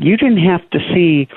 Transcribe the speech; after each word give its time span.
You 0.00 0.16
didn't 0.16 0.44
have 0.44 0.68
to 0.70 0.78
see 0.94 1.28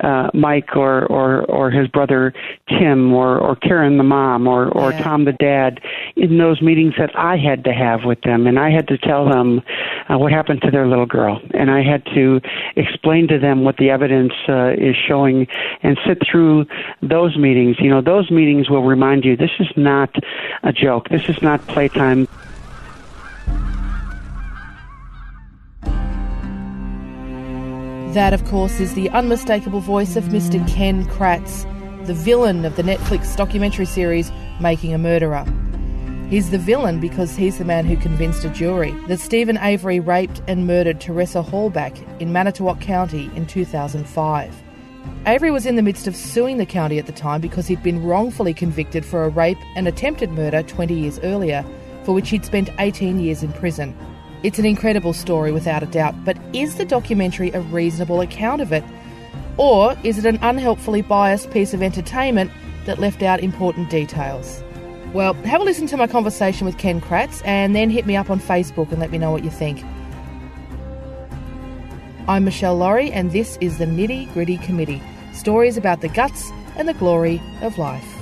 uh, 0.00 0.30
Mike 0.34 0.76
or, 0.76 1.06
or 1.06 1.42
or 1.44 1.70
his 1.70 1.88
brother 1.88 2.32
Tim 2.68 3.12
or 3.12 3.38
or 3.38 3.56
Karen 3.56 3.96
the 3.96 4.04
mom 4.04 4.46
or 4.46 4.68
or 4.68 4.92
yeah. 4.92 5.02
Tom 5.02 5.24
the 5.24 5.32
dad 5.32 5.80
in 6.16 6.38
those 6.38 6.60
meetings 6.60 6.94
that 6.98 7.16
I 7.16 7.36
had 7.36 7.64
to 7.64 7.72
have 7.72 8.04
with 8.04 8.20
them, 8.22 8.46
and 8.46 8.58
I 8.58 8.70
had 8.70 8.88
to 8.88 8.98
tell 8.98 9.28
them 9.28 9.62
uh, 10.08 10.18
what 10.18 10.32
happened 10.32 10.62
to 10.62 10.70
their 10.70 10.86
little 10.86 11.06
girl, 11.06 11.40
and 11.54 11.70
I 11.70 11.82
had 11.82 12.04
to 12.14 12.40
explain 12.76 13.28
to 13.28 13.38
them 13.38 13.64
what 13.64 13.76
the 13.78 13.90
evidence 13.90 14.32
uh, 14.48 14.72
is 14.76 14.96
showing, 14.96 15.46
and 15.82 15.98
sit 16.06 16.18
through 16.30 16.66
those 17.02 17.36
meetings. 17.36 17.76
You 17.80 17.90
know, 17.90 18.00
those 18.00 18.30
meetings 18.30 18.68
will 18.68 18.84
remind 18.84 19.24
you 19.24 19.36
this 19.36 19.50
is 19.58 19.70
not 19.76 20.14
a 20.62 20.72
joke. 20.72 21.08
This 21.08 21.28
is 21.28 21.40
not 21.42 21.66
playtime. 21.68 22.28
That, 28.12 28.34
of 28.34 28.44
course, 28.46 28.80
is 28.80 28.94
the 28.94 29.08
unmistakable 29.10 29.78
voice 29.78 30.16
of 30.16 30.24
Mr. 30.24 30.66
Ken 30.68 31.06
Kratz, 31.06 31.64
the 32.06 32.14
villain 32.14 32.64
of 32.64 32.74
the 32.74 32.82
Netflix 32.82 33.36
documentary 33.36 33.84
series 33.84 34.32
Making 34.60 34.92
a 34.92 34.98
Murderer. 34.98 35.44
He's 36.28 36.50
the 36.50 36.58
villain 36.58 36.98
because 36.98 37.36
he's 37.36 37.58
the 37.58 37.64
man 37.64 37.86
who 37.86 37.96
convinced 37.96 38.44
a 38.44 38.48
jury 38.48 38.90
that 39.06 39.20
Steven 39.20 39.56
Avery 39.58 40.00
raped 40.00 40.42
and 40.48 40.66
murdered 40.66 41.00
Teresa 41.00 41.40
Halbach 41.40 42.20
in 42.20 42.32
Manitowoc 42.32 42.80
County 42.80 43.30
in 43.36 43.46
2005. 43.46 44.54
Avery 45.26 45.52
was 45.52 45.64
in 45.64 45.76
the 45.76 45.82
midst 45.82 46.08
of 46.08 46.16
suing 46.16 46.56
the 46.56 46.66
county 46.66 46.98
at 46.98 47.06
the 47.06 47.12
time 47.12 47.40
because 47.40 47.68
he'd 47.68 47.82
been 47.84 48.02
wrongfully 48.02 48.52
convicted 48.52 49.04
for 49.04 49.22
a 49.22 49.28
rape 49.28 49.58
and 49.76 49.86
attempted 49.86 50.30
murder 50.30 50.64
20 50.64 50.94
years 50.94 51.20
earlier, 51.20 51.64
for 52.02 52.12
which 52.12 52.30
he'd 52.30 52.44
spent 52.44 52.70
18 52.80 53.20
years 53.20 53.44
in 53.44 53.52
prison. 53.52 53.96
It's 54.42 54.58
an 54.58 54.64
incredible 54.64 55.12
story 55.12 55.52
without 55.52 55.82
a 55.82 55.86
doubt, 55.86 56.24
but 56.24 56.38
is 56.54 56.76
the 56.76 56.86
documentary 56.86 57.50
a 57.50 57.60
reasonable 57.60 58.22
account 58.22 58.62
of 58.62 58.72
it? 58.72 58.82
Or 59.58 59.94
is 60.02 60.16
it 60.16 60.24
an 60.24 60.38
unhelpfully 60.40 61.02
biased 61.02 61.50
piece 61.50 61.74
of 61.74 61.82
entertainment 61.82 62.50
that 62.86 62.98
left 62.98 63.22
out 63.22 63.40
important 63.40 63.90
details? 63.90 64.62
Well, 65.12 65.34
have 65.34 65.60
a 65.60 65.64
listen 65.64 65.86
to 65.88 65.96
my 65.98 66.06
conversation 66.06 66.64
with 66.64 66.78
Ken 66.78 67.02
Kratz 67.02 67.42
and 67.44 67.76
then 67.76 67.90
hit 67.90 68.06
me 68.06 68.16
up 68.16 68.30
on 68.30 68.40
Facebook 68.40 68.90
and 68.90 68.98
let 68.98 69.10
me 69.10 69.18
know 69.18 69.30
what 69.30 69.44
you 69.44 69.50
think. 69.50 69.84
I'm 72.26 72.44
Michelle 72.44 72.76
Laurie, 72.76 73.12
and 73.12 73.32
this 73.32 73.58
is 73.60 73.76
the 73.76 73.86
Nitty 73.86 74.32
Gritty 74.32 74.56
Committee 74.58 75.02
stories 75.34 75.76
about 75.76 76.00
the 76.00 76.08
guts 76.08 76.50
and 76.76 76.88
the 76.88 76.94
glory 76.94 77.42
of 77.60 77.76
life. 77.76 78.19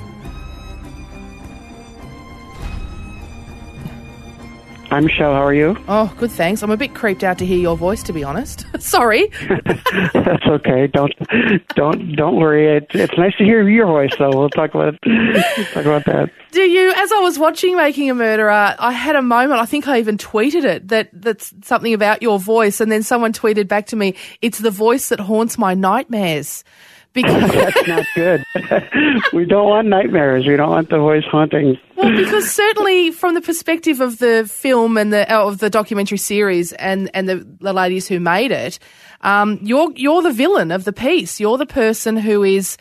Hi, 4.90 5.00
Michelle. 5.00 5.34
How 5.34 5.44
are 5.44 5.52
you? 5.52 5.76
Oh, 5.86 6.14
good. 6.16 6.30
Thanks. 6.30 6.62
I'm 6.62 6.70
a 6.70 6.76
bit 6.76 6.94
creeped 6.94 7.22
out 7.22 7.36
to 7.38 7.46
hear 7.46 7.58
your 7.58 7.76
voice, 7.76 8.02
to 8.04 8.12
be 8.14 8.24
honest. 8.24 8.64
Sorry. 8.78 9.26
That's 10.14 10.46
okay. 10.46 10.86
Don't 10.86 11.12
don't 11.74 12.16
don't 12.16 12.36
worry. 12.36 12.78
It, 12.78 12.86
it's 12.94 13.12
nice 13.18 13.36
to 13.36 13.44
hear 13.44 13.68
your 13.68 13.84
voice, 13.86 14.12
though. 14.18 14.30
We'll 14.30 14.48
talk 14.48 14.74
about 14.74 14.94
we'll 15.04 15.66
talk 15.66 15.84
about 15.84 16.06
that. 16.06 16.30
Do 16.52 16.62
you? 16.62 16.90
As 16.96 17.12
I 17.12 17.18
was 17.18 17.38
watching 17.38 17.76
Making 17.76 18.08
a 18.08 18.14
Murderer, 18.14 18.50
I 18.78 18.92
had 18.92 19.14
a 19.14 19.20
moment. 19.20 19.60
I 19.60 19.66
think 19.66 19.86
I 19.86 19.98
even 19.98 20.16
tweeted 20.16 20.64
it 20.64 20.88
that 20.88 21.10
that's 21.12 21.52
something 21.62 21.92
about 21.92 22.22
your 22.22 22.38
voice, 22.38 22.80
and 22.80 22.90
then 22.90 23.02
someone 23.02 23.34
tweeted 23.34 23.68
back 23.68 23.88
to 23.88 23.96
me, 23.96 24.14
"It's 24.40 24.58
the 24.58 24.70
voice 24.70 25.10
that 25.10 25.20
haunts 25.20 25.58
my 25.58 25.74
nightmares." 25.74 26.64
Because 27.22 27.50
that's 27.52 27.88
not 27.88 28.06
good. 28.14 28.44
we 29.32 29.44
don't 29.44 29.68
want 29.68 29.88
nightmares. 29.88 30.46
We 30.46 30.56
don't 30.56 30.70
want 30.70 30.88
the 30.88 30.98
voice 30.98 31.24
haunting. 31.24 31.76
Well, 31.96 32.14
because 32.14 32.48
certainly 32.48 33.10
from 33.10 33.34
the 33.34 33.40
perspective 33.40 34.00
of 34.00 34.18
the 34.18 34.48
film 34.48 34.96
and 34.96 35.12
the 35.12 35.32
of 35.34 35.58
the 35.58 35.68
documentary 35.68 36.18
series 36.18 36.72
and 36.74 37.10
and 37.14 37.28
the, 37.28 37.46
the 37.60 37.72
ladies 37.72 38.06
who 38.06 38.20
made 38.20 38.52
it, 38.52 38.78
um, 39.22 39.58
you're 39.62 39.92
you're 39.96 40.22
the 40.22 40.32
villain 40.32 40.70
of 40.70 40.84
the 40.84 40.92
piece. 40.92 41.40
You're 41.40 41.58
the 41.58 41.66
person 41.66 42.16
who 42.16 42.44
is 42.44 42.76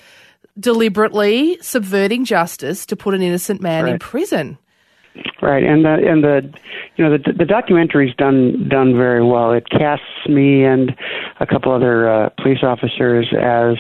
deliberately 0.60 1.58
subverting 1.62 2.24
justice 2.24 2.86
to 2.86 2.96
put 2.96 3.16
an 3.16 3.24
innocent 3.24 3.60
man 3.60 3.86
right. 3.86 3.94
in 3.94 4.00
prison. 4.00 4.60
Right, 5.42 5.64
and 5.64 5.84
the 5.84 5.94
and 5.94 6.24
the 6.24 6.54
you 6.96 7.04
know 7.04 7.18
the 7.18 7.34
the 7.34 7.46
documentary's 7.46 8.16
done 8.18 8.70
done 8.70 8.96
very 8.96 9.24
well. 9.24 9.52
It 9.52 9.68
casts 9.70 10.28
me 10.28 10.64
and 10.64 10.96
a 11.40 11.48
couple 11.48 11.72
other 11.72 12.08
uh, 12.08 12.30
police 12.42 12.60
officers 12.62 13.28
as 13.34 13.78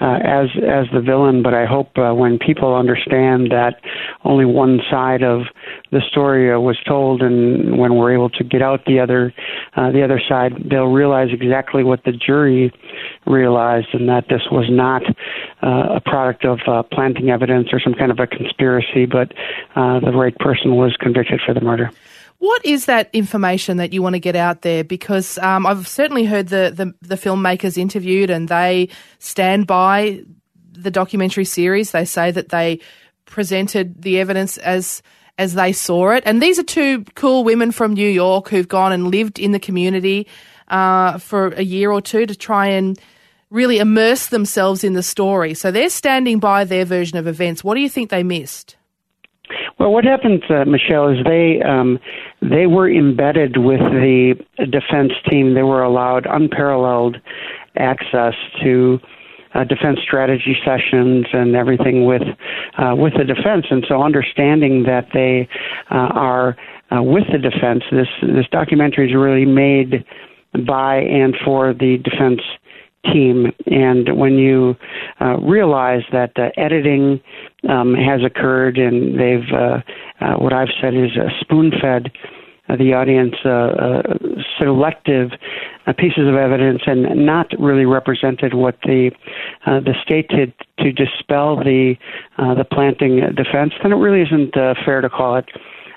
uh, 0.00 0.18
as 0.22 0.48
as 0.56 0.86
the 0.92 1.00
villain, 1.00 1.42
but 1.42 1.54
I 1.54 1.66
hope 1.66 1.96
uh, 1.98 2.12
when 2.12 2.38
people 2.38 2.74
understand 2.74 3.50
that 3.50 3.80
only 4.24 4.44
one 4.44 4.80
side 4.90 5.22
of 5.22 5.42
the 5.90 6.00
story 6.10 6.52
uh, 6.52 6.58
was 6.60 6.78
told, 6.86 7.22
and 7.22 7.78
when 7.78 7.96
we're 7.96 8.12
able 8.12 8.30
to 8.30 8.44
get 8.44 8.62
out 8.62 8.84
the 8.84 9.00
other 9.00 9.34
uh, 9.76 9.90
the 9.90 10.04
other 10.04 10.20
side, 10.28 10.52
they'll 10.70 10.92
realize 10.92 11.28
exactly 11.32 11.82
what 11.82 12.04
the 12.04 12.12
jury 12.12 12.72
realized, 13.26 13.88
and 13.92 14.08
that 14.08 14.28
this 14.28 14.42
was 14.52 14.66
not 14.70 15.02
uh, 15.62 15.96
a 15.96 16.00
product 16.00 16.44
of 16.44 16.60
uh, 16.66 16.82
planting 16.84 17.30
evidence 17.30 17.68
or 17.72 17.80
some 17.80 17.94
kind 17.94 18.12
of 18.12 18.20
a 18.20 18.26
conspiracy, 18.26 19.04
but 19.04 19.32
uh, 19.74 19.98
the 20.00 20.12
right 20.12 20.36
person 20.38 20.76
was 20.76 20.96
convicted 20.96 21.40
for 21.44 21.54
the 21.54 21.60
murder. 21.60 21.90
What 22.38 22.64
is 22.64 22.86
that 22.86 23.10
information 23.12 23.78
that 23.78 23.92
you 23.92 24.00
want 24.00 24.14
to 24.14 24.20
get 24.20 24.36
out 24.36 24.62
there? 24.62 24.84
Because 24.84 25.38
um, 25.38 25.66
I've 25.66 25.88
certainly 25.88 26.24
heard 26.24 26.48
the, 26.48 26.72
the, 26.74 26.94
the 27.06 27.16
filmmakers 27.16 27.76
interviewed, 27.76 28.30
and 28.30 28.48
they 28.48 28.88
stand 29.18 29.66
by 29.66 30.22
the 30.72 30.90
documentary 30.90 31.44
series. 31.44 31.90
They 31.90 32.04
say 32.04 32.30
that 32.30 32.50
they 32.50 32.80
presented 33.26 34.02
the 34.02 34.18
evidence 34.20 34.56
as 34.58 35.02
as 35.36 35.54
they 35.54 35.72
saw 35.72 36.10
it. 36.10 36.24
And 36.26 36.42
these 36.42 36.58
are 36.58 36.64
two 36.64 37.04
cool 37.14 37.44
women 37.44 37.70
from 37.70 37.94
New 37.94 38.08
York 38.08 38.48
who've 38.48 38.66
gone 38.66 38.92
and 38.92 39.08
lived 39.08 39.38
in 39.38 39.52
the 39.52 39.60
community 39.60 40.26
uh, 40.66 41.18
for 41.18 41.48
a 41.48 41.62
year 41.62 41.92
or 41.92 42.02
two 42.02 42.26
to 42.26 42.34
try 42.34 42.66
and 42.66 42.98
really 43.50 43.78
immerse 43.78 44.26
themselves 44.26 44.82
in 44.82 44.94
the 44.94 45.02
story. 45.02 45.54
So 45.54 45.70
they're 45.70 45.90
standing 45.90 46.40
by 46.40 46.64
their 46.64 46.84
version 46.84 47.18
of 47.18 47.28
events. 47.28 47.62
What 47.62 47.76
do 47.76 47.80
you 47.80 47.88
think 47.88 48.10
they 48.10 48.24
missed? 48.24 48.76
Well, 49.78 49.92
what 49.92 50.04
happened, 50.04 50.42
uh, 50.50 50.64
Michelle, 50.64 51.08
is 51.08 51.24
they 51.24 51.62
um, 51.62 52.00
they 52.42 52.66
were 52.66 52.90
embedded 52.90 53.58
with 53.58 53.80
the 53.80 54.34
defense 54.58 55.12
team. 55.30 55.54
They 55.54 55.62
were 55.62 55.82
allowed 55.82 56.26
unparalleled 56.26 57.16
access 57.76 58.34
to 58.62 58.98
uh, 59.54 59.64
defense 59.64 60.00
strategy 60.02 60.56
sessions 60.64 61.26
and 61.32 61.54
everything 61.54 62.06
with 62.06 62.22
uh, 62.76 62.94
with 62.96 63.12
the 63.16 63.24
defense. 63.24 63.66
And 63.70 63.84
so, 63.88 64.02
understanding 64.02 64.82
that 64.84 65.08
they 65.14 65.48
uh, 65.90 66.10
are 66.12 66.56
uh, 66.90 67.02
with 67.02 67.24
the 67.30 67.38
defense, 67.38 67.84
this 67.92 68.08
this 68.22 68.46
documentary 68.50 69.08
is 69.08 69.14
really 69.14 69.46
made 69.46 70.04
by 70.66 70.96
and 70.96 71.36
for 71.44 71.72
the 71.72 71.98
defense 71.98 72.40
team. 73.12 73.52
And 73.66 74.16
when 74.16 74.34
you 74.34 74.76
uh, 75.20 75.38
realize 75.38 76.02
that 76.12 76.32
uh, 76.36 76.50
editing 76.56 77.20
um, 77.68 77.94
has 77.94 78.20
occurred 78.24 78.78
and 78.78 79.18
they've, 79.18 79.52
uh, 79.52 79.80
uh, 80.20 80.34
what 80.36 80.52
I've 80.52 80.72
said 80.80 80.94
is 80.94 81.10
uh, 81.16 81.28
spoon 81.40 81.72
fed 81.80 82.10
uh, 82.68 82.76
the 82.76 82.92
audience 82.92 83.34
uh, 83.44 83.48
uh, 83.48 84.02
selective 84.58 85.30
uh, 85.86 85.92
pieces 85.94 86.28
of 86.28 86.34
evidence 86.34 86.82
and 86.86 87.24
not 87.24 87.46
really 87.58 87.86
represented 87.86 88.52
what 88.54 88.76
the 88.82 89.10
uh, 89.66 89.80
the 89.80 89.94
state 90.02 90.28
did 90.28 90.52
to 90.78 90.92
dispel 90.92 91.56
the 91.56 91.94
uh, 92.36 92.54
the 92.54 92.64
planting 92.64 93.20
defense, 93.34 93.72
then 93.82 93.92
it 93.92 93.96
really 93.96 94.22
isn't 94.22 94.54
fair 94.84 95.00
to 95.00 95.08
call 95.08 95.36
it 95.36 95.46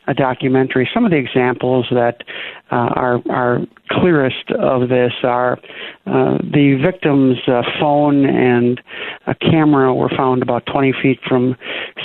a 0.07 0.13
documentary. 0.13 0.89
Some 0.93 1.05
of 1.05 1.11
the 1.11 1.17
examples 1.17 1.85
that 1.91 2.23
uh, 2.71 2.89
are 2.95 3.21
are 3.29 3.59
clearest 3.89 4.49
of 4.51 4.87
this 4.89 5.11
are 5.23 5.59
uh, 6.05 6.37
the 6.37 6.79
victim's 6.81 7.37
uh, 7.47 7.61
phone 7.79 8.25
and 8.25 8.81
a 9.27 9.35
camera 9.35 9.93
were 9.93 10.09
found 10.09 10.41
about 10.41 10.65
20 10.65 10.93
feet 11.01 11.19
from 11.27 11.55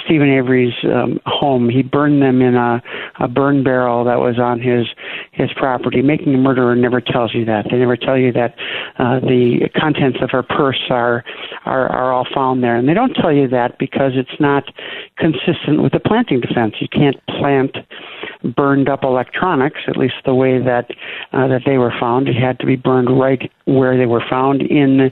Steven 0.05 0.29
Avery's 0.29 0.75
um, 0.85 1.21
home. 1.25 1.69
He 1.69 1.83
burned 1.83 2.21
them 2.21 2.43
in 2.43 2.55
a, 2.57 2.83
a 3.21 3.29
burn 3.29 3.63
barrel 3.63 4.05
that 4.05 4.19
was 4.19 4.39
on 4.39 4.61
his 4.61 4.87
his 5.33 5.51
property. 5.57 6.03
Making 6.03 6.35
a 6.35 6.39
murderer 6.39 6.75
never 6.75 7.01
tells 7.01 7.35
you 7.35 7.45
that. 7.45 7.67
They 7.71 7.79
never 7.79 7.97
tell 7.97 8.19
you 8.19 8.33
that 8.33 8.55
uh, 8.99 9.21
the 9.21 9.69
contents 9.77 10.19
of 10.21 10.31
her 10.31 10.43
purse 10.43 10.83
are, 10.91 11.25
are 11.65 11.89
are 11.89 12.13
all 12.13 12.27
found 12.35 12.63
there, 12.63 12.77
and 12.77 12.89
they 12.89 12.95
don't 12.95 13.15
tell 13.15 13.33
you 13.33 13.49
that 13.49 13.79
because 13.79 14.13
it's 14.15 14.41
not 14.41 14.65
consistent 15.17 15.83
with 15.83 15.93
the 15.93 16.01
planting 16.01 16.41
defense. 16.41 16.75
You 16.81 16.89
can't 16.89 17.17
plant 17.27 17.77
burned 18.55 18.89
up 18.89 19.03
electronics, 19.05 19.81
at 19.89 19.97
least 19.97 20.15
the 20.25 20.35
way 20.35 20.59
that 20.59 20.91
uh, 21.33 21.49
that 21.49 21.63
they 21.67 21.79
were 21.79 21.93
found. 21.99 22.29
It 22.29 22.37
had 22.37 22.59
to 22.61 22.67
be 22.67 22.77
burned 22.77 23.19
right 23.19 23.51
where 23.65 23.97
they 23.97 24.07
were 24.07 24.23
found 24.29 24.63
in 24.63 25.11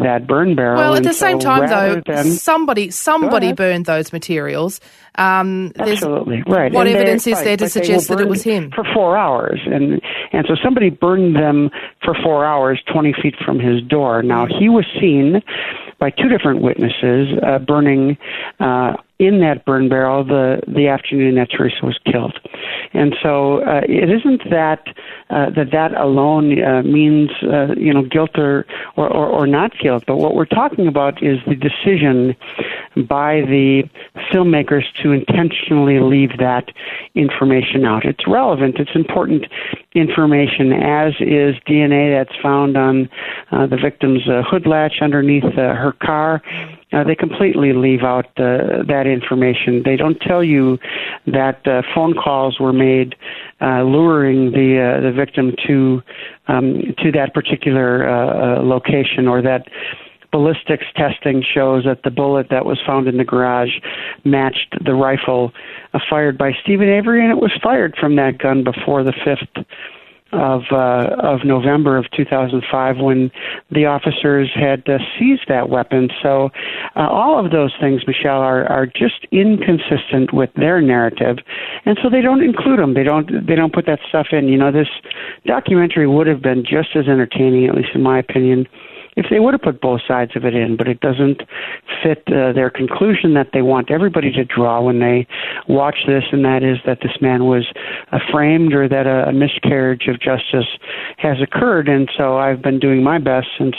that 0.00 0.26
burn 0.26 0.56
barrel. 0.56 0.80
Well, 0.80 0.96
at 0.96 1.04
the 1.04 1.12
same 1.12 1.40
so 1.40 1.46
time, 1.46 1.68
though, 1.68 2.02
than- 2.04 2.32
somebody 2.32 2.90
somebody 2.90 3.52
burned 3.52 3.86
those 3.86 4.12
materials. 4.12 4.80
Um, 5.16 5.70
Absolutely 5.78 6.42
right. 6.48 6.72
What 6.72 6.88
And 6.88 6.96
evidence 6.96 7.26
is 7.28 7.34
right, 7.34 7.44
there 7.44 7.56
to 7.58 7.64
but 7.66 7.72
they 7.72 7.80
were 7.80 7.84
suggest 7.84 8.08
that 8.08 8.20
it 8.20 8.28
was 8.28 8.42
him? 8.42 8.72
for 8.74 8.84
four 8.92 9.16
hours? 9.16 9.60
And 9.64 10.00
and 10.32 10.44
so 10.48 10.56
somebody 10.62 10.90
burned 10.90 11.36
them 11.36 11.70
for 12.04 12.14
four 12.24 12.44
hours, 12.44 12.82
twenty 12.92 13.14
feet 13.22 13.36
from 13.44 13.60
his 13.60 13.80
door. 13.82 14.22
Now 14.24 14.46
he 14.46 14.68
was 14.68 14.84
seen 15.00 15.40
by 16.00 16.10
two 16.10 16.28
different 16.28 16.60
witnesses 16.62 17.28
uh, 17.46 17.60
burning 17.60 18.18
uh, 18.58 18.94
in 19.18 19.40
that 19.40 19.64
burn 19.64 19.88
barrel 19.88 20.24
the 20.24 20.60
the 20.66 20.88
afternoon 20.88 21.36
that 21.36 21.50
Teresa 21.50 21.84
was 21.84 21.98
killed. 22.04 22.38
And 22.92 23.14
so 23.22 23.62
uh, 23.62 23.82
it 23.88 24.10
isn't 24.10 24.50
that 24.50 24.88
uh, 25.30 25.50
that 25.50 25.70
that 25.72 25.94
alone 25.94 26.62
uh, 26.62 26.82
means 26.82 27.30
uh, 27.42 27.74
you 27.76 27.92
know 27.92 28.02
guilt 28.02 28.36
or, 28.36 28.66
or 28.96 29.08
or 29.08 29.46
not 29.46 29.72
guilt, 29.78 30.04
but 30.06 30.16
what 30.16 30.34
we're 30.34 30.44
talking 30.44 30.88
about 30.88 31.22
is 31.22 31.38
the 31.46 31.54
decision 31.54 32.34
by 33.08 33.40
the 33.42 33.84
filmmakers 34.32 34.84
to 35.02 35.12
intentionally 35.12 36.00
leave 36.00 36.38
that 36.38 36.70
information 37.14 37.84
out. 37.84 38.04
It's 38.04 38.26
relevant, 38.26 38.76
it's 38.78 38.94
important 38.94 39.46
information, 39.94 40.72
as 40.72 41.14
is 41.20 41.54
DNA 41.68 42.10
that's 42.12 42.36
found 42.42 42.76
on 42.76 43.08
uh, 43.52 43.66
the 43.66 43.76
victim's 43.76 44.28
uh, 44.28 44.42
hood 44.42 44.66
latch 44.66 44.94
underneath 45.00 45.44
uh, 45.44 45.74
her 45.74 45.92
car. 46.02 46.42
Uh, 46.94 47.02
they 47.02 47.14
completely 47.14 47.72
leave 47.72 48.02
out 48.02 48.26
uh, 48.36 48.84
that 48.86 49.06
information. 49.06 49.82
They 49.84 49.96
don't 49.96 50.20
tell 50.20 50.44
you 50.44 50.78
that 51.26 51.66
uh, 51.66 51.82
phone 51.94 52.14
calls 52.14 52.60
were 52.60 52.72
made 52.72 53.16
uh, 53.60 53.82
luring 53.82 54.52
the 54.52 54.78
uh, 54.78 55.00
the 55.00 55.12
victim 55.12 55.54
to 55.66 56.02
um, 56.46 56.94
to 57.02 57.10
that 57.12 57.34
particular 57.34 58.08
uh, 58.08 58.58
uh, 58.60 58.62
location, 58.62 59.26
or 59.26 59.42
that 59.42 59.66
ballistics 60.30 60.86
testing 60.96 61.42
shows 61.42 61.84
that 61.84 62.02
the 62.02 62.10
bullet 62.10 62.48
that 62.50 62.64
was 62.64 62.80
found 62.84 63.06
in 63.06 63.16
the 63.16 63.24
garage 63.24 63.70
matched 64.24 64.74
the 64.84 64.94
rifle 64.94 65.52
uh, 65.94 65.98
fired 66.10 66.36
by 66.36 66.52
Steven 66.62 66.88
Avery, 66.88 67.22
and 67.22 67.30
it 67.30 67.40
was 67.40 67.52
fired 67.62 67.94
from 67.98 68.16
that 68.16 68.38
gun 68.38 68.64
before 68.64 69.04
the 69.04 69.14
fifth 69.24 69.64
of 70.34 70.62
uh, 70.70 71.14
of 71.22 71.44
November 71.44 71.96
of 71.96 72.06
2005 72.16 72.98
when 72.98 73.30
the 73.70 73.86
officers 73.86 74.50
had 74.54 74.82
uh, 74.88 74.98
seized 75.18 75.46
that 75.48 75.68
weapon. 75.68 76.10
So 76.22 76.50
uh, 76.96 77.08
all 77.08 77.42
of 77.42 77.52
those 77.52 77.72
things, 77.80 78.02
Michelle, 78.06 78.40
are 78.40 78.66
are 78.66 78.86
just 78.86 79.26
inconsistent 79.30 80.32
with 80.32 80.50
their 80.56 80.80
narrative, 80.80 81.38
and 81.84 81.98
so 82.02 82.10
they 82.10 82.20
don't 82.20 82.42
include 82.42 82.78
them. 82.78 82.94
They 82.94 83.04
don't 83.04 83.46
they 83.46 83.54
don't 83.54 83.72
put 83.72 83.86
that 83.86 84.00
stuff 84.08 84.28
in. 84.32 84.48
You 84.48 84.58
know, 84.58 84.72
this 84.72 84.88
documentary 85.46 86.06
would 86.06 86.26
have 86.26 86.42
been 86.42 86.64
just 86.64 86.96
as 86.96 87.06
entertaining, 87.06 87.66
at 87.68 87.74
least 87.74 87.90
in 87.94 88.02
my 88.02 88.18
opinion. 88.18 88.66
If 89.16 89.26
they 89.30 89.38
would 89.38 89.54
have 89.54 89.62
put 89.62 89.80
both 89.80 90.00
sides 90.06 90.32
of 90.34 90.44
it 90.44 90.54
in, 90.54 90.76
but 90.76 90.88
it 90.88 91.00
doesn't 91.00 91.42
fit 92.02 92.22
uh, 92.26 92.52
their 92.52 92.70
conclusion 92.70 93.34
that 93.34 93.50
they 93.52 93.62
want 93.62 93.90
everybody 93.90 94.32
to 94.32 94.44
draw 94.44 94.80
when 94.80 94.98
they 94.98 95.26
watch 95.68 95.98
this, 96.06 96.24
and 96.32 96.44
that 96.44 96.62
is 96.62 96.78
that 96.86 96.98
this 97.02 97.16
man 97.20 97.44
was 97.44 97.66
uh, 98.12 98.18
framed 98.30 98.72
or 98.72 98.88
that 98.88 99.06
a, 99.06 99.28
a 99.28 99.32
miscarriage 99.32 100.08
of 100.08 100.20
justice 100.20 100.66
has 101.18 101.36
occurred. 101.40 101.88
And 101.88 102.10
so 102.16 102.38
I've 102.38 102.62
been 102.62 102.80
doing 102.80 103.02
my 103.02 103.18
best 103.18 103.46
since 103.58 103.76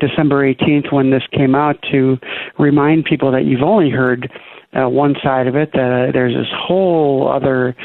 December 0.00 0.52
18th 0.54 0.92
when 0.92 1.10
this 1.10 1.22
came 1.32 1.54
out 1.54 1.76
to 1.92 2.18
remind 2.58 3.04
people 3.04 3.30
that 3.32 3.44
you've 3.44 3.62
only 3.62 3.90
heard 3.90 4.30
uh, 4.74 4.88
one 4.88 5.14
side 5.22 5.46
of 5.46 5.54
it. 5.54 5.70
That 5.72 6.08
uh, 6.08 6.12
there's 6.12 6.34
this 6.34 6.52
whole 6.52 7.30
other 7.30 7.76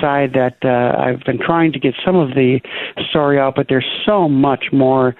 side 0.00 0.32
that 0.34 0.56
uh, 0.64 1.00
I've 1.00 1.20
been 1.24 1.38
trying 1.38 1.72
to 1.72 1.78
get 1.78 1.94
some 2.04 2.16
of 2.16 2.30
the 2.30 2.60
story 3.10 3.38
out, 3.38 3.54
but 3.54 3.66
there's 3.68 3.86
so 4.04 4.28
much 4.28 4.66
more 4.72 5.14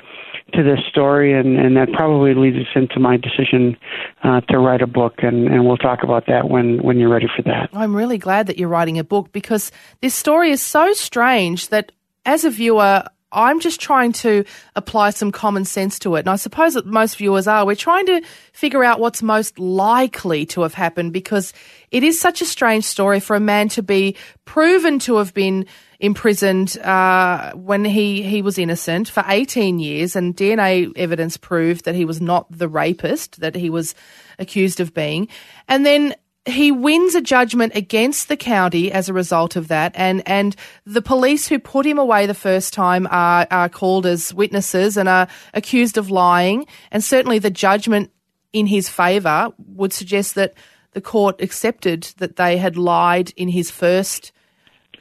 to 0.52 0.62
this 0.62 0.78
story, 0.90 1.32
and, 1.32 1.58
and 1.58 1.76
that 1.76 1.92
probably 1.92 2.34
leads 2.34 2.56
us 2.56 2.72
into 2.74 3.00
my 3.00 3.16
decision 3.16 3.76
uh, 4.22 4.40
to 4.42 4.58
write 4.58 4.82
a 4.82 4.86
book, 4.86 5.14
and, 5.18 5.48
and 5.48 5.66
we'll 5.66 5.76
talk 5.76 6.02
about 6.02 6.26
that 6.26 6.48
when, 6.48 6.82
when 6.82 6.98
you're 6.98 7.08
ready 7.08 7.28
for 7.34 7.42
that. 7.42 7.70
I'm 7.72 7.96
really 7.96 8.18
glad 8.18 8.46
that 8.46 8.58
you're 8.58 8.68
writing 8.68 8.98
a 8.98 9.04
book 9.04 9.32
because 9.32 9.72
this 10.00 10.14
story 10.14 10.50
is 10.50 10.62
so 10.62 10.92
strange 10.92 11.68
that 11.68 11.92
as 12.26 12.44
a 12.44 12.50
viewer, 12.50 13.04
I'm 13.34 13.60
just 13.60 13.80
trying 13.80 14.12
to 14.12 14.44
apply 14.76 15.10
some 15.10 15.32
common 15.32 15.64
sense 15.64 15.98
to 16.00 16.14
it. 16.16 16.20
And 16.20 16.30
I 16.30 16.36
suppose 16.36 16.74
that 16.74 16.86
most 16.86 17.16
viewers 17.16 17.46
are. 17.46 17.66
We're 17.66 17.74
trying 17.74 18.06
to 18.06 18.22
figure 18.52 18.84
out 18.84 19.00
what's 19.00 19.22
most 19.22 19.58
likely 19.58 20.46
to 20.46 20.62
have 20.62 20.74
happened 20.74 21.12
because 21.12 21.52
it 21.90 22.04
is 22.04 22.20
such 22.20 22.40
a 22.40 22.46
strange 22.46 22.84
story 22.84 23.20
for 23.20 23.34
a 23.34 23.40
man 23.40 23.68
to 23.70 23.82
be 23.82 24.16
proven 24.44 24.98
to 25.00 25.16
have 25.16 25.34
been 25.34 25.66
imprisoned 26.04 26.78
uh, 26.78 27.52
when 27.52 27.84
he, 27.84 28.22
he 28.22 28.42
was 28.42 28.58
innocent 28.58 29.08
for 29.08 29.24
18 29.26 29.78
years, 29.78 30.14
and 30.14 30.36
DNA 30.36 30.92
evidence 30.96 31.36
proved 31.36 31.84
that 31.84 31.94
he 31.94 32.04
was 32.04 32.20
not 32.20 32.46
the 32.50 32.68
rapist 32.68 33.40
that 33.40 33.54
he 33.54 33.70
was 33.70 33.94
accused 34.38 34.80
of 34.80 34.92
being. 34.92 35.28
And 35.68 35.86
then 35.86 36.14
he 36.46 36.70
wins 36.70 37.14
a 37.14 37.22
judgment 37.22 37.72
against 37.74 38.28
the 38.28 38.36
county 38.36 38.92
as 38.92 39.08
a 39.08 39.14
result 39.14 39.56
of 39.56 39.68
that, 39.68 39.92
and 39.94 40.22
and 40.28 40.54
the 40.84 41.00
police 41.00 41.48
who 41.48 41.58
put 41.58 41.86
him 41.86 41.98
away 41.98 42.26
the 42.26 42.34
first 42.34 42.74
time 42.74 43.08
are 43.10 43.46
are 43.50 43.68
called 43.68 44.04
as 44.04 44.34
witnesses 44.34 44.98
and 44.98 45.08
are 45.08 45.26
accused 45.54 45.96
of 45.96 46.10
lying, 46.10 46.66
and 46.90 47.02
certainly 47.02 47.38
the 47.38 47.50
judgment 47.50 48.10
in 48.52 48.66
his 48.66 48.88
favour 48.88 49.50
would 49.58 49.92
suggest 49.92 50.34
that 50.34 50.54
the 50.92 51.00
court 51.00 51.40
accepted 51.40 52.02
that 52.18 52.36
they 52.36 52.58
had 52.58 52.76
lied 52.76 53.32
in 53.36 53.48
his 53.48 53.70
first 53.70 54.32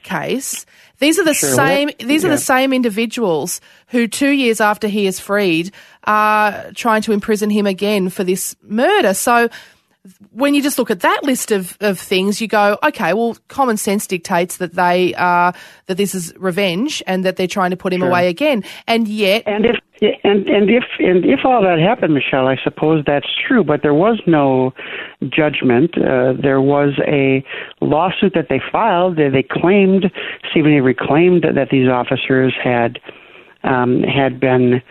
case. 0.03 0.65
These 0.99 1.19
are 1.19 1.25
the 1.25 1.33
Sure, 1.33 1.49
well, 1.49 1.57
same. 1.57 1.87
that- 1.87 2.07
these 2.07 2.23
are 2.23 2.29
the 2.29 2.37
same 2.37 2.71
individuals 2.71 3.59
who, 3.87 4.07
two 4.07 4.29
years 4.29 4.61
after 4.61 4.87
he 4.87 5.05
is 5.07 5.19
freed, 5.19 5.71
are 6.05 6.71
trying 6.75 7.01
to 7.03 7.11
imprison 7.11 7.49
him 7.49 7.65
again 7.65 8.09
for 8.09 8.23
this 8.23 8.55
murder. 8.67 9.13
So, 9.13 9.49
when 10.31 10.53
you 10.53 10.61
just 10.61 10.77
look 10.77 10.91
at 10.91 10.99
that 10.99 11.23
list 11.23 11.51
of, 11.51 11.77
of 11.79 11.97
things, 11.97 12.41
you 12.41 12.47
go, 12.47 12.77
okay, 12.83 13.13
well, 13.13 13.37
common 13.47 13.77
sense 13.77 14.05
dictates 14.05 14.57
that 14.57 14.73
they 14.73 15.13
are 15.15 15.53
that 15.85 15.95
this 15.95 16.13
is 16.13 16.33
revenge 16.37 17.01
and 17.07 17.23
that 17.23 17.37
they're 17.37 17.47
trying 17.47 17.71
to 17.71 17.77
put 17.77 17.93
him 17.93 18.03
away 18.03 18.27
again. 18.27 18.63
And 18.85 19.07
yet, 19.07 19.43
And 19.45 19.65
if 19.65 19.77
and 20.23 20.49
and 20.49 20.69
if 20.69 20.83
and 20.99 21.23
if 21.23 21.45
all 21.45 21.61
that 21.61 21.79
happened, 21.79 22.13
Michelle, 22.13 22.47
I 22.47 22.57
suppose 22.61 23.05
that's 23.07 23.27
true. 23.47 23.63
But 23.63 23.81
there 23.81 23.93
was 23.93 24.21
no 24.27 24.73
judgment. 25.29 25.97
Uh, 25.97 26.33
there 26.33 26.59
was 26.59 26.99
a 27.07 27.43
lawsuit 27.79 28.33
that 28.33 28.47
they 28.49 28.61
filed. 28.71 29.15
They, 29.15 29.29
they 29.29 29.43
claimed 29.43 30.11
Steven 30.51 30.73
Avery 30.73 30.95
claimed 30.95 31.43
that 31.43 31.69
these 31.69 31.87
officers 31.87 32.53
had 32.61 32.99
um, 33.63 34.03
had 34.03 34.39
been. 34.39 34.81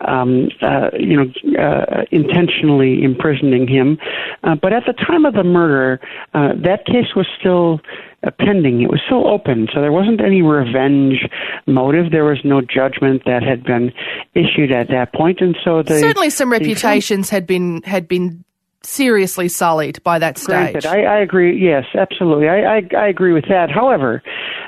Um, 0.00 0.48
uh, 0.62 0.88
you 0.98 1.16
know, 1.16 1.26
uh, 1.62 2.04
intentionally 2.10 3.04
imprisoning 3.04 3.68
him. 3.68 3.98
Uh, 4.42 4.56
but 4.60 4.72
at 4.72 4.82
the 4.86 4.94
time 4.94 5.24
of 5.24 5.34
the 5.34 5.44
murder, 5.44 6.00
uh, 6.34 6.54
that 6.64 6.86
case 6.86 7.14
was 7.14 7.26
still 7.38 7.80
uh, 8.26 8.30
pending. 8.40 8.82
It 8.82 8.90
was 8.90 9.00
still 9.06 9.28
open, 9.28 9.68
so 9.72 9.80
there 9.80 9.92
wasn't 9.92 10.20
any 10.20 10.42
revenge 10.42 11.28
motive. 11.66 12.10
There 12.10 12.24
was 12.24 12.38
no 12.42 12.60
judgment 12.62 13.22
that 13.26 13.42
had 13.42 13.62
been 13.64 13.92
issued 14.34 14.72
at 14.72 14.88
that 14.88 15.12
point, 15.12 15.40
and 15.40 15.56
so 15.62 15.82
the 15.82 15.98
certainly 16.00 16.30
some 16.30 16.50
the- 16.50 16.58
reputations 16.58 17.30
had 17.30 17.46
been 17.46 17.82
had 17.82 18.08
been 18.08 18.44
seriously 18.86 19.48
sullied 19.48 20.02
by 20.02 20.18
that 20.18 20.38
stage. 20.38 20.72
Granted, 20.72 20.86
I, 20.86 21.02
I 21.02 21.18
agree. 21.20 21.58
Yes, 21.58 21.84
absolutely. 21.94 22.48
I, 22.48 22.76
I, 22.76 22.88
I 22.96 23.08
agree 23.08 23.32
with 23.32 23.48
that. 23.48 23.70
However, 23.70 24.22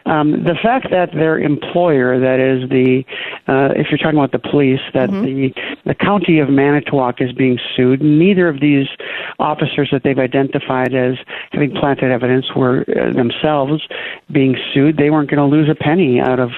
um, 0.07 0.45
the 0.45 0.55
fact 0.63 0.89
that 0.91 1.13
their 1.13 1.39
employer, 1.39 2.21
that 2.21 2.39
is 2.39 2.69
the, 2.69 3.05
uh, 3.49 3.73
if 3.75 3.89
you're 3.91 3.99
talking 3.99 4.19
about 4.19 4.33
the 4.33 4.39
police, 4.39 4.81
that 4.93 5.11
the 5.11 5.53
the 5.85 5.95
county 5.95 6.39
of 6.39 6.49
Manitowoc 6.49 7.21
is 7.21 7.33
being 7.33 7.59
sued. 7.75 8.03
Neither 8.03 8.49
of 8.49 8.61
these 8.61 8.87
officers 9.39 9.89
that 9.93 10.03
they've 10.03 10.19
identified 10.19 10.95
as 10.95 11.17
having 11.53 11.73
planted 11.73 12.11
evidence 12.11 12.47
were 12.55 12.85
uh, 12.89 13.13
themselves 13.13 13.87
being 14.31 14.57
sued. 14.73 14.97
They 14.97 15.11
weren't 15.11 15.31
going 15.31 15.39
to 15.39 15.57
lose 15.57 15.69
a 15.69 15.75
penny 15.75 16.21
out 16.21 16.41
of 16.41 16.51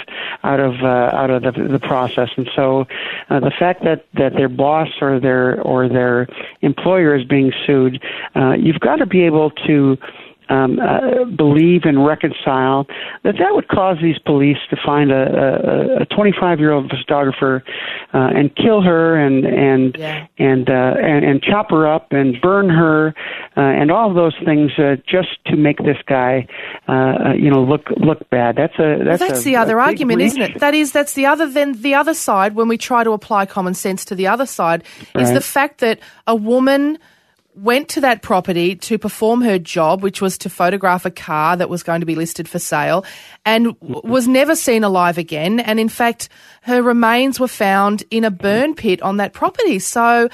out 0.42 0.60
of 0.60 0.82
uh, 0.82 1.16
out 1.16 1.30
of 1.30 1.42
the, 1.42 1.68
the 1.68 1.78
process. 1.78 2.30
And 2.36 2.48
so, 2.54 2.86
uh, 3.30 3.40
the 3.40 3.52
fact 3.56 3.84
that 3.84 4.06
that 4.14 4.34
their 4.34 4.48
boss 4.48 4.88
or 5.00 5.20
their 5.20 5.60
or 5.62 5.88
their 5.88 6.26
employer 6.62 7.14
is 7.14 7.24
being 7.24 7.45
sued, 7.66 8.02
uh, 8.34 8.52
you've 8.52 8.80
got 8.80 8.96
to 8.96 9.06
be 9.06 9.24
able 9.24 9.50
to 9.66 9.96
um, 10.48 10.78
uh, 10.78 11.24
believe 11.24 11.82
and 11.84 12.06
reconcile 12.06 12.86
that 13.24 13.34
that 13.38 13.54
would 13.54 13.68
cause 13.68 13.96
these 14.00 14.18
police 14.18 14.58
to 14.70 14.76
find 14.84 15.10
a, 15.10 15.98
a 16.02 16.06
25 16.06 16.60
year 16.60 16.72
old 16.72 16.90
photographer 16.90 17.64
uh, 18.14 18.30
and 18.34 18.54
kill 18.54 18.80
her 18.82 19.16
and 19.16 19.44
and 19.44 19.96
Yeah. 19.98 20.26
and, 20.38 20.68
uh, 20.70 20.94
and 21.02 21.24
and 21.24 21.42
chop 21.42 21.70
her 21.70 21.86
up 21.86 22.12
and 22.12 22.40
burn 22.40 22.68
her 22.68 23.14
uh, 23.56 23.60
and 23.60 23.90
all 23.90 24.12
those 24.14 24.36
things 24.44 24.70
uh, 24.78 24.96
just 25.06 25.44
to 25.46 25.56
make 25.56 25.78
this 25.78 25.98
guy 26.06 26.46
uh, 26.88 27.32
you 27.36 27.50
know 27.50 27.62
look 27.62 27.90
look 27.96 28.28
bad. 28.30 28.56
That's 28.56 28.78
a 28.78 29.02
that's, 29.04 29.20
that's 29.20 29.40
a, 29.40 29.44
the 29.44 29.56
other 29.56 29.78
a 29.78 29.82
argument, 29.82 30.20
isn't 30.20 30.40
it? 30.40 30.60
That 30.60 30.74
is, 30.74 30.92
that's 30.92 31.14
the 31.14 31.26
other. 31.26 31.48
Then 31.50 31.72
the 31.82 31.94
other 31.94 32.14
side, 32.14 32.54
when 32.54 32.68
we 32.68 32.78
try 32.78 33.02
to 33.04 33.12
apply 33.12 33.46
common 33.46 33.74
sense 33.74 34.04
to 34.06 34.14
the 34.14 34.26
other 34.28 34.46
side, 34.46 34.84
is 35.16 35.32
the 35.32 35.40
fact 35.40 35.78
that 35.80 35.98
a 36.26 36.34
woman 36.36 36.98
went 37.56 37.88
to 37.88 38.00
that 38.02 38.22
property 38.22 38.76
to 38.76 38.98
perform 38.98 39.40
her 39.42 39.58
job, 39.58 40.02
which 40.02 40.20
was 40.20 40.36
to 40.38 40.50
photograph 40.50 41.04
a 41.04 41.10
car 41.10 41.56
that 41.56 41.70
was 41.70 41.82
going 41.82 42.00
to 42.00 42.06
be 42.06 42.14
listed 42.14 42.48
for 42.48 42.58
sale, 42.58 43.04
and 43.44 43.78
w- 43.80 44.00
was 44.04 44.28
never 44.28 44.54
seen 44.54 44.84
alive 44.84 45.18
again. 45.18 45.60
And 45.60 45.80
in 45.80 45.88
fact, 45.88 46.28
her 46.62 46.82
remains 46.82 47.40
were 47.40 47.48
found 47.48 48.04
in 48.10 48.24
a 48.24 48.30
burn 48.30 48.74
pit 48.74 49.02
on 49.02 49.16
that 49.16 49.32
property. 49.32 49.78
So. 49.78 50.28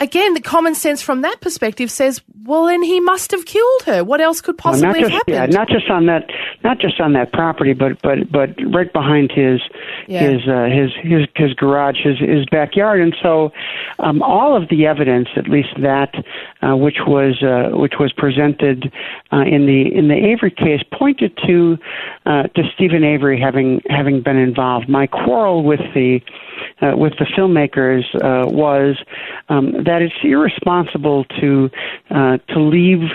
Again, 0.00 0.32
the 0.34 0.40
common 0.40 0.74
sense 0.74 1.02
from 1.02 1.20
that 1.22 1.40
perspective 1.42 1.90
says, 1.90 2.22
well, 2.46 2.64
then 2.66 2.82
he 2.82 3.00
must 3.00 3.30
have 3.32 3.44
killed 3.44 3.82
her. 3.84 4.02
What 4.02 4.20
else 4.22 4.40
could 4.40 4.56
Well, 4.64 4.72
possibly 4.72 5.00
have 5.02 5.10
just 5.10 5.24
yeah, 5.28 5.34
happened? 5.40 5.52
not 5.54 5.68
just 5.68 5.90
on 5.90 6.06
that, 6.06 6.28
not 6.64 6.78
just 6.78 6.98
on 7.00 7.12
that 7.12 7.32
property, 7.32 7.74
but 7.74 8.00
but 8.02 8.32
but 8.32 8.50
right 8.72 8.90
behind 8.92 9.30
his 9.30 9.60
Yeah. 10.08 10.20
his 10.22 10.48
uh, 10.48 10.64
his 10.64 10.90
his 11.02 11.28
his 11.36 11.52
garage, 11.54 11.98
his 12.02 12.18
his 12.18 12.46
backyard, 12.50 13.00
and 13.00 13.14
so 13.22 13.52
um, 13.98 14.22
all 14.22 14.56
of 14.56 14.68
the 14.70 14.86
evidence, 14.86 15.28
at 15.36 15.48
least 15.48 15.68
that 15.82 16.14
uh, 16.62 16.74
which 16.76 17.00
was 17.06 17.42
uh, 17.42 17.76
which 17.76 17.94
was 18.00 18.10
presented 18.12 18.90
uh, 19.32 19.40
in 19.42 19.66
the 19.66 19.94
in 19.94 20.08
the 20.08 20.16
Avery 20.16 20.50
case, 20.50 20.82
pointed 20.92 21.36
to 21.46 21.76
uh, 22.24 22.44
to 22.44 22.62
Steven 22.74 23.04
Avery 23.04 23.38
having 23.38 23.80
having 23.90 24.22
been 24.22 24.38
involved. 24.38 24.88
My 24.88 25.06
quarrel 25.06 25.62
with 25.62 25.80
the 25.94 26.20
uh, 26.80 26.96
with 26.96 27.12
the 27.18 27.26
filmmakers 27.26 28.04
uh, 28.16 28.48
was 28.48 28.96
um, 29.50 29.84
that 29.90 30.02
it's 30.02 30.14
irresponsible 30.22 31.24
to 31.40 31.68
uh, 32.10 32.38
to 32.48 32.60
leave 32.60 33.10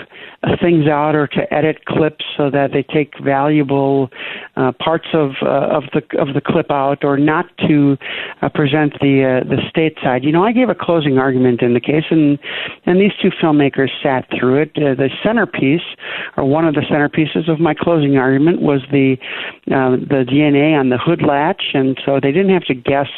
things 0.60 0.86
out 0.86 1.14
or 1.14 1.26
to 1.26 1.52
edit 1.52 1.84
clips 1.86 2.24
so 2.36 2.50
that 2.50 2.72
they 2.72 2.82
take 2.82 3.18
valuable 3.18 4.10
uh, 4.56 4.72
parts 4.72 5.08
of 5.12 5.32
uh, 5.42 5.68
of 5.76 5.84
the 5.92 6.02
of 6.18 6.34
the 6.34 6.40
clip 6.40 6.70
out, 6.70 7.04
or 7.04 7.18
not 7.18 7.46
to 7.58 7.96
uh, 8.42 8.48
present 8.48 8.92
the 9.00 9.42
uh, 9.42 9.48
the 9.48 9.60
state 9.68 9.96
side. 10.02 10.24
You 10.24 10.32
know, 10.32 10.44
I 10.44 10.52
gave 10.52 10.68
a 10.68 10.74
closing 10.74 11.18
argument 11.18 11.62
in 11.62 11.74
the 11.74 11.80
case, 11.80 12.04
and 12.10 12.38
and 12.84 13.00
these 13.00 13.12
two 13.20 13.30
filmmakers 13.30 13.90
sat 14.02 14.26
through 14.38 14.62
it. 14.62 14.70
Uh, 14.76 14.94
the 14.94 15.10
centerpiece, 15.22 15.82
or 16.36 16.44
one 16.44 16.66
of 16.66 16.74
the 16.74 16.82
centerpieces 16.82 17.50
of 17.50 17.58
my 17.58 17.74
closing 17.74 18.16
argument, 18.16 18.62
was 18.62 18.82
the 18.92 19.16
uh, 19.68 19.96
the 19.96 20.24
DNA 20.28 20.78
on 20.78 20.90
the 20.90 20.98
hood 20.98 21.22
latch, 21.22 21.62
and 21.74 21.98
so 22.04 22.20
they 22.20 22.32
didn't 22.32 22.52
have 22.52 22.64
to 22.64 22.74
guess 22.74 23.08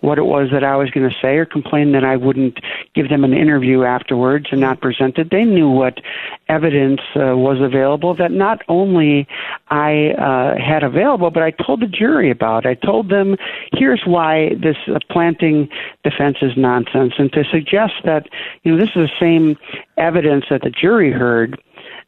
what 0.00 0.18
it 0.18 0.24
was 0.24 0.48
that 0.50 0.64
I 0.64 0.76
was 0.76 0.90
going 0.90 1.08
to 1.08 1.16
say 1.20 1.36
or 1.36 1.46
complain 1.46 1.92
that 1.92 2.04
I 2.04 2.16
wouldn't 2.16 2.58
give 2.94 3.08
them 3.08 3.24
an 3.24 3.32
interview 3.32 3.84
afterwards 3.84 4.46
and 4.50 4.60
not 4.60 4.80
present 4.80 5.18
it. 5.18 5.30
They 5.30 5.44
knew 5.44 5.70
what 5.70 6.00
evidence 6.52 7.00
uh, 7.16 7.36
was 7.36 7.58
available 7.60 8.14
that 8.14 8.32
not 8.32 8.62
only 8.68 9.26
I 9.68 10.10
uh, 10.18 10.54
had 10.60 10.82
available, 10.82 11.30
but 11.30 11.42
I 11.42 11.50
told 11.50 11.80
the 11.80 11.86
jury 11.86 12.30
about. 12.30 12.66
I 12.66 12.74
told 12.74 13.08
them, 13.08 13.36
here's 13.72 14.02
why 14.04 14.50
this 14.60 14.76
uh, 14.88 14.98
planting 15.10 15.68
defense 16.04 16.38
is 16.42 16.52
nonsense, 16.56 17.14
and 17.18 17.32
to 17.32 17.44
suggest 17.50 17.94
that 18.04 18.28
you 18.62 18.72
know 18.72 18.78
this 18.78 18.90
is 18.94 19.08
the 19.08 19.16
same 19.20 19.56
evidence 19.96 20.44
that 20.50 20.62
the 20.62 20.70
jury 20.70 21.10
heard 21.12 21.60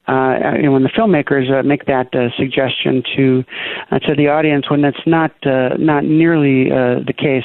uh, 0.06 0.52
you 0.56 0.64
know, 0.64 0.72
when 0.72 0.82
the 0.82 0.90
filmmakers 0.90 1.50
uh, 1.50 1.62
make 1.62 1.86
that 1.86 2.14
uh, 2.14 2.28
suggestion 2.36 3.02
to 3.16 3.42
uh, 3.90 3.98
to 4.00 4.14
the 4.14 4.28
audience 4.28 4.68
when 4.68 4.82
that's 4.82 5.06
not 5.06 5.32
uh, 5.46 5.70
not 5.78 6.04
nearly 6.04 6.70
uh, 6.70 7.00
the 7.06 7.14
case, 7.16 7.44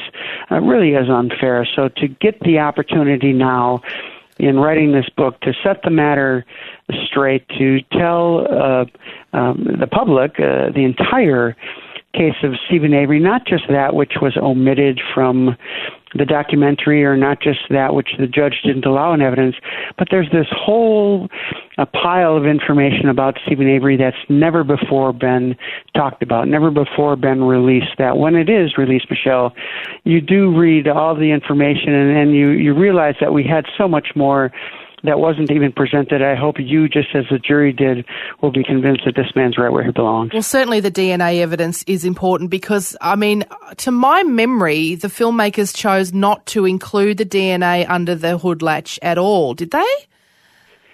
uh, 0.51 0.59
really 0.59 0.91
is 0.91 1.09
unfair. 1.09 1.65
So 1.75 1.87
to 1.97 2.07
get 2.07 2.39
the 2.41 2.59
opportunity 2.59 3.31
now 3.31 3.81
in 4.39 4.57
writing 4.57 4.93
this 4.93 5.09
book 5.15 5.39
to 5.41 5.53
set 5.63 5.81
the 5.83 5.89
matter 5.89 6.45
straight, 7.05 7.47
to 7.49 7.81
tell 7.91 8.47
uh, 8.49 8.85
um, 9.37 9.67
the 9.79 9.87
public 9.87 10.39
uh, 10.39 10.71
the 10.73 10.83
entire 10.85 11.55
case 12.13 12.35
of 12.41 12.53
Steven 12.65 12.93
Avery, 12.93 13.19
not 13.19 13.45
just 13.45 13.63
that 13.69 13.93
which 13.93 14.13
was 14.21 14.35
omitted 14.37 14.99
from 15.13 15.55
the 16.15 16.25
documentary 16.25 17.03
or 17.03 17.15
not 17.15 17.41
just 17.41 17.59
that 17.69 17.93
which 17.93 18.09
the 18.17 18.27
judge 18.27 18.61
didn't 18.63 18.85
allow 18.85 19.13
in 19.13 19.21
evidence, 19.21 19.55
but 19.97 20.07
there's 20.09 20.29
this 20.31 20.47
whole 20.51 21.27
a 21.77 21.85
pile 21.85 22.35
of 22.35 22.45
information 22.45 23.07
about 23.07 23.37
Steven 23.45 23.69
Avery 23.69 23.95
that's 23.95 24.17
never 24.27 24.63
before 24.63 25.13
been 25.13 25.55
talked 25.95 26.21
about, 26.21 26.47
never 26.47 26.71
before 26.71 27.15
been 27.15 27.43
released. 27.43 27.97
That 27.97 28.17
when 28.17 28.35
it 28.35 28.49
is 28.49 28.77
released, 28.77 29.05
Michelle, 29.09 29.53
you 30.03 30.19
do 30.19 30.55
read 30.55 30.87
all 30.87 31.15
the 31.15 31.31
information 31.31 31.93
and, 31.93 32.17
and 32.17 32.35
you, 32.35 32.49
you 32.49 32.73
realize 32.73 33.15
that 33.21 33.33
we 33.33 33.43
had 33.43 33.65
so 33.77 33.87
much 33.87 34.09
more 34.15 34.51
that 35.03 35.19
wasn't 35.19 35.51
even 35.51 35.71
presented. 35.71 36.21
I 36.21 36.35
hope 36.35 36.59
you, 36.59 36.87
just 36.87 37.09
as 37.13 37.25
the 37.31 37.39
jury 37.39 37.71
did, 37.71 38.05
will 38.41 38.51
be 38.51 38.63
convinced 38.63 39.03
that 39.05 39.15
this 39.15 39.33
man's 39.35 39.57
right 39.57 39.71
where 39.71 39.83
he 39.83 39.91
belongs. 39.91 40.33
Well, 40.33 40.43
certainly 40.43 40.79
the 40.79 40.91
DNA 40.91 41.39
evidence 41.39 41.83
is 41.83 42.05
important 42.05 42.49
because, 42.49 42.95
I 43.01 43.15
mean, 43.15 43.45
to 43.77 43.91
my 43.91 44.23
memory, 44.23 44.95
the 44.95 45.07
filmmakers 45.07 45.75
chose 45.75 46.13
not 46.13 46.45
to 46.47 46.65
include 46.65 47.17
the 47.17 47.25
DNA 47.25 47.89
under 47.89 48.15
the 48.15 48.37
hood 48.37 48.61
latch 48.61 48.99
at 49.01 49.17
all, 49.17 49.53
did 49.53 49.71
they? 49.71 49.85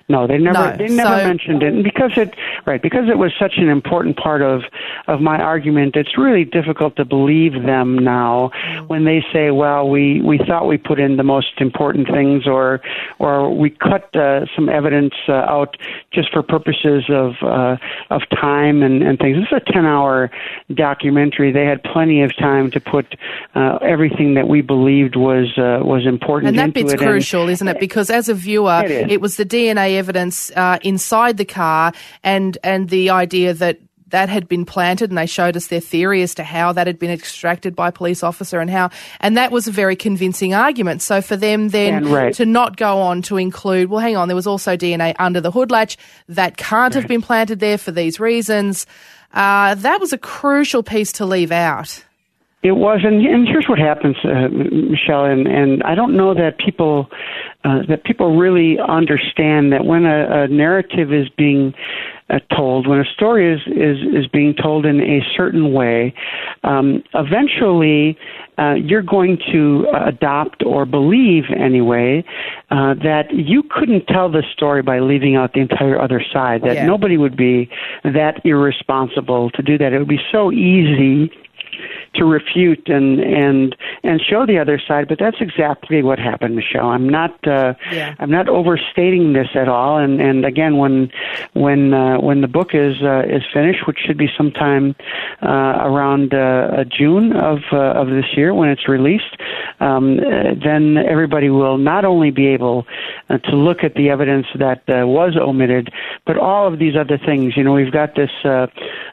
No, 0.08 0.28
they 0.28 0.38
never 0.38 0.72
No, 0.72 0.78
they 0.78 0.88
never 0.94 1.18
so- 1.20 1.28
mentioned 1.28 1.64
it, 1.64 1.74
and 1.74 1.84
because 1.84 2.12
it 2.16 2.36
right 2.68 2.80
because 2.80 3.10
it 3.10 3.18
was 3.18 3.32
such 3.40 3.54
an 3.58 3.70
important 3.70 4.18
part 4.18 4.44
of 4.44 4.62
of 5.08 5.20
my 5.20 5.38
argument, 5.40 5.96
it's 5.96 6.16
really 6.16 6.46
difficult 6.46 6.96
to 6.98 7.06
believe 7.06 7.54
them 7.64 7.98
now 7.98 8.52
when 8.86 9.06
they 9.06 9.26
say, 9.34 9.50
"Well, 9.50 9.90
we 9.90 10.22
we 10.22 10.38
thought 10.38 10.68
we 10.68 10.78
put 10.78 11.00
in 11.00 11.18
the 11.18 11.24
most 11.24 11.60
important 11.60 12.08
things, 12.08 12.46
or 12.46 12.82
or 13.18 13.50
we 13.50 13.72
cut 13.72 14.16
uh, 14.16 14.46
some 14.56 14.70
evidence 14.70 15.16
uh, 15.28 15.34
out 15.34 15.76
just 16.14 16.32
for 16.32 16.44
purposes 16.44 17.06
of 17.10 17.34
uh, 17.42 17.78
of 18.12 18.22
time 18.30 18.84
and 18.84 19.02
and 19.02 19.18
things." 19.18 19.38
This 19.38 19.48
is 19.60 19.64
a 19.68 19.72
ten 19.74 19.88
hour 19.88 20.30
documentary. 20.76 21.52
They 21.52 21.66
had 21.66 21.82
plenty 21.84 22.22
of 22.22 22.36
time 22.38 22.70
to 22.72 22.80
put 22.80 23.16
uh, 23.56 23.78
everything 23.82 24.36
that 24.36 24.48
we 24.48 24.62
believed 24.62 25.16
was 25.16 25.58
uh, 25.58 25.80
was 25.84 26.06
important 26.06 26.50
And 26.50 26.60
that 26.60 26.74
bit's 26.74 26.94
it, 26.94 27.00
and- 27.02 27.10
crucial, 27.10 27.50
isn't 27.50 27.68
it? 27.68 27.80
Because 27.80 28.12
as 28.12 28.30
a 28.30 28.34
viewer, 28.36 28.84
It 28.86 29.12
it 29.12 29.22
was 29.22 29.38
the 29.38 29.46
DNA 29.46 29.95
evidence 29.98 30.52
uh, 30.52 30.80
inside 30.82 31.38
the 31.38 31.46
car 31.46 31.94
and, 32.24 32.58
and 32.64 32.90
the 32.90 33.10
idea 33.10 33.54
that 33.54 33.80
that 34.10 34.30
had 34.30 34.48
been 34.48 34.66
planted 34.66 35.10
and 35.10 35.18
they 35.18 35.25
showed 35.25 35.58
us 35.58 35.68
their 35.68 35.80
theory 35.80 36.22
as 36.22 36.36
to 36.36 36.44
how 36.44 36.72
that 36.72 36.88
had 36.88 37.00
been 37.00 37.12
extracted 37.12 37.75
by 37.75 37.90
a 37.90 37.92
police 37.92 38.24
officer 38.24 38.60
and 38.60 38.70
how 38.70 38.90
and 39.20 39.36
that 39.36 39.52
was 39.52 39.68
a 39.68 39.72
very 39.72 39.96
convincing 39.96 40.54
argument. 40.54 41.02
So 41.02 41.22
for 41.22 41.36
them 41.36 41.70
then 41.70 42.06
right. 42.10 42.34
to 42.36 42.46
not 42.46 42.78
go 42.78 43.00
on 43.00 43.22
to 43.24 43.38
include 43.38 43.90
well 43.90 44.00
hang 44.00 44.16
on 44.16 44.28
there 44.28 44.36
was 44.36 44.48
also 44.48 44.78
dna 44.78 45.16
under 45.20 45.42
the 45.42 45.52
hood 45.52 45.72
latch 45.72 45.98
that 46.30 46.56
can't 46.56 46.94
have 46.94 47.08
been 47.08 47.22
planted 47.22 47.60
there 47.60 47.78
for 47.78 47.92
these 47.92 48.20
reasons. 48.20 48.86
Uh, 49.34 49.75
that 49.75 50.00
was 50.00 50.14
a 50.14 50.18
crucial 50.18 50.82
piece 50.82 51.12
to 51.14 51.25
leave 51.25 51.52
out 51.52 52.04
It 52.66 52.78
was, 52.78 53.02
and, 53.04 53.24
and 53.24 53.48
here's 53.48 53.70
what 53.70 53.78
happens, 53.78 54.16
uh, 54.24 54.48
Michelle, 54.50 55.26
and, 55.26 55.46
and 55.46 55.84
I 55.84 55.94
don't 55.94 56.18
know 56.18 56.34
that 56.34 56.58
people 56.58 57.12
uh, 57.64 57.82
that 57.90 58.04
people 58.06 58.36
really 58.38 58.80
understand 58.80 59.72
that 59.72 59.86
when 59.86 60.06
a, 60.06 60.46
a 60.46 60.48
narrative 60.48 61.14
is 61.14 61.30
being 61.38 61.76
uh, 62.32 62.40
told, 62.56 62.88
when 62.88 63.00
a 63.00 63.06
story 63.06 63.54
is, 63.54 63.62
is 63.68 64.00
is 64.16 64.28
being 64.28 64.56
told 64.56 64.88
in 64.88 65.00
a 65.00 65.22
certain 65.38 65.74
way, 65.74 66.12
um, 66.64 67.04
eventually 67.14 68.18
uh, 68.58 68.74
you're 68.74 69.04
going 69.04 69.38
to 69.52 69.86
adopt 70.04 70.64
or 70.66 70.88
believe 70.88 71.44
anyway 71.56 72.24
uh, 72.72 72.96
that 72.96 73.26
you 73.32 73.62
couldn't 73.62 74.08
tell 74.08 74.28
the 74.28 74.42
story 74.54 74.82
by 74.82 74.98
leaving 74.98 75.36
out 75.36 75.54
the 75.54 75.60
entire 75.60 76.02
other 76.02 76.24
side. 76.34 76.64
That 76.64 76.76
Yeah. 76.76 76.88
nobody 76.88 77.18
would 77.18 77.38
be 77.38 77.70
that 78.04 78.44
irresponsible 78.44 79.52
to 79.52 79.62
do 79.62 79.78
that. 79.78 79.94
It 79.94 80.00
would 80.00 80.08
be 80.08 80.22
so 80.32 80.52
easy 80.52 81.32
to 82.18 82.26
refute 82.26 82.88
and 82.88 83.20
and 83.20 83.76
and 84.04 84.22
show 84.22 84.46
the 84.46 84.58
other 84.58 84.80
side 84.88 85.08
but 85.08 85.20
that's 85.20 85.38
exactly 85.40 86.02
what 86.02 86.20
happened 86.20 86.56
michelle. 86.56 86.90
I'm 86.90 87.10
not 87.10 87.32
uh 87.48 87.74
Yeah. 87.92 88.16
i'm 88.20 88.32
not 88.32 88.48
overstating 88.50 89.34
this 89.34 89.50
at 89.56 89.68
all. 89.68 89.98
And 89.98 90.22
and 90.22 90.46
again 90.46 90.78
when 90.78 91.12
when 91.54 91.94
uh, 91.94 92.18
when 92.20 92.42
the 92.42 92.48
book 92.48 92.72
is 92.74 93.02
uh, 93.02 93.24
is 93.28 93.44
finished 93.54 93.88
which 93.88 94.00
should 94.06 94.18
be 94.18 94.30
sometime 94.38 94.96
uh, 95.42 95.76
around 95.90 96.34
uh, 96.34 96.84
june 96.98 97.34
of 97.34 97.60
uh, 97.72 98.02
of 98.02 98.08
this 98.10 98.26
year 98.36 98.54
when 98.54 98.70
it's 98.70 98.88
released 98.88 99.36
um, 99.80 100.18
then 100.64 100.98
everybody 100.98 101.50
will 101.50 101.78
not 101.78 102.06
only 102.06 102.32
be 102.32 102.48
able 102.48 102.86
uh, 103.30 103.38
to 103.40 103.56
look 103.56 103.84
at 103.84 103.94
the 103.96 104.10
evidence 104.10 104.48
that 104.58 104.82
uh, 104.90 105.06
was 105.08 105.36
omitted 105.38 105.90
but 106.26 106.38
all 106.38 106.68
of 106.72 106.80
these 106.80 106.96
other 106.96 107.18
things. 107.18 107.56
You 107.58 107.64
know 107.64 107.74
we've 107.74 107.92
got 107.92 108.16
this 108.16 108.32
uh, 108.44 108.68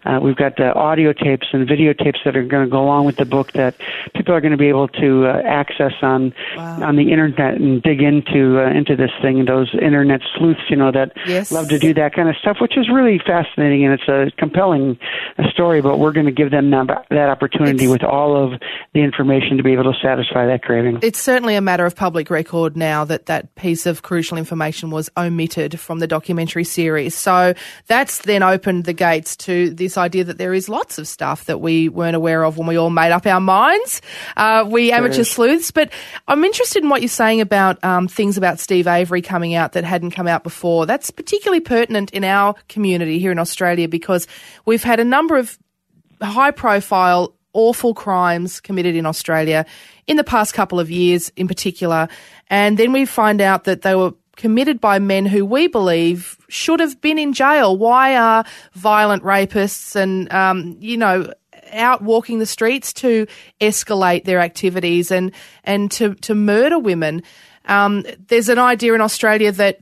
uh, 0.04 0.18
we've 0.22 0.36
got 0.36 0.58
uh, 0.60 0.72
audio 0.76 1.12
tapes 1.12 1.48
and 1.52 1.68
videotapes 1.68 2.18
that 2.24 2.36
are 2.36 2.42
going 2.44 2.64
to 2.64 2.70
go 2.70 2.88
along 2.92 3.06
with 3.06 3.16
the 3.16 3.24
book 3.24 3.52
that 3.52 3.74
people 4.14 4.34
are 4.34 4.40
going 4.40 4.52
to 4.52 4.58
be 4.58 4.68
able 4.68 4.88
to 4.88 5.26
uh, 5.26 5.42
access 5.44 5.92
on 6.02 6.34
wow. 6.56 6.88
on 6.88 6.96
the 6.96 7.10
internet 7.10 7.54
and 7.54 7.82
dig 7.82 8.02
into 8.02 8.60
uh, 8.60 8.70
into 8.70 8.96
this 8.96 9.10
thing. 9.22 9.44
Those 9.44 9.74
internet 9.74 10.20
sleuths, 10.36 10.60
you 10.68 10.76
know, 10.76 10.92
that 10.92 11.12
yes. 11.26 11.50
love 11.50 11.68
to 11.68 11.78
do 11.78 11.94
that 11.94 12.14
kind 12.14 12.28
of 12.28 12.36
stuff, 12.36 12.58
which 12.60 12.76
is 12.76 12.88
really 12.90 13.18
fascinating 13.18 13.84
and 13.84 13.94
it's 13.94 14.08
a 14.08 14.30
compelling 14.36 14.98
uh, 15.38 15.48
story. 15.50 15.80
But 15.80 15.98
we're 15.98 16.12
going 16.12 16.26
to 16.26 16.32
give 16.32 16.50
them 16.50 16.70
that, 16.70 17.06
that 17.10 17.28
opportunity 17.30 17.84
it's, 17.84 17.92
with 17.92 18.04
all 18.04 18.36
of 18.36 18.60
the 18.92 19.00
information 19.00 19.56
to 19.56 19.62
be 19.62 19.72
able 19.72 19.84
to 19.84 19.98
satisfy 20.00 20.46
that 20.46 20.62
craving. 20.62 20.98
It's 21.02 21.20
certainly 21.20 21.54
a 21.54 21.60
matter 21.60 21.86
of 21.86 21.96
public 21.96 22.28
record 22.28 22.76
now 22.76 23.04
that 23.04 23.26
that 23.26 23.54
piece 23.54 23.86
of 23.86 24.02
crucial 24.02 24.36
information 24.36 24.90
was 24.90 25.08
omitted 25.16 25.80
from 25.80 25.98
the 25.98 26.06
documentary 26.06 26.64
series. 26.64 27.14
So 27.14 27.54
that's 27.86 28.18
then 28.22 28.42
opened 28.42 28.84
the 28.84 28.92
gates 28.92 29.36
to 29.36 29.70
this 29.70 29.96
idea 29.96 30.24
that 30.24 30.38
there 30.38 30.52
is 30.52 30.68
lots 30.68 30.98
of 30.98 31.08
stuff 31.08 31.46
that 31.46 31.60
we 31.60 31.88
weren't 31.88 32.16
aware 32.16 32.44
of 32.44 32.58
when 32.58 32.66
we 32.66 32.76
all 32.82 32.90
made 32.90 33.12
up 33.12 33.26
our 33.26 33.40
minds. 33.40 34.02
Uh, 34.36 34.64
we 34.68 34.92
amateur 34.92 35.24
sleuths. 35.24 35.70
But 35.70 35.90
I'm 36.28 36.44
interested 36.44 36.82
in 36.82 36.88
what 36.88 37.00
you're 37.00 37.08
saying 37.08 37.40
about 37.40 37.82
um, 37.84 38.08
things 38.08 38.36
about 38.36 38.58
Steve 38.58 38.86
Avery 38.86 39.22
coming 39.22 39.54
out 39.54 39.72
that 39.72 39.84
hadn't 39.84 40.10
come 40.10 40.28
out 40.28 40.42
before. 40.42 40.86
That's 40.86 41.10
particularly 41.10 41.60
pertinent 41.60 42.10
in 42.10 42.24
our 42.24 42.54
community 42.68 43.18
here 43.18 43.32
in 43.32 43.38
Australia 43.38 43.88
because 43.88 44.26
we've 44.66 44.84
had 44.84 45.00
a 45.00 45.04
number 45.04 45.36
of 45.36 45.58
high 46.20 46.50
profile 46.50 47.34
awful 47.54 47.94
crimes 47.94 48.60
committed 48.60 48.94
in 48.94 49.06
Australia 49.06 49.66
in 50.06 50.16
the 50.16 50.24
past 50.24 50.54
couple 50.54 50.80
of 50.80 50.90
years 50.90 51.30
in 51.36 51.48
particular. 51.48 52.08
And 52.48 52.78
then 52.78 52.92
we 52.92 53.04
find 53.04 53.40
out 53.40 53.64
that 53.64 53.82
they 53.82 53.94
were 53.94 54.14
committed 54.36 54.80
by 54.80 54.98
men 54.98 55.26
who 55.26 55.44
we 55.44 55.68
believe 55.68 56.38
should 56.48 56.80
have 56.80 57.00
been 57.00 57.18
in 57.18 57.32
jail. 57.32 57.76
Why 57.76 58.16
are 58.16 58.44
violent 58.72 59.22
rapists 59.22 59.94
and, 59.94 60.32
um, 60.32 60.76
you 60.80 60.96
know, 60.96 61.32
out 61.70 62.02
walking 62.02 62.38
the 62.38 62.46
streets 62.46 62.92
to 62.94 63.26
escalate 63.60 64.24
their 64.24 64.40
activities 64.40 65.10
and, 65.10 65.32
and 65.64 65.90
to, 65.92 66.14
to 66.16 66.34
murder 66.34 66.78
women? 66.78 67.22
Um, 67.66 68.04
there's 68.28 68.48
an 68.48 68.58
idea 68.58 68.94
in 68.94 69.00
Australia 69.00 69.52
that 69.52 69.80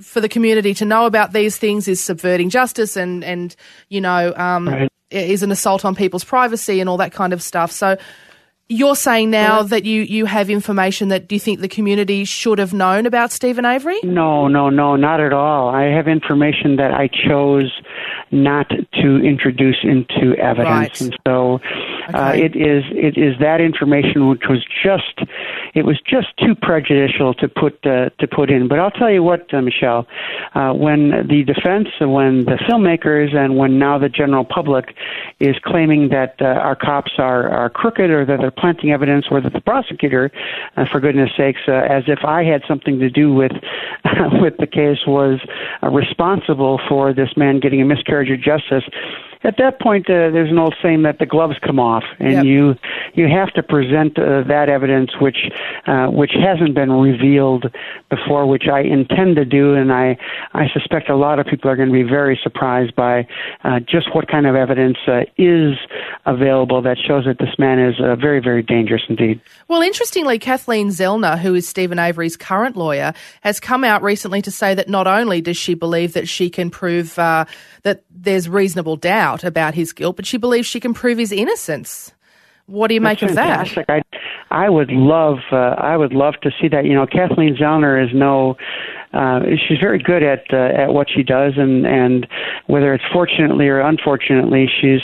for 0.00 0.20
the 0.20 0.28
community 0.28 0.74
to 0.74 0.84
know 0.84 1.06
about 1.06 1.32
these 1.32 1.56
things 1.56 1.88
is 1.88 2.02
subverting 2.02 2.50
justice 2.50 2.96
and, 2.96 3.24
and 3.24 3.56
you 3.88 4.00
know, 4.00 4.32
um, 4.36 4.68
right. 4.68 4.88
is 5.10 5.42
an 5.42 5.50
assault 5.50 5.84
on 5.84 5.94
people's 5.94 6.24
privacy 6.24 6.80
and 6.80 6.88
all 6.88 6.96
that 6.98 7.12
kind 7.12 7.32
of 7.32 7.42
stuff. 7.42 7.72
So 7.72 7.96
you're 8.68 8.96
saying 8.96 9.30
now 9.30 9.62
that 9.64 9.84
you, 9.84 10.02
you 10.02 10.24
have 10.26 10.48
information 10.48 11.08
that 11.08 11.28
do 11.28 11.34
you 11.34 11.40
think 11.40 11.60
the 11.60 11.68
community 11.68 12.24
should 12.24 12.58
have 12.58 12.72
known 12.72 13.06
about 13.06 13.30
Steven 13.30 13.64
Avery? 13.64 13.98
No, 14.02 14.48
no, 14.48 14.70
no, 14.70 14.96
not 14.96 15.20
at 15.20 15.32
all. 15.32 15.68
I 15.68 15.84
have 15.84 16.08
information 16.08 16.76
that 16.76 16.92
I 16.92 17.08
chose 17.08 17.70
not 18.32 18.68
to 18.70 19.16
introduce 19.18 19.78
into 19.82 20.34
evidence, 20.36 20.66
right. 20.66 21.00
and 21.00 21.18
so 21.26 21.60
uh, 22.14 22.32
it 22.34 22.56
is 22.56 22.82
it 22.90 23.18
is 23.18 23.38
that 23.40 23.60
information 23.60 24.28
which 24.28 24.44
was 24.48 24.64
just 24.82 25.20
it 25.74 25.84
was 25.84 26.00
just 26.00 26.28
too 26.38 26.54
prejudicial 26.54 27.34
to 27.34 27.48
put 27.48 27.74
uh, 27.86 28.10
to 28.18 28.26
put 28.26 28.50
in. 28.50 28.68
But 28.68 28.78
I'll 28.78 28.90
tell 28.90 29.10
you 29.10 29.22
what, 29.22 29.52
uh, 29.52 29.60
Michelle, 29.60 30.06
uh, 30.54 30.72
when 30.72 31.10
the 31.28 31.44
defense, 31.44 31.88
when 32.00 32.44
the 32.44 32.58
filmmakers, 32.68 33.34
and 33.34 33.56
when 33.56 33.78
now 33.78 33.98
the 33.98 34.08
general 34.08 34.44
public 34.44 34.94
is 35.40 35.56
claiming 35.62 36.08
that 36.08 36.36
uh, 36.40 36.44
our 36.44 36.76
cops 36.76 37.12
are 37.18 37.48
are 37.50 37.70
crooked 37.70 38.10
or 38.10 38.24
that 38.24 38.40
they're 38.40 38.50
planting 38.50 38.92
evidence, 38.92 39.26
or 39.30 39.40
that 39.40 39.52
the 39.52 39.60
prosecutor, 39.60 40.30
uh, 40.76 40.84
for 40.90 41.00
goodness 41.00 41.30
sakes, 41.36 41.60
uh, 41.68 41.72
as 41.72 42.04
if 42.06 42.24
I 42.24 42.44
had 42.44 42.62
something 42.66 42.98
to 42.98 43.10
do 43.10 43.32
with 43.32 43.52
with 44.40 44.56
the 44.58 44.66
case, 44.66 45.06
was 45.06 45.40
uh, 45.82 45.90
responsible 45.90 46.80
for 46.88 47.12
this 47.12 47.36
man 47.36 47.60
getting 47.60 47.80
a 47.80 47.84
miscarriage 47.84 48.21
of 48.30 48.40
justice 48.40 48.84
at 49.44 49.56
that 49.58 49.80
point, 49.80 50.08
uh, 50.08 50.30
there's 50.30 50.50
an 50.50 50.58
old 50.58 50.74
saying 50.82 51.02
that 51.02 51.18
the 51.18 51.26
gloves 51.26 51.56
come 51.64 51.80
off, 51.80 52.04
and 52.20 52.32
yep. 52.32 52.44
you 52.44 52.74
you 53.14 53.28
have 53.28 53.52
to 53.54 53.62
present 53.62 54.18
uh, 54.18 54.42
that 54.46 54.68
evidence 54.68 55.10
which 55.20 55.50
uh, 55.86 56.06
which 56.06 56.32
hasn't 56.32 56.74
been 56.74 56.92
revealed 56.92 57.66
before, 58.08 58.46
which 58.46 58.64
I 58.72 58.80
intend 58.80 59.36
to 59.36 59.44
do, 59.44 59.74
and 59.74 59.92
I 59.92 60.16
I 60.54 60.66
suspect 60.72 61.10
a 61.10 61.16
lot 61.16 61.40
of 61.40 61.46
people 61.46 61.70
are 61.70 61.76
going 61.76 61.88
to 61.88 61.92
be 61.92 62.04
very 62.04 62.38
surprised 62.42 62.94
by 62.94 63.26
uh, 63.64 63.80
just 63.80 64.14
what 64.14 64.28
kind 64.28 64.46
of 64.46 64.54
evidence 64.54 64.98
uh, 65.08 65.22
is 65.36 65.74
available 66.24 66.80
that 66.82 66.96
shows 66.98 67.24
that 67.24 67.38
this 67.38 67.58
man 67.58 67.80
is 67.80 67.96
uh, 68.00 68.14
very 68.14 68.40
very 68.40 68.62
dangerous 68.62 69.02
indeed. 69.08 69.40
Well, 69.66 69.82
interestingly, 69.82 70.38
Kathleen 70.38 70.88
Zellner, 70.88 71.36
who 71.38 71.54
is 71.54 71.66
Steven 71.66 71.98
Avery's 71.98 72.36
current 72.36 72.76
lawyer, 72.76 73.12
has 73.40 73.58
come 73.58 73.82
out 73.82 74.02
recently 74.02 74.40
to 74.42 74.52
say 74.52 74.74
that 74.74 74.88
not 74.88 75.08
only 75.08 75.40
does 75.40 75.56
she 75.56 75.74
believe 75.74 76.12
that 76.12 76.28
she 76.28 76.48
can 76.48 76.70
prove 76.70 77.16
that 77.16 78.04
there's 78.10 78.48
reasonable 78.48 78.96
doubt 78.96 79.31
doubt 79.32 79.44
about 79.44 79.74
his 79.74 79.92
guilt, 79.92 80.16
but 80.16 80.26
she 80.26 80.36
believes 80.36 80.66
she 80.66 80.80
can 80.80 80.94
prove 80.94 81.18
his 81.18 81.32
innocence. 81.32 82.12
What 82.66 82.88
do 82.88 82.94
you 82.94 83.00
That's 83.00 83.22
make 83.22 83.30
of 83.30 83.36
fantastic. 83.36 83.86
that? 83.88 84.04
I, 84.50 84.64
I 84.66 84.70
would 84.70 84.90
love, 84.90 85.38
uh, 85.50 85.56
I 85.56 85.96
would 85.96 86.12
love 86.12 86.34
to 86.42 86.50
see 86.60 86.68
that. 86.68 86.84
You 86.84 86.94
know, 86.94 87.06
Kathleen 87.06 87.56
Zellner 87.56 88.02
is 88.02 88.14
no, 88.14 88.56
uh, 89.12 89.40
she's 89.66 89.78
very 89.80 89.98
good 89.98 90.22
at 90.22 90.44
uh, 90.52 90.56
at 90.56 90.92
what 90.92 91.08
she 91.10 91.22
does, 91.22 91.54
and 91.56 91.84
and 91.86 92.26
whether 92.66 92.94
it's 92.94 93.04
fortunately 93.12 93.66
or 93.68 93.80
unfortunately, 93.80 94.68
she's 94.80 95.00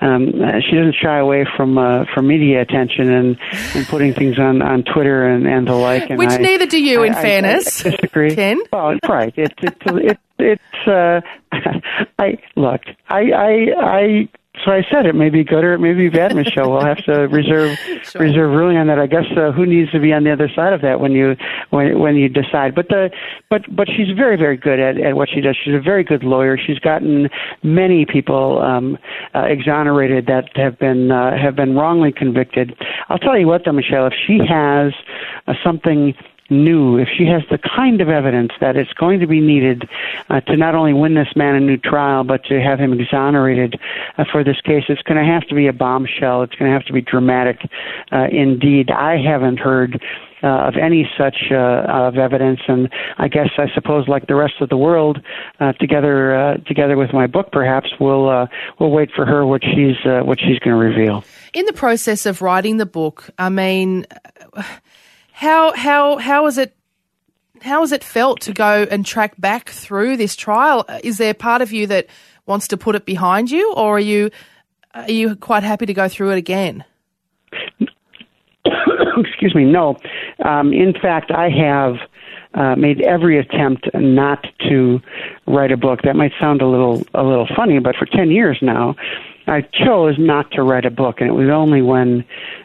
um, 0.00 0.32
she 0.62 0.76
doesn't 0.76 0.94
shy 1.02 1.18
away 1.18 1.46
from 1.56 1.78
uh, 1.78 2.04
from 2.14 2.28
media 2.28 2.62
attention 2.62 3.10
and, 3.10 3.38
and 3.74 3.86
putting 3.88 4.14
things 4.14 4.38
on, 4.38 4.62
on 4.62 4.84
Twitter 4.84 5.26
and, 5.26 5.46
and 5.46 5.66
the 5.66 5.74
like. 5.74 6.08
And 6.10 6.18
Which 6.18 6.30
I, 6.30 6.36
neither 6.36 6.66
do 6.66 6.80
you, 6.80 7.02
I, 7.02 7.08
in 7.08 7.14
I, 7.14 7.22
fairness. 7.22 7.84
I, 7.84 7.90
disagree. 7.90 8.34
Ken? 8.36 8.60
Well, 8.72 8.96
right. 9.08 9.34
It's 9.36 9.54
it's 9.62 9.76
it, 9.86 10.18
it's 10.38 10.88
uh, 10.88 11.20
look. 12.60 12.82
I 13.08 13.30
I 13.32 13.66
I 13.78 14.28
so 14.64 14.72
I 14.72 14.82
said 14.90 15.06
it 15.06 15.14
may 15.14 15.30
be 15.30 15.44
good 15.44 15.64
or 15.64 15.74
it 15.74 15.78
may 15.78 15.94
be 15.94 16.08
bad, 16.08 16.34
Michelle. 16.34 16.70
We'll 16.70 16.84
have 16.84 17.02
to 17.04 17.28
reserve 17.28 17.78
sure. 18.02 18.20
reserve 18.20 18.50
ruling 18.50 18.76
on 18.76 18.88
that. 18.88 18.98
I 18.98 19.06
guess 19.06 19.24
uh, 19.36 19.52
who 19.52 19.64
needs 19.64 19.90
to 19.92 20.00
be 20.00 20.12
on 20.12 20.24
the 20.24 20.32
other 20.32 20.50
side 20.54 20.72
of 20.72 20.82
that 20.82 21.00
when 21.00 21.12
you 21.12 21.36
when 21.70 21.98
when 21.98 22.16
you 22.16 22.28
decide. 22.28 22.74
But 22.74 22.88
the 22.88 23.10
but 23.48 23.62
but 23.74 23.88
she's 23.88 24.14
very 24.14 24.36
very 24.36 24.56
good 24.56 24.78
at 24.78 25.00
at 25.00 25.16
what 25.16 25.28
she 25.32 25.40
does. 25.40 25.56
She's 25.64 25.74
a 25.74 25.80
very 25.80 26.04
good 26.04 26.24
lawyer. 26.24 26.58
She's 26.58 26.78
gotten 26.78 27.30
many 27.62 28.04
people 28.04 28.60
um, 28.60 28.98
uh, 29.34 29.44
exonerated 29.44 30.26
that 30.26 30.50
have 30.56 30.78
been 30.78 31.10
uh, 31.10 31.38
have 31.38 31.56
been 31.56 31.74
wrongly 31.74 32.12
convicted. 32.12 32.74
I'll 33.08 33.18
tell 33.18 33.38
you 33.38 33.46
what, 33.46 33.62
though, 33.64 33.72
Michelle, 33.72 34.06
if 34.06 34.14
she 34.26 34.40
has 34.46 34.92
uh, 35.46 35.54
something 35.64 36.12
new, 36.50 36.98
if 36.98 37.08
she 37.16 37.24
has 37.26 37.42
the 37.50 37.58
kind 37.58 38.00
of 38.00 38.08
evidence 38.08 38.52
that 38.60 38.76
it's 38.76 38.92
going 38.94 39.20
to 39.20 39.26
be 39.26 39.40
needed 39.40 39.88
uh, 40.28 40.40
to 40.42 40.56
not 40.56 40.74
only 40.74 40.92
win 40.92 41.14
this 41.14 41.34
man 41.36 41.54
a 41.54 41.60
new 41.60 41.76
trial, 41.76 42.24
but 42.24 42.44
to 42.44 42.60
have 42.60 42.78
him 42.78 42.92
exonerated 42.92 43.80
uh, 44.18 44.24
for 44.30 44.44
this 44.44 44.60
case, 44.60 44.84
it's 44.88 45.02
going 45.02 45.16
to 45.16 45.32
have 45.32 45.46
to 45.48 45.54
be 45.54 45.66
a 45.66 45.72
bombshell. 45.72 46.42
It's 46.42 46.54
going 46.54 46.70
to 46.70 46.72
have 46.72 46.86
to 46.86 46.92
be 46.92 47.00
dramatic 47.00 47.60
uh, 48.12 48.26
indeed. 48.30 48.90
I 48.90 49.16
haven't 49.18 49.58
heard. 49.58 50.02
Uh, 50.42 50.68
of 50.68 50.74
any 50.80 51.06
such 51.18 51.36
uh, 51.50 51.84
of 51.86 52.16
evidence, 52.16 52.60
and 52.66 52.88
I 53.18 53.28
guess 53.28 53.50
I 53.58 53.66
suppose, 53.74 54.08
like 54.08 54.26
the 54.26 54.34
rest 54.34 54.54
of 54.62 54.70
the 54.70 54.76
world, 54.78 55.20
uh, 55.60 55.74
together 55.74 56.34
uh, 56.34 56.56
together 56.66 56.96
with 56.96 57.12
my 57.12 57.26
book, 57.26 57.52
perhaps 57.52 57.88
we'll 58.00 58.30
uh, 58.30 58.46
we'll 58.78 58.90
wait 58.90 59.10
for 59.14 59.26
her 59.26 59.44
what 59.44 59.62
she's 59.62 59.96
uh, 60.06 60.20
what 60.20 60.38
she's 60.40 60.58
going 60.60 60.74
to 60.74 60.82
reveal. 60.82 61.24
In 61.52 61.66
the 61.66 61.74
process 61.74 62.24
of 62.24 62.40
writing 62.40 62.78
the 62.78 62.86
book, 62.86 63.28
I 63.38 63.50
mean 63.50 64.06
how 65.40 65.72
how 65.74 66.18
how 66.18 66.46
is 66.46 66.58
it 66.58 66.76
how 67.62 67.80
has 67.80 67.92
it 67.92 68.04
felt 68.04 68.42
to 68.42 68.52
go 68.52 68.86
and 68.90 69.06
track 69.06 69.40
back 69.40 69.70
through 69.70 70.18
this 70.18 70.36
trial? 70.36 70.84
Is 71.02 71.16
there 71.16 71.32
part 71.32 71.62
of 71.62 71.72
you 71.72 71.86
that 71.86 72.08
wants 72.44 72.68
to 72.68 72.76
put 72.76 72.94
it 72.94 73.06
behind 73.06 73.50
you, 73.50 73.72
or 73.72 73.96
are 73.96 74.00
you 74.00 74.30
are 74.92 75.10
you 75.10 75.36
quite 75.36 75.62
happy 75.62 75.86
to 75.86 75.94
go 75.94 76.08
through 76.08 76.32
it 76.32 76.36
again? 76.36 76.84
Excuse 78.66 79.54
me. 79.54 79.64
No. 79.64 79.96
Um, 80.44 80.74
in 80.74 80.92
fact, 80.92 81.30
I 81.30 81.48
have 81.48 81.94
uh, 82.52 82.76
made 82.76 83.00
every 83.00 83.38
attempt 83.38 83.88
not 83.94 84.46
to 84.68 85.00
write 85.46 85.72
a 85.72 85.76
book. 85.78 86.00
That 86.02 86.16
might 86.16 86.32
sound 86.38 86.60
a 86.60 86.66
little 86.66 87.02
a 87.14 87.22
little 87.22 87.48
funny, 87.56 87.78
but 87.78 87.96
for 87.96 88.04
ten 88.04 88.30
years 88.30 88.58
now, 88.60 88.94
I 89.50 89.62
chose 89.62 90.14
not 90.16 90.52
to 90.52 90.62
write 90.62 90.84
a 90.84 90.90
book, 90.90 91.16
and 91.20 91.28
it 91.28 91.32
was 91.32 91.48
only 91.48 91.82
when 91.82 92.24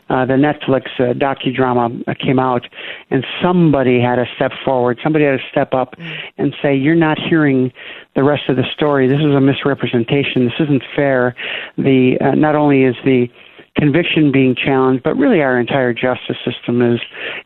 uh, 0.10 0.26
the 0.26 0.34
Netflix 0.34 0.84
uh, 1.00 1.14
docudrama 1.14 2.08
uh, 2.08 2.14
came 2.14 2.38
out, 2.38 2.68
and 3.10 3.26
somebody 3.42 4.00
had 4.00 4.18
to 4.18 4.26
step 4.36 4.52
forward, 4.64 5.00
somebody 5.04 5.26
had 5.26 5.40
to 5.40 5.44
step 5.50 5.74
up 5.74 5.96
mm. 5.98 6.16
and 6.38 6.56
say, 6.62 6.76
"You're 6.76 6.94
not 6.94 7.18
hearing 7.18 7.74
the 8.16 8.24
rest 8.24 8.44
of 8.50 8.56
the 8.56 8.66
story. 8.72 9.08
This 9.08 9.20
is 9.20 9.34
a 9.34 9.42
misrepresentation. 9.42 10.46
This 10.46 10.60
isn't 10.60 10.84
fair." 10.96 11.36
The 11.76 12.18
uh, 12.22 12.36
not 12.36 12.54
only 12.56 12.84
is 12.84 12.96
the 13.04 13.30
conviction 13.76 14.32
being 14.32 14.56
challenged, 14.56 15.04
but 15.04 15.16
really 15.16 15.42
our 15.42 15.60
entire 15.60 15.94
justice 15.94 16.38
system 16.46 16.82
is 16.82 17.00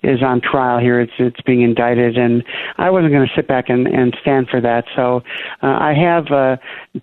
is 0.04 0.22
on 0.22 0.42
trial 0.42 0.80
here. 0.80 1.00
It's 1.00 1.14
it's 1.18 1.42
being 1.42 1.62
indicted, 1.62 2.18
and 2.18 2.44
I 2.78 2.90
wasn't 2.90 3.12
going 3.12 3.28
to 3.28 3.34
sit 3.36 3.48
back 3.48 3.70
and, 3.70 3.88
and 3.88 4.16
stand 4.22 4.48
for 4.50 4.62
that. 4.62 4.86
So 4.96 5.24
uh, 5.64 5.68
I 5.68 5.94
have 5.94 6.28
uh, 6.32 6.58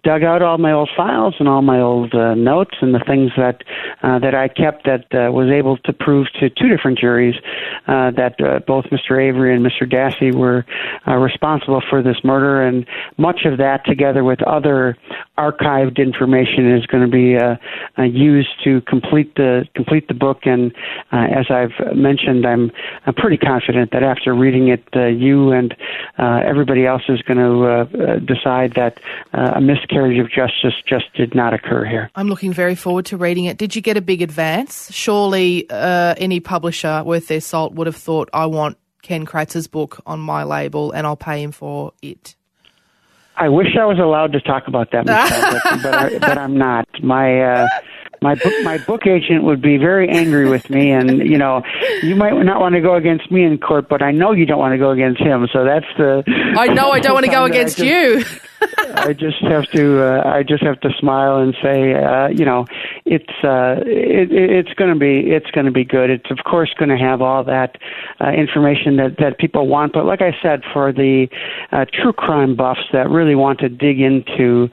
dug 0.05 0.23
out 0.23 0.43
all 0.43 0.59
my 0.59 0.73
old 0.73 0.91
files 0.97 1.35
and 1.39 1.49
all 1.49 1.63
my 1.63 1.81
old 1.81 2.15
uh, 2.15 2.35
notes 2.35 2.77
and 2.81 2.95
the 2.95 3.03
things 3.07 3.33
that 3.37 3.63
uh, 4.03 4.19
that 4.21 4.35
I 4.35 4.49
kept 4.49 4.87
that 4.87 5.07
uh, 5.13 5.31
was 5.33 5.51
able 5.51 5.77
to 5.79 5.93
prove 5.93 6.29
to 6.41 6.49
two 6.51 6.69
different 6.69 6.99
juries 6.99 7.35
uh, 7.87 8.11
that 8.13 8.41
uh, 8.41 8.61
both 8.67 8.87
Mr. 8.87 9.21
Avery 9.23 9.55
and 9.55 9.65
Mr. 9.65 9.91
Dassey 9.91 10.35
were 10.35 10.65
uh, 11.07 11.17
responsible 11.17 11.83
for 11.89 12.03
this 12.03 12.17
murder, 12.25 12.63
and 12.63 12.87
much 13.19 13.45
of 13.45 13.59
that, 13.59 13.85
together 13.85 14.25
with 14.25 14.43
other 14.43 14.97
archived 15.39 15.99
information 15.99 16.77
is 16.77 16.87
going 16.87 17.03
to 17.03 17.11
be 17.11 17.37
uh, 17.37 17.57
uh, 17.99 18.03
used 18.03 18.63
to 18.65 18.81
complete 18.83 19.35
the 19.37 19.67
complete 19.75 20.09
the 20.09 20.15
book. 20.15 20.41
And 20.45 20.75
uh, 21.13 21.27
as 21.35 21.47
I've 21.51 21.95
mentioned, 21.95 22.47
I'm 22.47 22.73
I'm 23.05 23.15
pretty 23.15 23.37
confident 23.37 23.93
that 23.93 24.03
after 24.03 24.35
reading 24.35 24.69
it, 24.69 24.85
uh, 24.95 25.07
you 25.07 25.53
and 25.53 25.75
uh, 26.19 26.41
everybody 26.45 26.87
else 26.87 27.03
is 27.09 27.21
going 27.23 27.39
to 27.39 27.65
uh, 27.65 28.19
decide 28.21 28.75
that 28.75 29.01
a 29.33 29.61
miscarriage 29.61 30.19
of 30.19 30.31
justice 30.31 30.75
just 30.87 31.13
did 31.15 31.35
not 31.35 31.53
occur 31.53 31.85
here. 31.85 32.11
I'm 32.15 32.29
looking 32.29 32.53
very 32.53 32.75
forward 32.75 33.07
to 33.07 33.17
reading 33.17 33.45
it. 33.45 33.59
Did 33.59 33.77
you 33.77 33.83
get 33.83 33.97
a 33.97 34.01
big 34.01 34.23
advance? 34.23 34.91
Surely, 34.93 35.71
any 35.71 36.41
publisher 36.41 37.03
worth 37.05 37.29
their 37.29 37.41
salt 37.41 37.75
would 37.75 37.87
have 37.87 37.97
thought, 37.97 38.31
"I 38.33 38.47
want." 38.47 38.79
Ken 39.03 39.25
Kratz's 39.25 39.69
book 39.69 40.01
on 40.05 40.19
my 40.19 40.43
label 40.43 40.91
and 40.91 41.07
I'll 41.07 41.17
pay 41.17 41.41
him 41.41 41.53
for 41.53 41.93
it. 42.03 42.35
I 43.37 43.49
wish 43.49 43.77
I 43.79 43.85
was 43.85 43.99
allowed 43.99 44.33
to 44.33 44.41
talk 44.41 44.67
about 44.67 44.91
that, 44.93 45.07
Michelle, 45.07 45.53
but, 45.63 45.83
but, 45.83 45.95
I, 45.95 46.19
but 46.19 46.39
I'm 46.39 46.57
not. 46.57 46.89
My 47.03 47.41
uh, 47.41 47.69
my 48.23 48.35
book 48.35 48.53
my 48.63 48.79
book 48.79 49.07
agent 49.07 49.45
would 49.45 49.61
be 49.61 49.77
very 49.77 50.09
angry 50.09 50.49
with 50.49 50.71
me, 50.71 50.91
and 50.91 51.19
you 51.19 51.39
know, 51.39 51.63
you 52.03 52.17
might 52.17 52.33
not 52.33 52.61
want 52.61 52.75
to 52.75 52.81
go 52.81 52.95
against 52.95 53.31
me 53.31 53.45
in 53.45 53.59
court, 53.59 53.89
but 53.89 54.03
I 54.03 54.11
know 54.11 54.33
you 54.33 54.47
don't 54.47 54.59
want 54.59 54.73
to 54.73 54.79
go 54.79 54.91
against 54.91 55.21
him. 55.21 55.47
So 55.53 55.65
that's 55.65 55.87
the. 55.99 56.25
I 56.57 56.69
know 56.69 56.91
I 56.91 57.01
don't 57.01 57.15
want 57.15 57.27
to 57.27 57.33
go 57.33 57.45
against 57.53 57.79
just, 57.79 57.87
you. 57.87 58.25
I 58.79 59.13
just 59.13 59.39
have 59.43 59.67
to 59.71 60.03
uh, 60.03 60.23
I 60.25 60.43
just 60.43 60.63
have 60.63 60.81
to 60.81 60.91
smile 60.99 61.39
and 61.39 61.55
say, 61.63 61.95
uh, 61.95 62.29
you 62.29 62.45
know, 62.45 62.67
it's 63.05 63.33
uh, 63.43 63.81
it, 63.87 64.33
it's 64.33 64.73
going 64.75 64.93
to 64.93 64.99
be 64.99 65.31
it's 65.31 65.51
going 65.51 65.67
to 65.67 65.73
be 65.73 65.85
good. 65.85 66.11
It's 66.11 66.31
of 66.31 66.39
course 66.45 66.73
going 66.79 66.91
to 66.91 66.99
have 66.99 67.23
all 67.23 67.43
that 67.45 67.79
uh, 68.21 68.31
information 68.31 68.97
that 68.97 69.17
that 69.19 69.39
people 69.39 69.67
want, 69.67 69.93
but 69.93 70.05
like 70.05 70.23
I 70.23 70.37
said, 70.43 70.63
for 70.73 70.93
the 70.93 71.29
uh, 71.73 71.87
true 71.93 72.13
crime 72.13 72.55
buffs 72.57 72.89
that 72.93 73.09
really 73.09 73.35
want 73.35 73.61
to 73.61 73.69
dig 73.69 74.01
into 74.01 74.69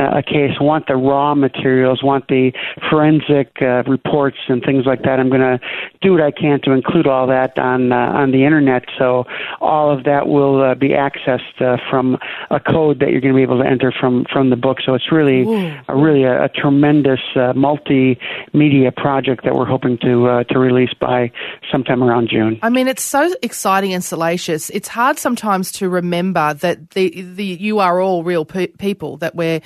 a 0.00 0.22
case, 0.22 0.58
want 0.60 0.86
the 0.86 0.96
raw 0.96 1.34
materials, 1.34 2.02
want 2.02 2.28
the 2.28 2.52
forensic 2.88 3.56
uh, 3.60 3.82
reports 3.86 4.38
and 4.48 4.62
things 4.62 4.86
like 4.86 5.02
that. 5.02 5.20
I'm 5.20 5.28
going 5.28 5.40
to 5.40 5.60
do 6.00 6.12
what 6.12 6.22
I 6.22 6.30
can 6.30 6.60
to 6.62 6.72
include 6.72 7.06
all 7.06 7.26
that 7.28 7.58
on 7.58 7.92
uh, 7.92 7.96
on 7.96 8.32
the 8.32 8.44
internet, 8.44 8.84
so 8.98 9.24
all 9.60 9.90
of 9.96 10.04
that 10.04 10.26
will 10.26 10.62
uh, 10.62 10.74
be 10.74 10.90
accessed 10.90 11.60
uh, 11.60 11.76
from 11.90 12.18
a 12.50 12.60
code 12.60 13.00
that 13.00 13.10
you're 13.10 13.20
going 13.20 13.34
to 13.34 13.36
be 13.36 13.42
able 13.42 13.58
to 13.58 13.68
enter 13.68 13.92
from 13.92 14.24
from 14.32 14.50
the 14.50 14.56
book. 14.56 14.78
So 14.84 14.94
it's 14.94 15.12
really 15.12 15.42
a 15.88 15.96
really 15.96 16.24
a, 16.24 16.44
a 16.44 16.48
tremendous 16.48 17.20
uh, 17.34 17.52
multimedia 17.52 18.94
project 18.94 19.44
that 19.44 19.54
we're 19.54 19.66
hoping 19.66 19.98
to 19.98 20.26
uh, 20.26 20.44
to 20.44 20.58
release 20.58 20.94
by 21.00 21.30
sometime 21.70 22.02
around 22.02 22.28
June. 22.30 22.58
I 22.62 22.70
mean, 22.70 22.88
it's 22.88 23.02
so 23.02 23.34
exciting 23.42 23.92
and 23.92 24.02
salacious. 24.02 24.70
It's 24.70 24.88
hard 24.88 25.18
sometimes 25.18 25.72
to 25.72 25.88
remember 25.88 26.54
that 26.54 26.90
the 26.90 27.22
the 27.22 27.44
you 27.44 27.78
are 27.80 28.00
all 28.00 28.24
real 28.24 28.44
pe- 28.44 28.68
people 28.68 29.18
that 29.18 29.34
we're 29.34 29.60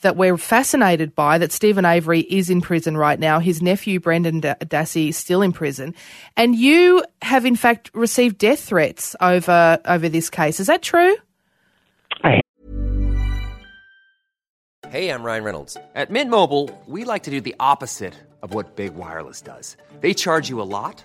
that 0.00 0.16
we're 0.16 0.36
fascinated 0.36 1.14
by 1.14 1.38
that 1.38 1.52
Steven 1.52 1.84
Avery 1.84 2.20
is 2.20 2.50
in 2.50 2.60
prison 2.60 2.96
right 2.96 3.18
now. 3.18 3.38
His 3.38 3.62
nephew, 3.62 4.00
Brendan 4.00 4.40
Dassey, 4.40 5.08
is 5.08 5.16
still 5.16 5.42
in 5.42 5.52
prison. 5.52 5.94
And 6.36 6.54
you 6.54 7.04
have, 7.22 7.44
in 7.44 7.56
fact, 7.56 7.90
received 7.94 8.38
death 8.38 8.60
threats 8.60 9.14
over, 9.20 9.78
over 9.84 10.08
this 10.08 10.30
case. 10.30 10.60
Is 10.60 10.66
that 10.66 10.82
true? 10.82 11.16
Hey, 14.88 15.10
I'm 15.10 15.22
Ryan 15.22 15.44
Reynolds. 15.44 15.76
At 15.94 16.10
Mint 16.10 16.30
Mobile, 16.30 16.68
we 16.86 17.04
like 17.04 17.22
to 17.22 17.30
do 17.30 17.40
the 17.40 17.54
opposite 17.60 18.14
of 18.42 18.54
what 18.54 18.74
Big 18.74 18.96
Wireless 18.96 19.40
does. 19.40 19.76
They 20.00 20.14
charge 20.14 20.48
you 20.48 20.60
a 20.60 20.64
lot 20.64 21.04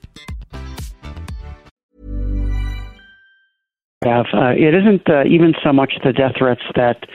have. 4.03 4.25
Uh, 4.33 4.53
it 4.57 4.73
isn't 4.73 5.07
uh, 5.07 5.23
even 5.25 5.53
so 5.63 5.71
much 5.71 5.93
the 6.03 6.11
death 6.11 6.33
threats 6.35 6.63
that 6.75 7.05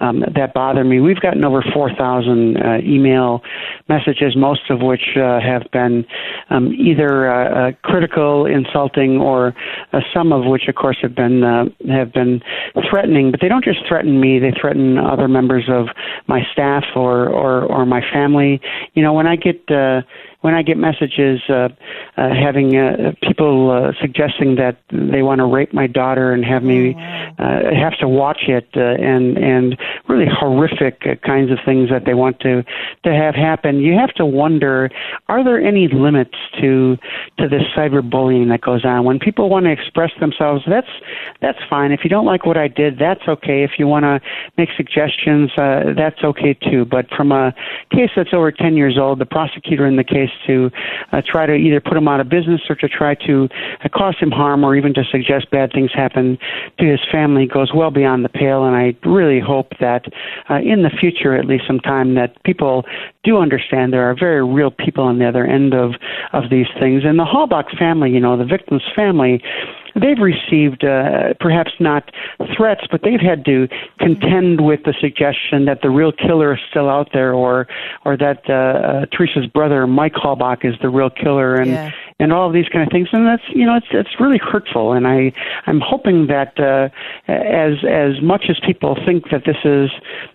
um, 0.00 0.24
that 0.34 0.54
bother 0.54 0.84
me. 0.84 1.00
We've 1.00 1.20
gotten 1.20 1.44
over 1.44 1.62
4,000 1.74 2.56
uh, 2.56 2.78
email 2.82 3.42
messages, 3.88 4.34
most 4.36 4.70
of 4.70 4.80
which 4.80 5.16
uh, 5.16 5.40
have 5.40 5.70
been 5.72 6.04
um, 6.48 6.72
either 6.72 7.30
uh, 7.30 7.68
uh, 7.68 7.72
critical, 7.82 8.46
insulting, 8.46 9.18
or 9.18 9.54
uh, 9.92 10.00
some 10.14 10.32
of 10.32 10.46
which, 10.46 10.68
of 10.68 10.74
course, 10.74 10.98
have 11.02 11.14
been 11.14 11.44
uh, 11.44 11.64
have 11.88 12.12
been 12.12 12.42
threatening. 12.90 13.30
But 13.30 13.40
they 13.40 13.48
don't 13.48 13.64
just 13.64 13.86
threaten 13.86 14.20
me; 14.20 14.38
they 14.38 14.52
threaten 14.52 14.98
other 14.98 15.28
members 15.28 15.64
of 15.68 15.88
my 16.26 16.46
staff 16.52 16.84
or 16.94 17.28
or, 17.28 17.64
or 17.64 17.86
my 17.86 18.00
family. 18.12 18.60
You 18.94 19.02
know, 19.02 19.12
when 19.12 19.26
I 19.26 19.36
get 19.36 19.70
uh, 19.70 20.02
when 20.40 20.54
I 20.54 20.62
get 20.62 20.78
messages 20.78 21.40
uh, 21.48 21.68
uh, 22.16 22.30
having 22.34 22.76
uh, 22.76 23.12
people 23.22 23.70
uh, 23.70 23.92
suggesting 24.00 24.56
that 24.56 24.78
they 24.90 25.22
want 25.22 25.40
to 25.40 25.44
rape 25.44 25.74
my 25.74 25.86
daughter 25.86 26.32
and 26.32 26.44
have 26.44 26.62
me 26.62 26.94
oh, 26.96 27.44
uh, 27.44 27.74
have 27.74 27.98
to 27.98 28.08
watch 28.08 28.44
it, 28.48 28.68
uh, 28.74 28.80
and 28.80 29.36
and 29.36 29.76
really 30.08 30.26
horrific 30.30 31.02
uh, 31.06 31.14
kinds 31.26 31.50
of 31.50 31.58
things 31.64 31.90
that 31.90 32.04
they 32.04 32.14
want 32.14 32.40
to 32.40 32.62
to 33.04 33.12
have 33.12 33.34
happen, 33.34 33.80
you 33.80 33.94
have 33.94 34.12
to 34.14 34.26
wonder: 34.26 34.90
Are 35.28 35.44
there 35.44 35.60
any 35.60 35.88
limits 35.88 36.36
to 36.60 36.96
to 37.38 37.48
this 37.48 37.62
cyberbullying 37.76 38.48
that 38.48 38.60
goes 38.60 38.84
on? 38.84 39.04
When 39.04 39.18
people 39.18 39.48
want 39.48 39.66
to 39.66 39.72
express 39.72 40.10
themselves, 40.20 40.64
that's 40.68 40.90
that's 41.40 41.58
fine. 41.68 41.92
If 41.92 42.00
you 42.04 42.10
don't 42.10 42.26
like 42.26 42.46
what 42.46 42.56
I 42.56 42.68
did, 42.68 42.98
that's 42.98 43.22
okay. 43.28 43.62
If 43.62 43.72
you 43.78 43.86
want 43.86 44.04
to 44.04 44.20
make 44.56 44.68
suggestions, 44.76 45.50
uh, 45.56 45.92
that's 45.96 46.22
okay 46.22 46.54
too. 46.54 46.84
But 46.84 47.06
from 47.16 47.32
a 47.32 47.54
case 47.90 48.10
that's 48.14 48.30
over 48.32 48.52
10 48.52 48.76
years 48.76 48.98
old, 48.98 49.18
the 49.18 49.26
prosecutor 49.26 49.86
in 49.86 49.96
the 49.96 50.04
case 50.04 50.30
to 50.46 50.70
uh, 51.12 51.22
try 51.26 51.46
to 51.46 51.54
either 51.54 51.80
put 51.80 51.96
him 51.96 52.08
out 52.08 52.20
of 52.20 52.28
business 52.28 52.60
or 52.68 52.76
to 52.76 52.88
try 52.88 53.14
to 53.26 53.48
uh, 53.84 53.88
cause 53.88 54.16
him 54.18 54.30
harm 54.30 54.64
or 54.64 54.76
even 54.76 54.94
to 54.94 55.02
suggest 55.10 55.50
bad 55.50 55.72
things 55.72 55.90
happen 55.94 56.38
to 56.78 56.86
his 56.86 57.00
family 57.10 57.46
goes 57.46 57.72
well 57.74 57.90
beyond 57.90 58.24
the 58.24 58.28
pale. 58.28 58.64
And 58.64 58.76
I 58.76 58.96
really 59.06 59.40
hope 59.40 59.68
that 59.80 60.04
uh, 60.48 60.56
in 60.56 60.82
the 60.82 60.90
future, 60.90 61.34
at 61.34 61.46
least 61.46 61.64
sometime, 61.66 62.14
that 62.14 62.42
people 62.44 62.84
do 63.24 63.38
understand 63.38 63.92
there 63.92 64.08
are 64.08 64.14
very 64.18 64.44
real 64.44 64.70
people 64.70 65.04
on 65.04 65.18
the 65.18 65.28
other 65.28 65.44
end 65.44 65.74
of 65.74 65.92
of 66.32 66.50
these 66.50 66.68
things. 66.78 67.02
And 67.04 67.18
the 67.18 67.24
Halbach 67.24 67.76
family, 67.78 68.10
you 68.10 68.20
know, 68.20 68.36
the 68.36 68.44
victim's 68.44 68.84
family, 68.94 69.42
they've 69.94 70.18
received 70.18 70.84
uh, 70.84 71.34
perhaps 71.40 71.72
not 71.80 72.10
threats, 72.56 72.82
but 72.90 73.02
they've 73.02 73.20
had 73.20 73.44
to 73.44 73.68
contend 73.98 74.64
with 74.64 74.80
the 74.84 74.94
suggestion 75.00 75.64
that 75.64 75.82
the 75.82 75.90
real 75.90 76.12
killer 76.12 76.54
is 76.54 76.60
still 76.70 76.88
out 76.88 77.08
there, 77.12 77.34
or 77.34 77.66
or 78.04 78.16
that 78.16 78.42
uh, 78.48 78.52
uh, 78.52 79.06
Teresa's 79.06 79.46
brother 79.46 79.86
Mike 79.86 80.14
Halbach 80.14 80.64
is 80.64 80.74
the 80.80 80.88
real 80.88 81.10
killer, 81.10 81.56
and 81.56 81.70
yeah. 81.70 81.90
And 82.20 82.32
all 82.32 82.46
of 82.46 82.52
these 82.52 82.68
kind 82.68 82.86
of 82.86 82.92
things. 82.92 83.08
And 83.12 83.26
that's 83.26 83.42
you 83.48 83.66
know 83.66 83.76
it's 83.76 83.88
it's 83.90 84.20
really 84.20 84.38
hurtful. 84.38 84.92
And 84.92 85.06
I 85.06 85.32
I'm 85.66 85.80
hoping 85.80 86.26
that 86.28 86.58
uh, 86.60 86.88
as 87.26 87.82
as 87.88 88.22
much 88.22 88.44
as 88.48 88.60
people 88.64 88.96
think 89.06 89.30
that 89.30 89.44
this 89.46 89.56
is 89.64 89.90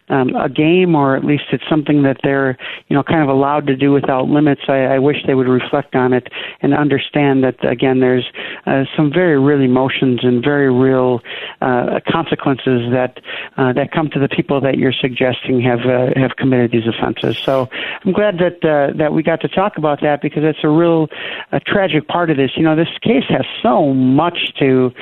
um, 0.09 0.35
a 0.35 0.49
game, 0.49 0.95
or 0.95 1.15
at 1.15 1.23
least 1.23 1.45
it's 1.51 1.63
something 1.69 2.03
that 2.03 2.17
they're 2.23 2.57
you 2.89 2.95
know 2.95 3.03
kind 3.03 3.21
of 3.21 3.29
allowed 3.29 3.67
to 3.67 3.75
do 3.75 3.91
without 3.91 4.27
limits. 4.27 4.61
I, 4.67 4.95
I 4.95 4.99
wish 4.99 5.17
they 5.25 5.35
would 5.35 5.47
reflect 5.47 5.95
on 5.95 6.11
it 6.11 6.27
and 6.61 6.73
understand 6.73 7.43
that 7.43 7.63
again, 7.63 7.99
there's 7.99 8.25
uh, 8.65 8.85
some 8.95 9.11
very 9.13 9.39
real 9.39 9.61
emotions 9.61 10.19
and 10.23 10.43
very 10.43 10.71
real 10.71 11.21
uh, 11.61 11.99
consequences 12.09 12.91
that 12.91 13.19
uh, 13.57 13.73
that 13.73 13.91
come 13.91 14.09
to 14.09 14.19
the 14.19 14.29
people 14.29 14.59
that 14.61 14.77
you're 14.77 14.93
suggesting 14.93 15.61
have 15.61 15.85
uh, 15.85 16.19
have 16.19 16.35
committed 16.37 16.71
these 16.71 16.87
offenses. 16.87 17.37
So 17.37 17.69
I'm 18.03 18.11
glad 18.11 18.39
that 18.39 18.63
uh, 18.65 18.97
that 18.97 19.13
we 19.13 19.21
got 19.23 19.41
to 19.41 19.47
talk 19.47 19.77
about 19.77 20.01
that 20.01 20.21
because 20.21 20.43
it's 20.43 20.63
a 20.63 20.69
real 20.69 21.07
a 21.51 21.59
tragic 21.75 22.07
part 22.07 22.29
of 22.29 22.37
this. 22.37 22.51
You 22.55 22.63
know, 22.63 22.73
this 22.73 22.87
case 23.01 23.25
has 23.27 23.45
so 23.61 23.93
much 23.93 24.53
to 24.59 24.93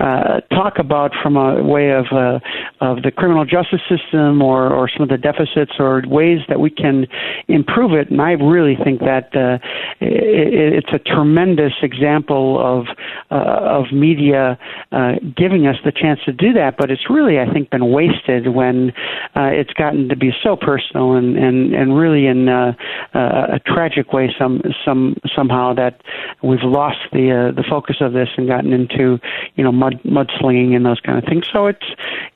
uh, 0.00 0.40
talk 0.50 0.78
about 0.78 1.12
from 1.22 1.36
a 1.36 1.62
way 1.62 1.90
of 1.90 2.06
uh, 2.10 2.40
of 2.80 3.02
the 3.02 3.10
criminal 3.10 3.44
justice 3.44 3.82
system 3.88 4.40
or 4.40 4.72
or 4.72 4.88
some 4.88 5.02
of 5.02 5.10
the 5.10 5.18
deficits 5.18 5.72
or 5.78 6.02
ways 6.06 6.40
that 6.48 6.58
we 6.58 6.70
can 6.70 7.06
improve 7.48 7.92
it. 7.92 8.10
And 8.10 8.20
I 8.22 8.32
really 8.32 8.76
think 8.82 9.00
that 9.00 9.36
uh, 9.36 9.58
it, 10.00 10.84
it's 10.84 10.92
a 10.92 10.98
tremendous 10.98 11.74
example 11.82 12.58
of 12.58 12.86
uh, 13.30 13.34
of 13.60 13.92
media 13.92 14.58
uh, 14.92 15.16
giving 15.36 15.66
us 15.66 15.76
the 15.84 15.92
chance 15.92 16.20
to 16.24 16.32
do 16.32 16.52
that. 16.54 16.76
But 16.78 16.90
it's 16.90 17.10
really, 17.10 17.38
I 17.38 17.52
think, 17.52 17.68
been 17.70 17.92
wasted 17.92 18.54
when 18.54 18.92
uh, 19.36 19.50
it's 19.52 19.72
gotten 19.74 20.08
to 20.08 20.16
be 20.16 20.32
so 20.42 20.56
personal 20.56 21.12
and 21.12 21.36
and 21.36 21.74
and 21.74 21.96
really 21.96 22.26
in 22.26 22.48
a 22.48 23.60
tragic 23.66 24.12
way 24.12 24.34
some 24.38 24.62
some 24.84 25.16
somehow 25.36 25.74
that 25.74 26.00
we've 26.42 26.62
lost 26.62 26.98
the 27.12 27.52
the 27.54 27.64
focus 27.68 27.96
of 28.00 28.12
this 28.14 28.28
and 28.36 28.48
gotten 28.48 28.72
into 28.72 29.18
you 29.56 29.64
know 29.64 29.72
mud 30.04 30.28
mudslinging 30.28 30.74
and 30.74 30.84
those 30.84 31.00
kind 31.00 31.18
of 31.18 31.24
things. 31.24 31.46
So 31.52 31.66
it's 31.66 31.86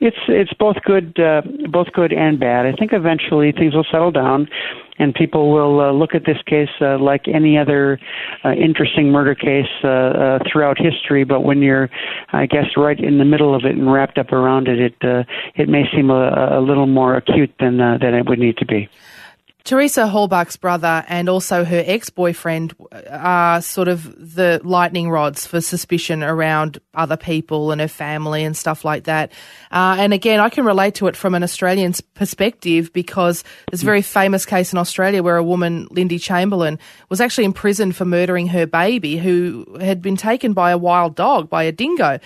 it's 0.00 0.16
it's 0.28 0.52
both 0.54 0.76
good 0.84 1.18
uh, 1.18 1.42
both 1.70 1.92
good 1.92 2.12
and 2.12 2.38
bad. 2.38 2.66
I 2.66 2.72
think 2.72 2.92
eventually 2.92 3.52
things 3.52 3.74
will 3.74 3.86
settle 3.90 4.10
down 4.10 4.48
and 4.98 5.14
people 5.14 5.52
will 5.52 5.80
uh, 5.80 5.92
look 5.92 6.14
at 6.14 6.24
this 6.24 6.40
case 6.46 6.68
uh, 6.80 6.98
like 6.98 7.26
any 7.26 7.58
other 7.58 7.98
uh, 8.44 8.52
interesting 8.52 9.10
murder 9.10 9.34
case 9.34 9.66
uh, 9.82 9.88
uh, 9.88 10.38
throughout 10.50 10.78
history. 10.78 11.24
But 11.24 11.40
when 11.40 11.62
you're, 11.62 11.90
I 12.32 12.46
guess, 12.46 12.76
right 12.76 12.98
in 12.98 13.18
the 13.18 13.24
middle 13.24 13.54
of 13.54 13.64
it 13.64 13.72
and 13.72 13.92
wrapped 13.92 14.18
up 14.18 14.32
around 14.32 14.68
it, 14.68 14.80
it 14.80 14.94
uh, 15.02 15.24
it 15.56 15.68
may 15.68 15.84
seem 15.94 16.10
a, 16.10 16.58
a 16.58 16.60
little 16.60 16.86
more 16.86 17.16
acute 17.16 17.52
than 17.58 17.80
uh, 17.80 17.98
than 17.98 18.14
it 18.14 18.28
would 18.28 18.38
need 18.38 18.56
to 18.58 18.66
be. 18.66 18.88
Teresa 19.64 20.06
Halbach's 20.06 20.56
brother 20.56 21.06
and 21.08 21.26
also 21.26 21.64
her 21.64 21.82
ex 21.86 22.10
boyfriend 22.10 22.74
are 23.08 23.62
sort 23.62 23.88
of 23.88 24.34
the 24.34 24.60
lightning 24.62 25.08
rods 25.08 25.46
for 25.46 25.62
suspicion 25.62 26.22
around 26.22 26.78
other 26.92 27.16
people 27.16 27.72
and 27.72 27.80
her 27.80 27.88
family 27.88 28.44
and 28.44 28.54
stuff 28.54 28.84
like 28.84 29.04
that. 29.04 29.32
Uh, 29.72 29.96
and 29.98 30.12
again, 30.12 30.38
I 30.38 30.50
can 30.50 30.66
relate 30.66 30.96
to 30.96 31.06
it 31.06 31.16
from 31.16 31.34
an 31.34 31.42
Australian's 31.42 32.02
perspective 32.02 32.92
because 32.92 33.42
there's 33.70 33.82
a 33.82 33.86
very 33.86 34.02
famous 34.02 34.44
case 34.44 34.70
in 34.70 34.78
Australia 34.78 35.22
where 35.22 35.38
a 35.38 35.42
woman, 35.42 35.88
Lindy 35.90 36.18
Chamberlain, 36.18 36.78
was 37.08 37.22
actually 37.22 37.44
imprisoned 37.44 37.96
for 37.96 38.04
murdering 38.04 38.48
her 38.48 38.66
baby 38.66 39.16
who 39.16 39.78
had 39.80 40.02
been 40.02 40.18
taken 40.18 40.52
by 40.52 40.72
a 40.72 40.78
wild 40.78 41.16
dog, 41.16 41.48
by 41.48 41.62
a 41.62 41.72
dingo. 41.72 42.18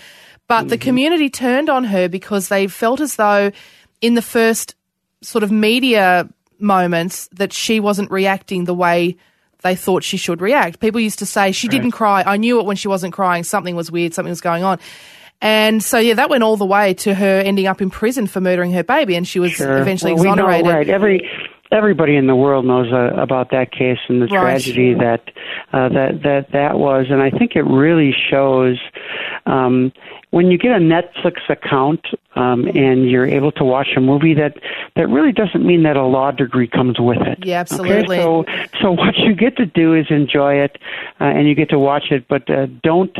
But 0.49 0.61
mm-hmm. 0.61 0.67
the 0.67 0.77
community 0.77 1.29
turned 1.29 1.69
on 1.69 1.85
her 1.85 2.09
because 2.09 2.49
they 2.49 2.67
felt 2.67 2.99
as 2.99 3.15
though 3.15 3.53
in 4.01 4.15
the 4.15 4.21
first 4.21 4.75
sort 5.21 5.43
of 5.43 5.51
media 5.51 6.27
moments 6.59 7.27
that 7.33 7.53
she 7.53 7.79
wasn't 7.79 8.11
reacting 8.11 8.65
the 8.65 8.73
way 8.73 9.17
they 9.61 9.75
thought 9.75 10.03
she 10.03 10.17
should 10.17 10.41
react. 10.41 10.79
People 10.79 11.01
used 11.01 11.19
to 11.19 11.25
say 11.25 11.51
she 11.51 11.67
right. 11.67 11.71
didn't 11.71 11.91
cry. 11.91 12.23
I 12.25 12.37
knew 12.37 12.59
it 12.59 12.65
when 12.65 12.75
she 12.75 12.87
wasn't 12.87 13.13
crying. 13.13 13.43
Something 13.43 13.75
was 13.75 13.91
weird. 13.91 14.13
Something 14.13 14.31
was 14.31 14.41
going 14.41 14.63
on. 14.63 14.79
And 15.41 15.81
so, 15.81 15.99
yeah, 15.99 16.15
that 16.15 16.29
went 16.29 16.43
all 16.43 16.57
the 16.57 16.65
way 16.65 16.93
to 16.95 17.13
her 17.13 17.39
ending 17.39 17.67
up 17.67 17.81
in 17.81 17.89
prison 17.89 18.27
for 18.27 18.41
murdering 18.41 18.73
her 18.73 18.83
baby, 18.83 19.15
and 19.15 19.27
she 19.27 19.39
was 19.39 19.53
sure. 19.53 19.77
eventually 19.77 20.13
well, 20.13 20.23
exonerated. 20.23 20.65
We 20.65 20.71
know, 20.71 20.77
right. 20.77 20.89
Every 20.89 21.29
everybody 21.71 22.15
in 22.15 22.27
the 22.27 22.35
world 22.35 22.65
knows 22.65 22.91
uh, 22.91 23.13
about 23.21 23.51
that 23.51 23.71
case 23.71 23.99
and 24.09 24.21
the 24.21 24.27
right. 24.27 24.41
tragedy 24.41 24.95
that 24.95 25.21
uh, 25.71 25.89
that 25.89 26.23
that 26.23 26.47
that 26.51 26.77
was, 26.77 27.05
and 27.09 27.21
I 27.21 27.29
think 27.29 27.55
it 27.55 27.63
really 27.63 28.13
shows 28.29 28.77
um, 29.49 29.91
when 30.29 30.51
you 30.51 30.57
get 30.59 30.71
a 30.71 30.79
Netflix 30.79 31.49
account 31.49 32.05
um, 32.35 32.67
and 32.67 33.09
you're 33.09 33.25
able 33.25 33.51
to 33.53 33.63
watch 33.63 33.89
a 33.97 33.99
movie 33.99 34.35
that 34.35 34.57
that 34.95 35.09
really 35.09 35.31
doesn't 35.31 35.65
mean 35.65 35.81
that 35.83 35.97
a 35.97 36.05
law 36.05 36.29
degree 36.29 36.67
comes 36.67 36.99
with 36.99 37.17
it. 37.21 37.39
Yeah, 37.43 37.59
absolutely. 37.59 38.19
Okay? 38.19 38.21
So 38.21 38.45
so 38.79 38.91
what 39.01 39.17
you 39.17 39.33
get 39.33 39.57
to 39.57 39.65
do 39.65 39.95
is 39.95 40.05
enjoy 40.11 40.55
it, 40.55 40.77
uh, 41.19 41.25
and 41.25 41.47
you 41.47 41.55
get 41.55 41.69
to 41.69 41.79
watch 41.79 42.11
it, 42.11 42.27
but 42.27 42.49
uh, 42.49 42.67
don't 42.83 43.17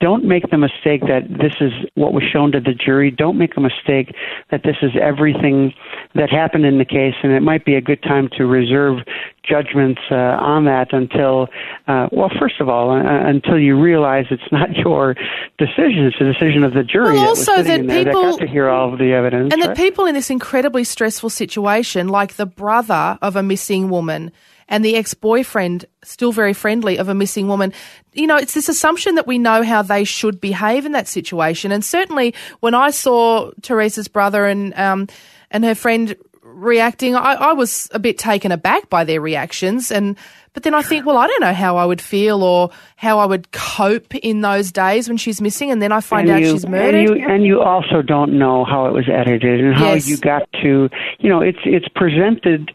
don't 0.00 0.24
make 0.24 0.50
the 0.50 0.58
mistake 0.58 1.02
that 1.02 1.22
this 1.28 1.54
is 1.60 1.72
what 1.94 2.12
was 2.12 2.24
shown 2.24 2.52
to 2.52 2.60
the 2.60 2.74
jury. 2.74 3.10
Don't 3.10 3.38
make 3.38 3.56
a 3.56 3.60
mistake 3.60 4.14
that 4.50 4.62
this 4.64 4.76
is 4.82 4.90
everything 5.00 5.72
that 6.14 6.30
happened 6.30 6.66
in 6.66 6.78
the 6.78 6.84
case, 6.84 7.14
and 7.22 7.32
it 7.32 7.40
might 7.40 7.64
be 7.64 7.76
a 7.76 7.80
good 7.80 8.02
time 8.02 8.28
to 8.36 8.44
reserve 8.44 8.98
judgments 9.42 10.00
uh, 10.10 10.14
on 10.14 10.64
that 10.66 10.92
until, 10.92 11.48
uh, 11.86 12.08
well, 12.12 12.30
first 12.38 12.60
of 12.60 12.68
all, 12.68 12.90
uh, 12.90 13.02
until 13.02 13.58
you 13.58 13.80
realize 13.80 14.26
it's 14.30 14.42
not 14.52 14.76
your 14.76 15.14
decision; 15.58 16.06
it's 16.06 16.18
the 16.18 16.32
decision 16.32 16.64
of 16.64 16.74
the 16.74 16.84
jury. 16.84 17.14
Well, 17.14 17.28
also 17.28 17.62
that, 17.62 17.86
that 17.86 18.04
people 18.04 18.22
that 18.22 18.38
got 18.38 18.40
to 18.40 18.46
hear 18.46 18.68
all 18.68 18.92
of 18.92 18.98
the 18.98 19.12
evidence, 19.12 19.52
and 19.52 19.60
right? 19.60 19.68
that 19.68 19.76
people 19.76 20.06
in 20.06 20.14
this 20.14 20.30
incredibly 20.30 20.84
stressful 20.84 21.30
situation, 21.30 22.08
like 22.08 22.34
the 22.34 22.46
brother 22.46 23.18
of 23.22 23.36
a 23.36 23.42
missing 23.42 23.88
woman 23.88 24.32
and 24.70 24.84
the 24.84 24.96
ex-boyfriend 24.96 25.84
still 26.04 26.32
very 26.32 26.54
friendly 26.54 26.96
of 26.96 27.08
a 27.08 27.14
missing 27.14 27.48
woman. 27.48 27.72
You 28.12 28.28
know, 28.28 28.36
it's 28.36 28.54
this 28.54 28.68
assumption 28.68 29.16
that 29.16 29.26
we 29.26 29.36
know 29.36 29.64
how 29.64 29.82
they 29.82 30.04
should 30.04 30.40
behave 30.40 30.86
in 30.86 30.92
that 30.92 31.08
situation. 31.08 31.72
And 31.72 31.84
certainly 31.84 32.34
when 32.60 32.72
I 32.72 32.90
saw 32.90 33.50
Teresa's 33.62 34.06
brother 34.06 34.46
and, 34.46 34.72
um, 34.74 35.08
and 35.50 35.64
her 35.64 35.74
friend 35.74 36.16
reacting, 36.60 37.16
I, 37.16 37.34
I 37.34 37.52
was 37.52 37.88
a 37.92 37.98
bit 37.98 38.18
taken 38.18 38.52
aback 38.52 38.88
by 38.90 39.04
their 39.04 39.20
reactions. 39.20 39.90
And, 39.90 40.16
but 40.52 40.62
then 40.62 40.74
I 40.74 40.82
think, 40.82 41.06
well, 41.06 41.16
I 41.16 41.26
don't 41.26 41.40
know 41.40 41.54
how 41.54 41.76
I 41.76 41.84
would 41.84 42.00
feel 42.00 42.42
or 42.42 42.70
how 42.96 43.18
I 43.18 43.26
would 43.26 43.50
cope 43.52 44.14
in 44.16 44.40
those 44.40 44.72
days 44.72 45.08
when 45.08 45.16
she's 45.16 45.40
missing, 45.40 45.70
and 45.70 45.80
then 45.80 45.92
I 45.92 46.00
find 46.00 46.28
and 46.28 46.36
out 46.36 46.42
you, 46.42 46.52
she's 46.52 46.66
murdered. 46.66 46.94
And 46.94 47.20
you, 47.20 47.28
and 47.28 47.44
you 47.44 47.60
also 47.60 48.02
don't 48.02 48.38
know 48.38 48.64
how 48.64 48.86
it 48.86 48.92
was 48.92 49.08
edited 49.08 49.60
and 49.60 49.74
how 49.74 49.94
yes. 49.94 50.08
you 50.08 50.16
got 50.18 50.50
to, 50.62 50.88
you 51.18 51.28
know, 51.28 51.40
it's 51.40 51.60
it's 51.64 51.88
presented 51.94 52.72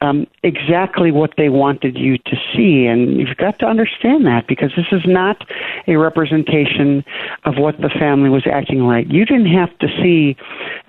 um, 0.00 0.26
exactly 0.42 1.10
what 1.10 1.32
they 1.36 1.48
wanted 1.48 1.96
you 1.96 2.18
to 2.18 2.36
see. 2.54 2.86
And 2.86 3.18
you've 3.18 3.36
got 3.36 3.58
to 3.60 3.66
understand 3.66 4.26
that 4.26 4.46
because 4.46 4.70
this 4.76 4.86
is 4.92 5.02
not 5.06 5.44
a 5.86 5.96
representation 5.96 7.04
of 7.44 7.56
what 7.56 7.80
the 7.80 7.88
family 7.88 8.30
was 8.30 8.46
acting 8.46 8.80
like. 8.80 9.06
You 9.08 9.24
didn't 9.24 9.52
have 9.52 9.76
to 9.78 9.88
see 10.02 10.36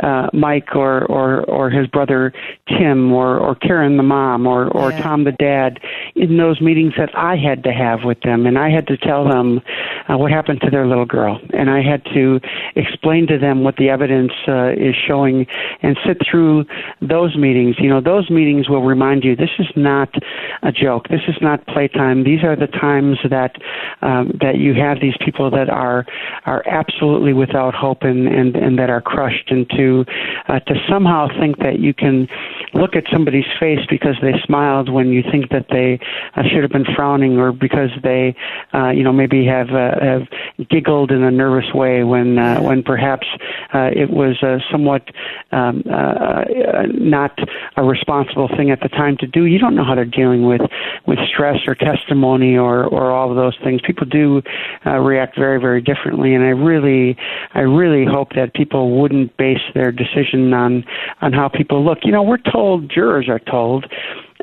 uh, 0.01 0.29
Mike 0.33 0.75
or, 0.75 1.05
or, 1.05 1.41
or 1.45 1.69
his 1.69 1.87
brother 1.87 2.33
Tim 2.67 3.11
or, 3.11 3.37
or 3.37 3.55
Karen 3.55 3.97
the 3.97 4.03
mom 4.03 4.45
or, 4.45 4.67
or 4.69 4.91
yeah. 4.91 5.01
Tom 5.01 5.23
the 5.23 5.31
dad 5.31 5.79
in 6.15 6.37
those 6.37 6.61
meetings 6.61 6.93
that 6.97 7.15
I 7.17 7.35
had 7.35 7.63
to 7.63 7.71
have 7.71 8.03
with 8.03 8.21
them. 8.21 8.45
And 8.45 8.57
I 8.57 8.69
had 8.69 8.87
to 8.87 8.97
tell 8.97 9.27
them 9.27 9.61
uh, 10.07 10.17
what 10.17 10.31
happened 10.31 10.61
to 10.61 10.69
their 10.69 10.85
little 10.85 11.05
girl. 11.05 11.39
And 11.53 11.69
I 11.69 11.81
had 11.81 12.03
to 12.13 12.39
explain 12.75 13.27
to 13.27 13.37
them 13.37 13.63
what 13.63 13.77
the 13.77 13.89
evidence 13.89 14.33
uh, 14.47 14.71
is 14.71 14.95
showing 14.95 15.47
and 15.81 15.97
sit 16.05 16.17
through 16.29 16.65
those 17.01 17.35
meetings. 17.35 17.75
You 17.79 17.89
know, 17.89 18.01
those 18.01 18.29
meetings 18.29 18.69
will 18.69 18.83
remind 18.99 19.23
you 19.23 19.33
this 19.33 19.55
is 19.59 19.67
not 19.77 20.13
a 20.61 20.71
joke. 20.73 21.07
This 21.07 21.21
is 21.29 21.35
not 21.41 21.65
playtime. 21.67 22.25
These 22.25 22.43
are 22.43 22.55
the 22.55 22.67
times 22.67 23.17
that 23.29 23.55
um, 24.01 24.37
that 24.41 24.57
you 24.57 24.73
have 24.73 24.99
these 24.99 25.15
people 25.23 25.49
that 25.51 25.69
are 25.69 26.05
are 26.45 26.63
absolutely 26.67 27.31
without 27.31 27.73
hope 27.73 28.03
and 28.03 28.27
and, 28.27 28.57
and 28.57 28.77
that 28.77 28.89
are 28.89 29.01
crushed 29.01 29.51
into 29.51 30.03
uh, 30.49 30.59
to 30.59 30.73
somehow 30.89 31.27
think 31.39 31.59
that 31.59 31.79
you 31.79 31.93
can 31.93 32.27
look 32.73 32.95
at 32.95 33.05
somebody's 33.11 33.47
face 33.57 33.79
because 33.89 34.15
they 34.21 34.33
smiled 34.45 34.89
when 34.89 35.09
you 35.09 35.23
think 35.31 35.49
that 35.49 35.67
they 35.69 35.97
uh, 36.35 36.43
should 36.43 36.61
have 36.61 36.71
been 36.71 36.89
frowning 36.93 37.37
or 37.37 37.53
because 37.53 37.91
they 38.03 38.35
uh, 38.73 38.89
you 38.89 39.03
know 39.03 39.13
maybe 39.13 39.45
have 39.45 39.69
uh, 39.69 39.95
have 40.01 40.27
giggled 40.69 41.11
in 41.11 41.23
a 41.23 41.31
nervous 41.31 41.73
way 41.73 42.03
when 42.03 42.37
uh, 42.37 42.59
when 42.59 42.83
perhaps 42.83 43.27
uh, 43.73 43.89
it 43.95 44.09
was 44.09 44.43
uh, 44.43 44.57
somewhat 44.69 45.03
um, 45.51 45.83
uh, 45.89 45.93
uh, 45.93 46.83
not 46.93 47.37
a 47.77 47.83
responsible 47.83 48.49
thing 48.57 48.71
at 48.71 48.81
the 48.81 48.88
time 48.89 49.17
to 49.17 49.27
do. 49.27 49.45
You 49.45 49.59
don't 49.59 49.75
know 49.75 49.83
how 49.83 49.95
they're 49.95 50.05
dealing 50.05 50.45
with 50.45 50.61
with 51.05 51.19
stress 51.31 51.57
or 51.67 51.75
testimony 51.75 52.57
or 52.57 52.85
or 52.85 53.11
all 53.11 53.29
of 53.29 53.35
those 53.35 53.57
things. 53.63 53.81
People 53.85 54.05
do 54.05 54.41
uh, 54.85 54.97
react 54.99 55.37
very 55.37 55.59
very 55.59 55.81
differently, 55.81 56.33
and 56.33 56.43
I 56.43 56.49
really 56.49 57.17
I 57.53 57.61
really 57.61 58.05
hope 58.05 58.33
that 58.35 58.53
people 58.53 58.99
wouldn't 58.99 59.35
base 59.37 59.61
their 59.73 59.91
decision 59.91 60.53
on 60.53 60.83
on 61.21 61.33
how 61.33 61.49
people 61.49 61.83
look. 61.83 61.99
You 62.03 62.11
know, 62.11 62.23
we're 62.23 62.37
told 62.37 62.89
jurors 62.89 63.29
are 63.29 63.39
told 63.39 63.85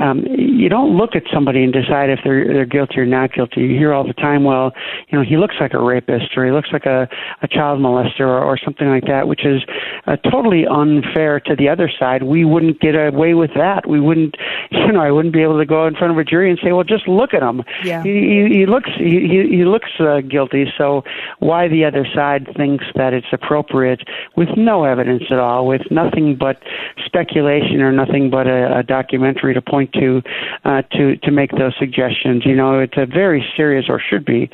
um, 0.01 0.25
you 0.29 0.69
don't 0.69 0.97
look 0.97 1.17
at 1.17 1.23
somebody 1.33 1.65
and 1.65 1.73
decide 1.73 2.11
if 2.11 2.21
they're 2.23 2.45
they're 2.53 2.67
guilty 2.67 2.99
or 2.99 3.07
not 3.07 3.33
guilty. 3.33 3.63
You 3.63 3.79
hear 3.79 3.95
all 3.95 4.07
the 4.07 4.13
time, 4.13 4.45
well, 4.45 4.73
you 5.09 5.19
know, 5.19 5.25
he 5.25 5.39
looks 5.39 5.55
like 5.59 5.73
a 5.73 5.83
rapist 5.83 6.37
or 6.37 6.45
he 6.45 6.53
looks 6.53 6.69
like 6.71 6.85
a, 6.85 7.09
a 7.41 7.49
child 7.49 7.81
molester 7.81 8.21
or, 8.21 8.45
or 8.45 8.59
something 8.63 8.89
like 8.89 9.05
that, 9.07 9.27
which 9.27 9.47
is 9.47 9.63
uh, 10.07 10.17
totally 10.17 10.67
unfair 10.67 11.41
to 11.41 11.57
the 11.57 11.69
other 11.69 11.91
side. 11.99 12.25
We 12.25 12.45
wouldn't 12.45 12.81
get 12.81 12.95
away 12.95 13.33
with 13.33 13.53
that. 13.57 13.89
We 13.89 13.99
wouldn't, 13.99 14.35
you 14.71 14.93
know, 14.93 15.01
I 15.01 15.11
wouldn't 15.11 15.33
be 15.33 15.43
able 15.43 15.59
to 15.59 15.67
go 15.67 15.87
in 15.87 15.95
front 15.95 16.13
of 16.13 16.19
a 16.19 16.25
jury 16.25 16.51
and 16.51 16.59
say, 16.63 16.73
well, 16.73 16.85
just 16.85 17.09
look 17.09 17.33
at 17.33 17.43
him. 17.43 17.63
Yeah. 17.83 18.03
He, 18.03 18.49
he, 18.51 18.59
he 18.59 18.67
looks 18.67 18.91
he 18.99 19.49
he, 19.51 19.65
looks 19.65 19.91
uh, 19.99 20.21
guilty. 20.21 20.67
So 20.77 21.05
why 21.39 21.69
the 21.69 21.87
other 21.87 22.07
side 22.15 22.49
thinks 22.57 22.85
that 22.97 23.15
it's 23.15 23.27
appropriate 23.33 24.01
with 24.37 24.49
no 24.59 24.85
evidence 24.85 25.25
at 25.31 25.39
all, 25.39 25.67
with 25.67 25.83
nothing 25.91 26.37
but 26.39 26.63
speculation 27.05 27.81
or 27.81 27.93
nothing 27.93 28.29
but 28.29 28.47
a, 28.47 28.79
a 28.79 28.83
documentary 28.83 29.55
to 29.55 29.63
point 29.63 29.86
to 29.95 30.23
uh, 30.65 30.83
to 30.93 31.17
to 31.17 31.31
make 31.31 31.51
those 31.53 31.75
suggestions. 31.79 32.45
You 32.45 32.55
know, 32.55 32.81
it's 32.81 32.97
a 32.97 33.07
very 33.07 33.45
serious, 33.57 33.87
or 33.89 34.01
should 34.01 34.25
be, 34.25 34.51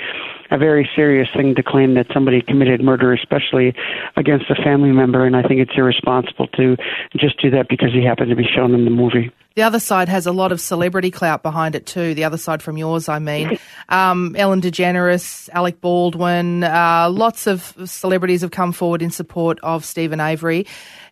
a 0.51 0.59
very 0.59 0.89
serious 0.95 1.29
thing 1.35 1.55
to 1.55 1.63
claim 1.63 1.95
that 1.95 2.07
somebody 2.13 2.43
committed 2.43 2.83
murder, 2.83 3.13
especially 3.13 3.75
against 4.17 4.51
a 4.51 4.55
family 4.55 4.93
member. 4.93 5.25
And 5.25 5.35
I 5.35 5.43
think 5.43 5.61
it's 5.61 5.73
irresponsible 5.77 6.49
to 6.49 6.77
just 7.17 7.41
do 7.41 7.51
that 7.51 7.69
because 7.69 7.93
he 7.93 8.05
happened 8.05 8.31
to 8.31 8.37
be 8.37 8.45
shown 8.45 8.75
in 8.75 8.85
the 8.85 8.91
movie. 8.91 9.31
The 9.55 9.63
other 9.63 9.81
side 9.81 10.09
has 10.09 10.27
a 10.27 10.33
lot 10.33 10.51
of 10.51 10.61
celebrity 10.61 11.11
clout 11.11 11.43
behind 11.43 11.75
it 11.75 11.87
too. 11.87 12.15
The 12.15 12.25
other 12.25 12.39
side 12.39 12.63
from 12.63 12.77
yours, 12.79 13.09
I 13.09 13.19
mean. 13.19 13.59
Um, 13.89 14.35
Ellen 14.37 14.63
DeGeneres, 14.63 15.51
Alec 15.53 15.81
Baldwin, 15.81 16.65
uh, 16.65 17.11
lots 17.11 17.47
of 17.47 17.75
celebrities 17.85 18.41
have 18.41 18.51
come 18.51 18.73
forward 18.73 19.03
in 19.03 19.11
support 19.11 19.59
of 19.63 19.85
Steven 19.85 20.21
Avery. 20.21 20.67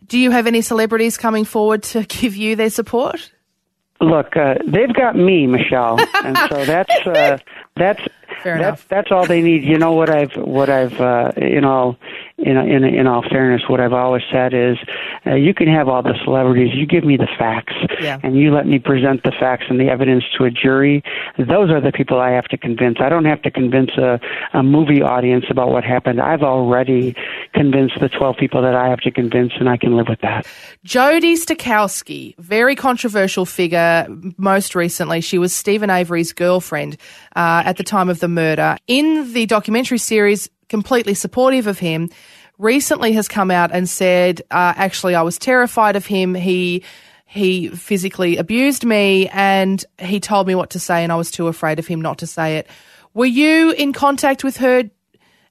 Do 0.07 0.19
you 0.19 0.31
have 0.31 0.47
any 0.47 0.63
celebrities 0.63 1.19
coming 1.19 1.45
forward 1.45 1.83
to 1.85 2.03
give 2.09 2.37
you 2.37 2.57
their 2.57 2.71
support? 2.71 3.31
Look, 4.01 4.37
uh, 4.37 4.55
they've 4.67 4.93
got 4.93 5.15
me, 5.15 5.47
Michelle, 5.47 5.99
and 6.25 6.37
so 6.49 6.65
that's 6.65 7.07
uh, 7.07 7.39
that's 7.77 8.01
Fair 8.43 8.59
that's 8.59 8.81
enough. 8.81 8.89
that's 8.89 9.13
all 9.13 9.27
they 9.27 9.43
need. 9.43 9.63
You 9.65 9.79
know 9.79 9.93
what 9.93 10.11
I've 10.11 10.35
what 10.37 10.69
I've 10.71 11.01
uh, 11.01 11.33
in 11.37 11.65
all 11.65 11.97
in 12.39 12.57
in 12.57 12.85
in 12.85 13.07
all 13.07 13.23
fairness, 13.29 13.63
what 13.69 13.81
I've 13.81 13.93
always 13.93 14.23
said 14.33 14.55
is, 14.55 14.77
uh, 15.27 15.35
you 15.35 15.53
can 15.55 15.69
have 15.69 15.89
all 15.89 16.03
the 16.03 16.15
celebrities. 16.25 16.71
You 16.75 16.87
give 16.87 17.05
me 17.05 17.17
the 17.17 17.29
facts, 17.39 17.75
Yeah. 18.01 18.19
and 18.23 18.37
you 18.37 18.53
let 18.55 18.67
me 18.67 18.79
present 18.79 19.23
the 19.25 19.33
facts 19.39 19.65
and 19.69 19.79
the 19.79 19.89
evidence 19.91 20.25
to 20.39 20.45
a 20.45 20.51
jury. 20.51 21.03
Those 21.39 21.71
are 21.71 21.81
the 21.81 21.93
people 21.93 22.19
I 22.19 22.31
have 22.31 22.47
to 22.47 22.57
convince. 22.57 22.97
I 23.01 23.09
don't 23.11 23.27
have 23.27 23.43
to 23.43 23.51
convince 23.51 23.91
a, 23.99 24.19
a 24.55 24.63
movie 24.63 25.03
audience 25.03 25.45
about 25.51 25.71
what 25.71 25.85
happened. 25.85 26.21
I've 26.21 26.43
already 26.43 27.15
convinced 27.53 28.01
the 28.01 28.09
twelve 28.09 28.37
people 28.39 28.63
that 28.63 28.75
I 28.75 28.89
have 28.89 29.01
to 29.01 29.11
convince, 29.11 29.53
and 29.61 29.69
I 29.69 29.77
can 29.77 29.97
live 29.97 30.09
with 30.09 30.21
that. 30.23 30.47
Jodi 30.85 31.35
Stachowski, 31.37 32.35
very 32.39 32.75
controversial 32.75 33.45
figure. 33.45 34.07
Most 34.39 34.75
recently, 34.75 35.21
she 35.21 35.37
was 35.39 35.55
Steven 35.55 35.91
Avery's 35.91 36.33
girlfriend 36.33 36.97
uh, 37.37 37.63
at 37.67 37.77
the 37.77 37.85
time 37.85 38.09
of 38.09 38.21
the 38.21 38.29
murder. 38.31 38.77
In 38.87 39.33
the 39.33 39.47
documentary 39.47 39.99
series, 39.99 40.49
completely 40.69 41.15
supportive 41.15 41.67
of 41.67 41.79
him, 41.79 42.09
recently 42.59 43.13
has 43.13 43.29
come 43.29 43.51
out 43.51 43.71
and 43.73 43.89
said, 43.89 44.41
uh, 44.51 44.75
"Actually, 44.77 45.15
I 45.15 45.23
was 45.23 45.39
terrified 45.39 45.97
of 45.97 46.07
him. 46.07 46.35
He." 46.35 46.83
He 47.33 47.69
physically 47.69 48.39
abused 48.39 48.85
me 48.85 49.29
and 49.29 49.85
he 50.01 50.19
told 50.19 50.49
me 50.49 50.57
what 50.57 50.71
to 50.71 50.81
say, 50.81 51.05
and 51.05 51.13
I 51.13 51.15
was 51.15 51.31
too 51.31 51.47
afraid 51.47 51.79
of 51.79 51.87
him 51.87 52.01
not 52.01 52.19
to 52.19 52.27
say 52.27 52.57
it. 52.57 52.67
Were 53.15 53.25
you 53.25 53.71
in 53.71 53.93
contact 53.93 54.43
with 54.43 54.57
her 54.57 54.91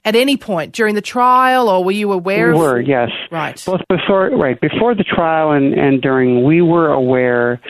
at 0.04 0.15
any 0.15 0.36
point 0.36 0.74
during 0.74 0.96
the 0.96 1.02
trial, 1.02 1.70
or 1.70 1.84
were 1.84 1.94
you 1.94 2.12
aware 2.12 2.48
We 2.48 2.54
of 2.54 2.60
were, 2.60 2.82
yes. 2.82 3.12
Right. 3.32 3.62
Both 3.65 3.82
before, 3.89 4.30
right 4.30 4.60
before 4.60 4.94
the 4.94 5.04
trial 5.04 5.52
and 5.52 5.74
and 5.74 6.02
during, 6.02 6.44
we 6.44 6.62
were 6.62 6.92
aware 6.92 7.62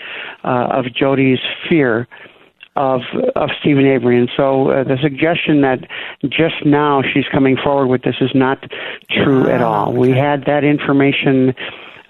uh, 0.44 0.70
of 0.72 0.86
Jodi's 0.86 1.40
fear 1.70 2.08
of 2.80 3.02
of 3.36 3.50
Steven 3.60 3.86
Avery, 3.86 4.18
and 4.18 4.32
so 4.38 4.72
uh, 4.72 4.84
the 4.86 4.98
suggestion 5.02 5.62
that 5.62 5.80
just 6.30 6.66
now 6.66 7.02
she's 7.02 7.26
coming 7.30 7.58
forward 7.58 7.88
with 7.88 8.04
this 8.04 8.16
is 8.22 8.32
not 8.34 8.72
true 9.12 9.50
at 9.50 9.62
all. 9.62 9.92
We 9.92 10.12
had 10.12 10.46
that 10.46 10.64
information. 10.64 11.54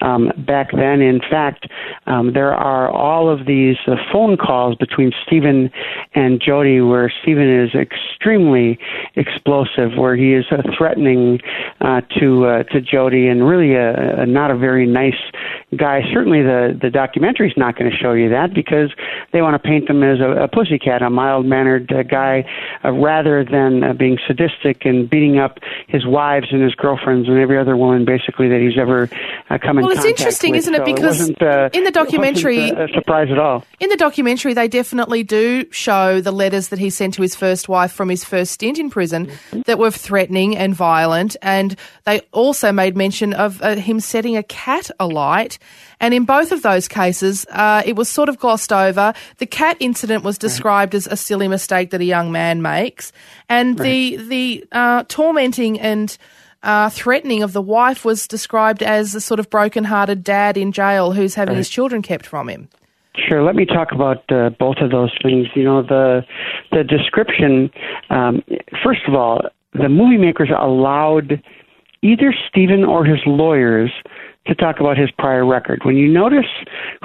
Um, 0.00 0.32
back 0.38 0.72
then, 0.72 1.00
in 1.00 1.20
fact, 1.20 1.66
um, 2.06 2.32
there 2.32 2.54
are 2.54 2.88
all 2.90 3.28
of 3.28 3.46
these 3.46 3.76
uh, 3.86 3.96
phone 4.12 4.36
calls 4.36 4.76
between 4.76 5.12
Steven 5.26 5.70
and 6.14 6.40
Jodi 6.40 6.80
where 6.80 7.12
Steven 7.22 7.48
is 7.48 7.74
extremely 7.74 8.78
explosive, 9.16 9.96
where 9.96 10.16
he 10.16 10.34
is 10.34 10.46
uh, 10.50 10.62
threatening 10.76 11.40
uh, 11.80 12.00
to 12.18 12.46
uh, 12.46 12.62
to 12.64 12.80
Jodi, 12.80 13.28
and 13.28 13.46
really 13.46 13.74
a, 13.74 14.22
a 14.22 14.26
not 14.26 14.50
a 14.50 14.56
very 14.56 14.86
nice 14.86 15.20
guy. 15.76 16.02
Certainly, 16.12 16.42
the 16.42 16.78
the 16.80 16.88
documentary's 16.88 17.56
not 17.56 17.76
going 17.76 17.90
to 17.90 17.96
show 17.96 18.12
you 18.12 18.28
that 18.30 18.54
because 18.54 18.90
they 19.32 19.42
want 19.42 19.60
to 19.60 19.68
paint 19.68 19.88
him 19.88 20.02
as 20.02 20.20
a, 20.20 20.44
a 20.44 20.48
pussycat, 20.48 21.02
a 21.02 21.10
mild 21.10 21.46
mannered 21.46 21.92
uh, 21.92 22.02
guy, 22.02 22.44
uh, 22.84 22.92
rather 22.92 23.44
than 23.44 23.84
uh, 23.84 23.92
being 23.92 24.18
sadistic 24.26 24.84
and 24.84 25.08
beating 25.08 25.38
up 25.38 25.58
his 25.88 26.06
wives 26.06 26.48
and 26.50 26.62
his 26.62 26.74
girlfriends 26.74 27.28
and 27.28 27.38
every 27.38 27.58
other 27.58 27.76
woman, 27.76 28.04
basically 28.04 28.48
that 28.48 28.60
he's 28.60 28.78
ever 28.78 29.08
uh, 29.50 29.58
come 29.58 29.78
in 29.78 29.89
Well, 29.90 30.06
it's 30.06 30.06
interesting, 30.06 30.52
with. 30.52 30.60
isn't 30.60 30.74
it? 30.74 30.84
Because 30.84 31.18
wasn't, 31.18 31.42
uh, 31.42 31.68
in 31.72 31.84
the 31.84 31.88
it 31.90 31.94
wasn't, 31.94 31.94
documentary- 31.94 32.70
a 32.70 32.88
surprise 32.94 33.28
at 33.30 33.38
all. 33.38 33.64
In 33.80 33.88
the 33.88 33.96
documentary, 33.96 34.54
they 34.54 34.68
definitely 34.68 35.22
do 35.22 35.64
show 35.70 36.20
the 36.20 36.32
letters 36.32 36.68
that 36.68 36.78
he 36.78 36.90
sent 36.90 37.14
to 37.14 37.22
his 37.22 37.34
first 37.34 37.68
wife 37.68 37.92
from 37.92 38.08
his 38.08 38.24
first 38.24 38.52
stint 38.52 38.78
in 38.78 38.90
prison 38.90 39.30
that 39.66 39.78
were 39.78 39.90
threatening 39.90 40.56
and 40.56 40.74
violent. 40.74 41.36
And 41.42 41.76
they 42.04 42.20
also 42.32 42.72
made 42.72 42.96
mention 42.96 43.32
of 43.32 43.60
uh, 43.62 43.76
him 43.76 44.00
setting 44.00 44.36
a 44.36 44.42
cat 44.42 44.90
alight. 45.00 45.58
And 45.98 46.14
in 46.14 46.24
both 46.24 46.52
of 46.52 46.62
those 46.62 46.88
cases, 46.88 47.44
uh, 47.50 47.82
it 47.84 47.96
was 47.96 48.08
sort 48.08 48.28
of 48.28 48.38
glossed 48.38 48.72
over. 48.72 49.12
The 49.38 49.46
cat 49.46 49.76
incident 49.80 50.24
was 50.24 50.38
described 50.38 50.94
as 50.94 51.06
a 51.06 51.16
silly 51.16 51.48
mistake 51.48 51.90
that 51.90 52.00
a 52.00 52.04
young 52.04 52.32
man 52.32 52.62
makes, 52.62 53.12
and 53.48 53.78
the 53.78 54.16
the 54.16 54.64
uh, 54.72 55.04
tormenting 55.08 55.78
and 55.78 56.16
uh, 56.62 56.90
threatening 56.90 57.42
of 57.42 57.52
the 57.52 57.62
wife 57.62 58.04
was 58.04 58.28
described 58.28 58.82
as 58.82 59.14
a 59.14 59.20
sort 59.20 59.40
of 59.40 59.48
broken-hearted 59.50 60.22
dad 60.22 60.56
in 60.56 60.72
jail 60.72 61.12
who's 61.12 61.34
having 61.34 61.56
his 61.56 61.68
children 61.68 62.02
kept 62.02 62.26
from 62.26 62.48
him. 62.48 62.68
Sure. 63.28 63.42
Let 63.42 63.56
me 63.56 63.66
talk 63.66 63.88
about 63.92 64.30
uh, 64.30 64.50
both 64.50 64.76
of 64.80 64.90
those 64.90 65.12
things. 65.22 65.48
You 65.54 65.64
know, 65.64 65.82
the 65.82 66.24
the 66.70 66.84
description. 66.84 67.70
Um, 68.08 68.42
first 68.84 69.00
of 69.08 69.14
all, 69.14 69.42
the 69.72 69.88
movie 69.88 70.16
makers 70.16 70.50
allowed 70.56 71.42
either 72.02 72.32
Steven 72.48 72.84
or 72.84 73.04
his 73.04 73.18
lawyers 73.26 73.90
to 74.46 74.54
talk 74.54 74.80
about 74.80 74.96
his 74.96 75.10
prior 75.10 75.44
record. 75.44 75.80
When 75.84 75.96
you 75.96 76.08
notice 76.08 76.46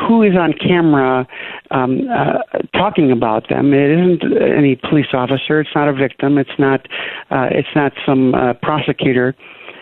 who 0.07 0.23
is 0.23 0.35
on 0.35 0.53
camera 0.53 1.27
um, 1.71 2.07
uh, 2.09 2.39
talking 2.73 3.11
about 3.11 3.49
them, 3.49 3.73
it 3.73 3.91
isn't 3.91 4.41
any 4.41 4.75
police 4.75 5.07
officer. 5.13 5.59
It's 5.59 5.75
not 5.75 5.87
a 5.87 5.93
victim. 5.93 6.37
It's 6.37 6.57
not. 6.57 6.87
Uh, 7.29 7.49
it's 7.51 7.75
not 7.75 7.93
some 8.05 8.33
uh, 8.33 8.53
prosecutor. 8.53 9.35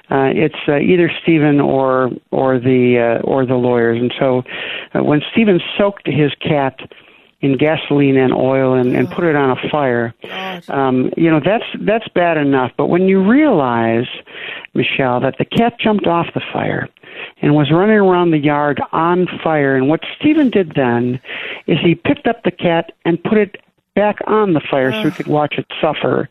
Uh, 0.09 0.29
it's 0.35 0.55
uh, 0.67 0.77
either 0.77 1.11
Steven 1.21 1.59
or 1.61 2.11
or 2.31 2.59
the 2.59 3.19
uh, 3.21 3.25
or 3.25 3.45
the 3.45 3.55
lawyers. 3.55 3.99
And 4.01 4.13
so, 4.19 4.43
uh, 4.93 5.03
when 5.03 5.21
Steven 5.31 5.61
soaked 5.77 6.07
his 6.07 6.31
cat 6.41 6.79
in 7.41 7.57
gasoline 7.57 8.17
and 8.17 8.33
oil 8.33 8.73
and, 8.73 8.95
and 8.95 9.09
put 9.09 9.25
it 9.25 9.35
on 9.35 9.51
a 9.51 9.69
fire, 9.69 10.13
um, 10.69 11.11
you 11.15 11.29
know 11.29 11.39
that's 11.43 11.65
that's 11.81 12.07
bad 12.09 12.37
enough. 12.37 12.71
But 12.77 12.87
when 12.87 13.03
you 13.07 13.23
realize, 13.23 14.07
Michelle, 14.73 15.19
that 15.21 15.37
the 15.37 15.45
cat 15.45 15.79
jumped 15.79 16.07
off 16.07 16.27
the 16.33 16.41
fire 16.51 16.89
and 17.43 17.53
was 17.53 17.69
running 17.69 17.97
around 17.97 18.31
the 18.31 18.39
yard 18.39 18.81
on 18.93 19.27
fire, 19.43 19.75
and 19.75 19.89
what 19.89 19.99
Steven 20.17 20.49
did 20.49 20.73
then 20.75 21.19
is 21.67 21.77
he 21.83 21.93
picked 21.93 22.25
up 22.25 22.43
the 22.43 22.51
cat 22.51 22.93
and 23.05 23.21
put 23.21 23.37
it 23.37 23.57
back 23.95 24.17
on 24.25 24.53
the 24.53 24.61
fire 24.61 24.91
so 24.91 25.03
he 25.03 25.11
could 25.11 25.27
watch 25.27 25.55
it 25.57 25.65
suffer 25.79 26.27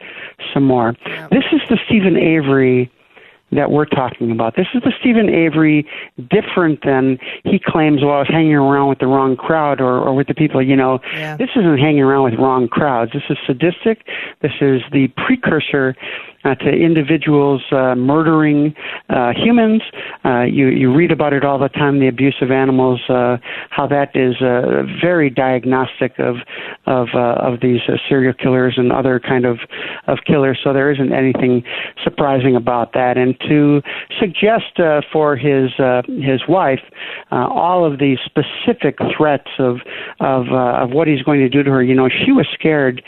some 0.53 0.65
more. 0.65 0.97
This 1.31 1.45
is 1.53 1.61
the 1.69 1.79
Steven 1.87 2.17
Avery 2.17 2.91
that 3.53 3.71
we're 3.71 3.85
talking 3.85 4.31
about. 4.31 4.57
This 4.57 4.67
is 4.75 4.83
the 4.83 4.93
Steven 4.99 5.29
Avery 5.29 5.87
different 6.31 6.83
than 6.83 7.19
he 7.45 7.61
claims, 7.63 8.03
well, 8.03 8.15
I 8.15 8.19
was 8.21 8.29
hanging 8.29 8.55
around 8.55 8.89
with 8.89 8.99
the 8.99 9.07
wrong 9.07 9.37
crowd 9.37 9.81
or, 9.81 10.01
or 10.01 10.15
with 10.15 10.27
the 10.27 10.35
people, 10.35 10.63
you 10.63 10.75
know. 10.75 11.01
Yeah. 11.13 11.37
This 11.37 11.51
isn't 11.55 11.79
hanging 11.79 12.01
around 12.01 12.25
with 12.25 12.35
wrong 12.41 12.67
crowds. 12.67 13.13
This 13.13 13.25
is 13.29 13.37
sadistic. 13.47 14.07
This 14.41 14.53
is 14.63 14.81
the 14.91 15.09
precursor 15.09 15.95
uh, 16.45 16.55
to 16.57 16.69
individuals 16.71 17.63
uh, 17.73 17.95
murdering 17.95 18.75
uh, 19.09 19.33
humans. 19.35 19.83
Uh, 20.25 20.43
you, 20.43 20.69
you 20.69 20.93
read 20.95 21.11
about 21.11 21.33
it 21.33 21.45
all 21.45 21.59
the 21.59 21.69
time, 21.69 22.01
the 22.01 22.09
abuse 22.09 22.37
of 22.41 22.51
animals, 22.51 23.01
uh, 23.09 23.37
how 23.71 23.87
that 23.87 24.15
is 24.15 24.37
uh, 24.41 24.83
very 25.01 25.31
diagnostic 25.31 26.19
of 26.19 26.37
of 26.87 27.09
uh, 27.15 27.35
of 27.41 27.61
these 27.61 27.81
uh, 27.89 27.93
serial 28.09 28.33
killers 28.33 28.75
and 28.77 28.93
other 28.93 29.21
kind 29.21 29.45
of 29.45 29.59
of 30.07 30.19
killers. 30.27 30.59
So 30.63 30.73
there 30.73 30.91
isn't 30.91 31.13
anything 31.13 31.63
surprising 32.03 32.57
about 32.57 32.93
that. 32.95 33.17
And 33.17 33.39
to 33.49 33.83
suggest 34.19 34.79
uh, 34.79 35.03
for 35.13 35.37
his 35.37 35.71
uh, 35.79 36.03
his 36.07 36.43
wife 36.49 36.81
uh, 37.31 37.47
all 37.49 37.85
of 37.85 37.99
these 37.99 38.19
specific 38.25 38.99
threats 39.17 39.51
of 39.59 39.79
of 40.21 40.47
uh, 40.51 40.83
of 40.83 40.91
what 40.91 41.09
he's 41.09 41.23
going 41.23 41.41
to 41.41 41.49
do 41.49 41.63
to 41.63 41.71
her, 41.71 41.83
you 41.83 41.95
know, 41.95 42.09
she 42.09 42.33
was 42.33 42.47
scared 42.53 43.03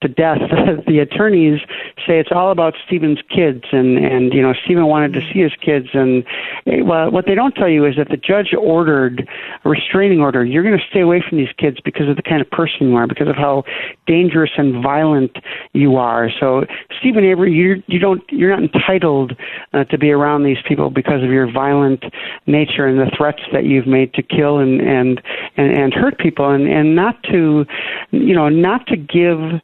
to 0.00 0.08
death. 0.08 0.38
the 0.86 0.98
attorneys 1.00 1.60
say 2.06 2.18
it's 2.18 2.30
all 2.32 2.50
about 2.50 2.74
Steven's 2.86 3.18
kids, 3.28 3.64
and 3.72 3.98
and 3.98 4.32
you 4.32 4.40
know 4.40 4.54
Steven 4.64 4.86
wanted 4.86 5.12
to 5.14 5.20
see 5.32 5.40
his 5.40 5.52
kids, 5.60 5.88
and 5.92 6.24
eh, 6.66 6.82
well, 6.82 7.10
what 7.10 7.26
they 7.26 7.34
don't 7.34 7.54
tell 7.54 7.68
you 7.68 7.84
is 7.84 7.96
that 7.96 8.08
the 8.08 8.16
judge 8.16 8.54
ordered 8.54 9.28
a 9.64 9.68
restraining 9.68 10.20
order. 10.20 10.44
You're 10.44 10.62
going 10.62 10.78
to 10.78 10.84
stay 10.88 11.00
away 11.00 11.22
from 11.26 11.38
these 11.38 11.52
kids 11.58 11.78
because 11.84 12.08
of 12.08 12.16
the 12.16 12.22
kind 12.22 12.40
of 12.40 12.50
person 12.50 12.90
you 12.90 12.96
are, 12.96 13.06
because 13.06 13.28
of 13.28 13.36
how 13.36 13.64
dangerous 14.06 14.50
and 14.56 14.82
violent 14.82 15.36
you 15.72 15.96
are. 15.96 16.30
So 16.38 16.64
Steven 16.98 17.24
Avery, 17.24 17.52
you 17.52 17.82
you 17.86 17.98
don't 17.98 18.22
you're 18.30 18.50
not 18.50 18.62
entitled 18.62 19.36
uh, 19.72 19.84
to 19.84 19.98
be 19.98 20.12
around 20.12 20.44
these 20.44 20.58
people 20.66 20.90
because 20.90 21.24
of 21.24 21.30
your 21.30 21.50
violent 21.50 22.04
nature 22.46 22.86
and 22.86 22.98
the 22.98 23.10
threats 23.16 23.42
that 23.52 23.64
you've 23.64 23.86
made 23.86 24.14
to 24.14 24.22
kill 24.22 24.58
and 24.58 24.80
and 24.80 25.20
and, 25.56 25.76
and 25.76 25.92
hurt 25.92 26.18
people, 26.18 26.50
and 26.50 26.68
and 26.68 26.94
not 26.94 27.20
to 27.24 27.66
you 28.12 28.34
know 28.34 28.48
not 28.48 28.86
to 28.86 28.96
give 28.96 29.60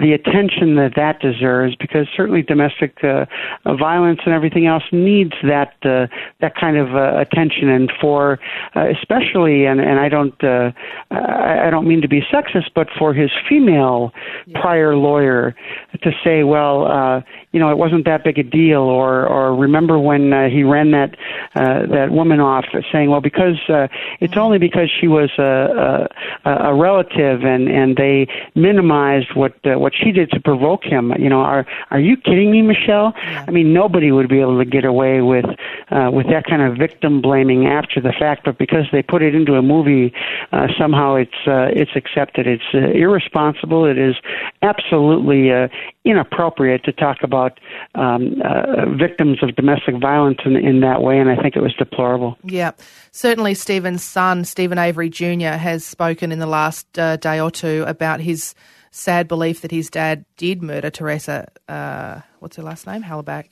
the 0.00 0.12
attention 0.12 0.76
that 0.76 0.92
that 0.96 1.20
deserves, 1.20 1.76
because 1.76 2.06
certainly 2.16 2.42
domestic 2.42 2.98
uh, 3.02 3.26
uh, 3.64 3.76
violence 3.76 4.20
and 4.24 4.34
everything 4.34 4.66
else 4.66 4.84
needs 4.92 5.32
that 5.42 5.74
uh, 5.84 6.06
that 6.40 6.54
kind 6.56 6.76
of 6.76 6.94
uh, 6.94 7.18
attention, 7.18 7.68
and 7.68 7.92
for 8.00 8.38
uh, 8.76 8.86
especially, 8.88 9.66
and 9.66 9.80
and 9.80 9.98
I 9.98 10.08
don't 10.08 10.42
uh, 10.42 10.72
I 11.10 11.70
don't 11.70 11.86
mean 11.86 12.02
to 12.02 12.08
be 12.08 12.20
sexist, 12.22 12.70
but 12.74 12.88
for 12.98 13.14
his 13.14 13.30
female 13.48 14.12
yeah. 14.46 14.60
prior 14.60 14.96
lawyer 14.96 15.54
to 16.02 16.12
say, 16.24 16.44
well, 16.44 16.86
uh, 16.86 17.20
you 17.52 17.60
know, 17.60 17.70
it 17.70 17.78
wasn't 17.78 18.04
that 18.04 18.24
big 18.24 18.38
a 18.38 18.42
deal, 18.42 18.80
or 18.80 19.26
or 19.26 19.54
remember 19.54 19.98
when 19.98 20.32
uh, 20.32 20.48
he 20.48 20.62
ran 20.64 20.90
that 20.92 21.16
uh, 21.54 21.86
that 21.86 22.08
woman 22.10 22.40
off, 22.40 22.64
saying, 22.92 23.10
well, 23.10 23.20
because 23.20 23.58
uh, 23.68 23.88
it's 24.20 24.36
only 24.36 24.58
because 24.58 24.90
she 24.90 25.08
was 25.08 25.30
a, 25.38 26.08
a, 26.44 26.50
a 26.50 26.74
relative, 26.74 27.44
and 27.44 27.68
and 27.68 27.96
they 27.96 28.26
minimized 28.54 29.34
what 29.34 29.54
uh, 29.64 29.73
what 29.80 29.92
she 29.94 30.12
did 30.12 30.30
to 30.30 30.40
provoke 30.40 30.84
him. 30.84 31.12
You 31.18 31.28
know, 31.28 31.40
are 31.40 31.66
are 31.90 32.00
you 32.00 32.16
kidding 32.16 32.50
me, 32.50 32.62
Michelle? 32.62 33.12
Yeah. 33.16 33.44
I 33.46 33.50
mean, 33.50 33.72
nobody 33.72 34.12
would 34.12 34.28
be 34.28 34.40
able 34.40 34.58
to 34.58 34.64
get 34.64 34.84
away 34.84 35.20
with 35.20 35.46
uh, 35.90 36.10
with 36.12 36.26
that 36.28 36.44
kind 36.46 36.62
of 36.62 36.76
victim 36.76 37.20
blaming 37.20 37.66
after 37.66 38.00
the 38.00 38.12
fact, 38.12 38.44
but 38.44 38.58
because 38.58 38.86
they 38.92 39.02
put 39.02 39.22
it 39.22 39.34
into 39.34 39.54
a 39.54 39.62
movie, 39.62 40.12
uh, 40.52 40.68
somehow 40.78 41.14
it's 41.14 41.46
uh, 41.46 41.68
it's 41.72 41.92
accepted. 41.94 42.46
It's 42.46 42.62
uh, 42.74 42.78
irresponsible. 42.78 43.84
It 43.84 43.98
is 43.98 44.16
absolutely 44.62 45.52
uh, 45.52 45.68
inappropriate 46.04 46.84
to 46.84 46.92
talk 46.92 47.18
about 47.22 47.58
um, 47.94 48.40
uh, 48.44 48.86
victims 48.96 49.38
of 49.42 49.54
domestic 49.56 49.96
violence 50.00 50.38
in, 50.44 50.56
in 50.56 50.80
that 50.80 51.02
way, 51.02 51.18
and 51.18 51.30
I 51.30 51.36
think 51.36 51.56
it 51.56 51.62
was 51.62 51.74
deplorable. 51.74 52.36
Yeah, 52.44 52.72
certainly 53.10 53.54
Steven's 53.54 54.02
son, 54.02 54.44
Steven 54.44 54.78
Avery 54.78 55.08
Jr., 55.08 55.56
has 55.56 55.84
spoken 55.84 56.32
in 56.32 56.38
the 56.38 56.46
last 56.46 56.98
uh, 56.98 57.16
day 57.16 57.40
or 57.40 57.50
two 57.50 57.84
about 57.86 58.20
his 58.20 58.54
sad 58.94 59.26
belief 59.26 59.60
that 59.62 59.72
his 59.72 59.90
dad 59.90 60.24
did 60.36 60.62
murder 60.62 60.88
Teresa. 60.88 61.48
Uh, 61.68 62.20
what's 62.38 62.56
her 62.56 62.62
last 62.62 62.86
name? 62.86 63.02
Halbach. 63.02 63.46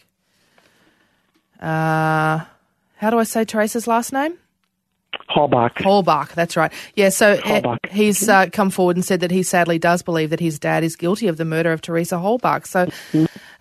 Uh, 1.60 2.44
how 2.96 3.10
do 3.10 3.18
I 3.18 3.24
say 3.24 3.44
Teresa's 3.44 3.86
last 3.86 4.12
name? 4.12 4.38
Halbach. 5.28 5.74
Halbach, 5.74 6.32
that's 6.34 6.56
right. 6.56 6.72
Yeah, 6.94 7.08
so 7.08 7.32
uh, 7.44 7.76
he's 7.90 8.28
uh, 8.28 8.46
come 8.52 8.70
forward 8.70 8.96
and 8.96 9.04
said 9.04 9.20
that 9.20 9.30
he 9.30 9.42
sadly 9.42 9.78
does 9.78 10.02
believe 10.02 10.30
that 10.30 10.40
his 10.40 10.58
dad 10.58 10.84
is 10.84 10.96
guilty 10.96 11.26
of 11.26 11.36
the 11.36 11.44
murder 11.44 11.72
of 11.72 11.82
Teresa 11.82 12.16
Halbach. 12.16 12.66
So 12.66 12.88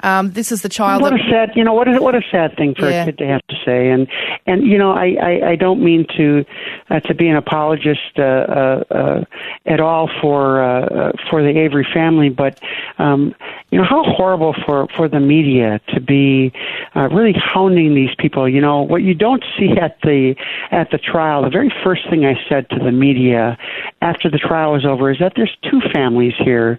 um, 0.01 0.31
this 0.31 0.51
is 0.51 0.61
the 0.61 0.69
child. 0.69 1.01
What 1.01 1.11
that, 1.11 1.19
a 1.19 1.29
sad, 1.29 1.49
you 1.55 1.63
know, 1.63 1.73
what 1.73 1.87
a, 1.87 2.01
what 2.01 2.15
a 2.15 2.21
sad 2.31 2.55
thing 2.57 2.75
for 2.77 2.89
yeah. 2.89 3.03
a 3.03 3.05
kid 3.05 3.17
to 3.19 3.27
have 3.27 3.41
to 3.49 3.55
say. 3.65 3.89
And 3.89 4.07
and 4.45 4.65
you 4.65 4.77
know, 4.77 4.91
I 4.91 5.15
I, 5.21 5.49
I 5.51 5.55
don't 5.55 5.83
mean 5.83 6.05
to 6.17 6.45
uh, 6.91 6.99
to 6.99 7.13
be 7.13 7.27
an 7.27 7.37
apologist 7.37 8.19
uh, 8.19 8.21
uh, 8.21 8.83
uh, 8.91 9.23
at 9.65 9.79
all 9.79 10.09
for 10.21 10.61
uh, 10.61 10.85
uh, 10.85 11.11
for 11.29 11.41
the 11.41 11.57
Avery 11.57 11.87
family, 11.93 12.29
but 12.29 12.59
um, 12.97 13.33
you 13.69 13.77
know 13.77 13.85
how 13.85 14.03
horrible 14.03 14.53
for 14.65 14.87
for 14.95 15.07
the 15.07 15.19
media 15.19 15.79
to 15.93 16.01
be 16.01 16.51
uh, 16.95 17.07
really 17.09 17.33
hounding 17.33 17.95
these 17.95 18.13
people. 18.17 18.47
You 18.47 18.59
know 18.59 18.81
what 18.81 19.03
you 19.03 19.13
don't 19.13 19.43
see 19.57 19.71
at 19.77 20.01
the 20.01 20.35
at 20.71 20.91
the 20.91 20.97
trial. 20.97 21.43
The 21.43 21.49
very 21.49 21.73
first 21.83 22.09
thing 22.09 22.25
I 22.25 22.35
said 22.49 22.69
to 22.71 22.79
the 22.79 22.91
media 22.91 23.57
after 24.01 24.29
the 24.29 24.37
trial 24.37 24.73
was 24.73 24.85
over 24.85 25.11
is 25.11 25.19
that 25.19 25.33
there's 25.35 25.55
two 25.69 25.81
families 25.93 26.33
here 26.37 26.77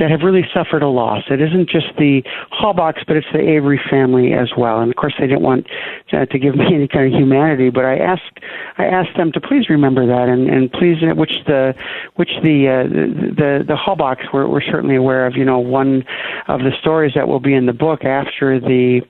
that 0.00 0.10
have 0.10 0.22
really 0.22 0.44
suffered 0.52 0.82
a 0.82 0.88
loss. 0.88 1.24
It 1.30 1.42
isn't 1.42 1.68
just 1.68 1.94
the 1.98 2.22
Halbachs, 2.50 3.06
but 3.06 3.16
it's 3.16 3.26
the 3.32 3.38
Avery 3.38 3.78
family 3.90 4.32
as 4.32 4.48
well. 4.56 4.80
And 4.80 4.90
of 4.90 4.96
course, 4.96 5.14
they 5.20 5.26
didn't 5.26 5.42
want 5.42 5.66
to, 6.08 6.24
to 6.24 6.38
give 6.38 6.56
me 6.56 6.64
any 6.74 6.88
kind 6.88 7.12
of 7.12 7.18
humanity, 7.18 7.68
but 7.68 7.84
I 7.84 7.98
asked 7.98 8.40
I 8.78 8.86
asked 8.86 9.16
them 9.16 9.30
to 9.32 9.40
please 9.40 9.68
remember 9.68 10.06
that 10.06 10.28
and 10.28 10.48
and 10.48 10.72
please 10.72 10.96
which 11.14 11.44
the 11.46 11.74
which 12.16 12.30
the 12.42 12.68
uh, 12.68 12.88
the 12.88 13.64
the 13.66 13.76
Halbachs 13.76 14.32
were, 14.32 14.48
were 14.48 14.62
certainly 14.62 14.96
aware 14.96 15.26
of. 15.26 15.36
You 15.36 15.44
know, 15.44 15.58
one 15.58 16.04
of 16.48 16.60
the 16.60 16.72
stories 16.80 17.12
that 17.14 17.28
will 17.28 17.40
be 17.40 17.54
in 17.54 17.66
the 17.66 17.74
book 17.74 18.04
after 18.04 18.58
the 18.58 19.02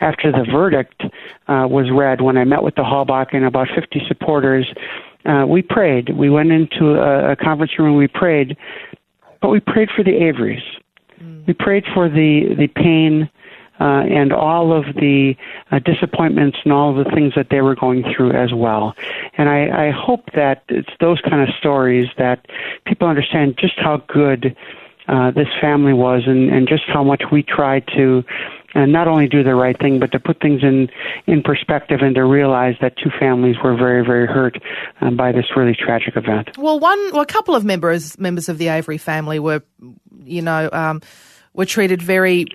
after 0.00 0.30
the 0.30 0.44
verdict 0.52 1.02
uh, 1.48 1.66
was 1.68 1.90
read 1.90 2.20
when 2.20 2.36
I 2.36 2.44
met 2.44 2.62
with 2.62 2.74
the 2.74 2.82
Halbach 2.82 3.28
and 3.32 3.44
about 3.44 3.68
50 3.74 4.02
supporters. 4.06 4.66
Uh, 5.24 5.46
we 5.48 5.62
prayed. 5.62 6.10
We 6.14 6.28
went 6.28 6.52
into 6.52 7.00
a, 7.00 7.32
a 7.32 7.36
conference 7.36 7.78
room 7.78 7.96
we 7.96 8.08
prayed 8.08 8.58
but 9.44 9.50
we 9.50 9.60
prayed 9.60 9.90
for 9.94 10.02
the 10.02 10.12
Averys. 10.12 10.62
Mm. 11.22 11.46
We 11.46 11.52
prayed 11.52 11.84
for 11.92 12.08
the 12.08 12.54
the 12.56 12.66
pain 12.68 13.28
uh, 13.78 14.04
and 14.08 14.32
all 14.32 14.72
of 14.72 14.84
the 14.94 15.34
uh, 15.70 15.80
disappointments 15.80 16.56
and 16.64 16.72
all 16.72 16.98
of 16.98 17.04
the 17.04 17.10
things 17.10 17.34
that 17.36 17.48
they 17.50 17.60
were 17.60 17.74
going 17.74 18.04
through 18.16 18.32
as 18.32 18.54
well. 18.54 18.94
And 19.36 19.50
I, 19.50 19.88
I 19.88 19.90
hope 19.90 20.30
that 20.34 20.64
it's 20.68 20.88
those 20.98 21.20
kind 21.28 21.46
of 21.46 21.54
stories 21.56 22.08
that 22.16 22.46
people 22.86 23.06
understand 23.06 23.58
just 23.58 23.74
how 23.76 23.98
good 24.08 24.56
uh, 25.08 25.30
this 25.32 25.48
family 25.60 25.92
was 25.92 26.22
and, 26.26 26.48
and 26.48 26.66
just 26.66 26.84
how 26.86 27.04
much 27.04 27.24
we 27.30 27.42
tried 27.42 27.86
to 27.88 28.24
and 28.74 28.92
not 28.92 29.08
only 29.08 29.28
do 29.28 29.42
the 29.42 29.54
right 29.54 29.78
thing, 29.78 29.98
but 29.98 30.12
to 30.12 30.20
put 30.20 30.40
things 30.40 30.62
in 30.62 30.88
in 31.26 31.42
perspective 31.42 32.00
and 32.02 32.14
to 32.16 32.24
realize 32.24 32.74
that 32.80 32.96
two 32.96 33.10
families 33.18 33.56
were 33.62 33.76
very, 33.76 34.04
very 34.04 34.26
hurt 34.26 34.56
um, 35.00 35.16
by 35.16 35.32
this 35.32 35.46
really 35.56 35.74
tragic 35.74 36.16
event. 36.16 36.56
Well, 36.58 36.78
one, 36.78 36.98
well, 37.12 37.22
a 37.22 37.26
couple 37.26 37.54
of 37.54 37.64
members 37.64 38.18
members 38.18 38.48
of 38.48 38.58
the 38.58 38.68
Avery 38.68 38.98
family 38.98 39.38
were, 39.38 39.62
you 40.24 40.42
know, 40.42 40.68
um, 40.72 41.00
were 41.52 41.66
treated 41.66 42.02
very 42.02 42.46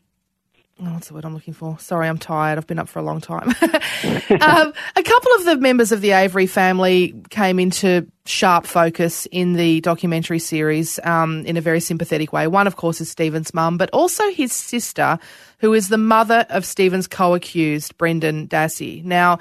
Oh, 0.82 0.94
what's 0.94 1.10
the 1.10 1.14
word 1.14 1.26
I'm 1.26 1.34
looking 1.34 1.54
for? 1.54 1.78
Sorry, 1.80 2.08
I'm 2.08 2.18
tired. 2.18 2.58
I've 2.58 2.68
been 2.68 2.80
up 2.80 2.88
for 2.88 3.00
a 3.00 3.02
long 3.02 3.20
time. 3.20 3.50
um, 3.62 4.74
a 4.96 5.04
couple 5.04 5.32
of 5.36 5.46
the 5.46 5.58
members 5.60 5.92
of 5.92 6.00
the 6.00 6.12
Avery 6.12 6.48
family 6.48 7.14
came 7.30 7.60
into 7.60 8.08
sharp 8.26 8.66
focus 8.66 9.28
in 9.32 9.54
the 9.54 9.82
documentary 9.82 10.40
series 10.40 10.98
um, 11.04 11.46
in 11.46 11.58
a 11.58 11.62
very 11.62 11.82
sympathetic 11.82 12.32
way. 12.32 12.48
One, 12.48 12.66
of 12.66 12.78
course, 12.78 13.02
is 13.02 13.10
Steven's 13.10 13.54
mum, 13.54 13.78
but 13.78 13.90
also 13.92 14.30
his 14.32 14.54
sister, 14.54 15.20
who 15.58 15.74
is 15.74 15.90
the 15.90 15.98
mother 15.98 16.46
of 16.50 16.64
Steven's 16.64 17.08
co 17.08 17.36
accused, 17.36 17.98
Brendan 17.98 18.48
Dassey. 18.48 19.04
Now, 19.04 19.40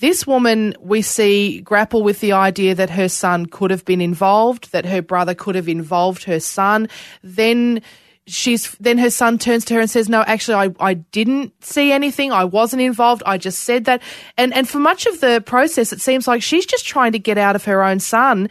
this 0.00 0.26
woman 0.26 0.74
we 0.78 1.00
see 1.00 1.62
grapple 1.62 2.02
with 2.02 2.20
the 2.20 2.32
idea 2.32 2.74
that 2.74 2.90
her 2.90 3.08
son 3.08 3.46
could 3.46 3.70
have 3.70 3.86
been 3.86 4.02
involved, 4.02 4.72
that 4.72 4.84
her 4.84 5.00
brother 5.00 5.34
could 5.34 5.54
have 5.54 5.70
involved 5.70 6.24
her 6.24 6.38
son. 6.38 6.86
Then 7.22 7.80
she's 8.26 8.72
then 8.80 8.98
her 8.98 9.10
son 9.10 9.38
turns 9.38 9.64
to 9.66 9.74
her 9.74 9.80
and 9.80 9.90
says, 9.90 10.08
"No, 10.08 10.22
actually, 10.22 10.54
I, 10.54 10.74
I 10.90 10.94
didn't 10.94 11.52
see 11.64 11.92
anything. 11.92 12.32
I 12.32 12.44
wasn't 12.44 12.82
involved. 12.82 13.22
I 13.26 13.38
just 13.38 13.60
said 13.60 13.84
that." 13.86 14.02
And 14.36 14.52
and 14.54 14.68
for 14.68 14.78
much 14.78 15.06
of 15.06 15.20
the 15.20 15.42
process, 15.44 15.92
it 15.92 16.00
seems 16.00 16.26
like 16.26 16.42
she's 16.42 16.66
just 16.66 16.86
trying 16.86 17.12
to 17.12 17.18
get 17.18 17.38
out 17.38 17.56
of 17.56 17.64
her 17.64 17.82
own 17.82 18.00
son. 18.00 18.48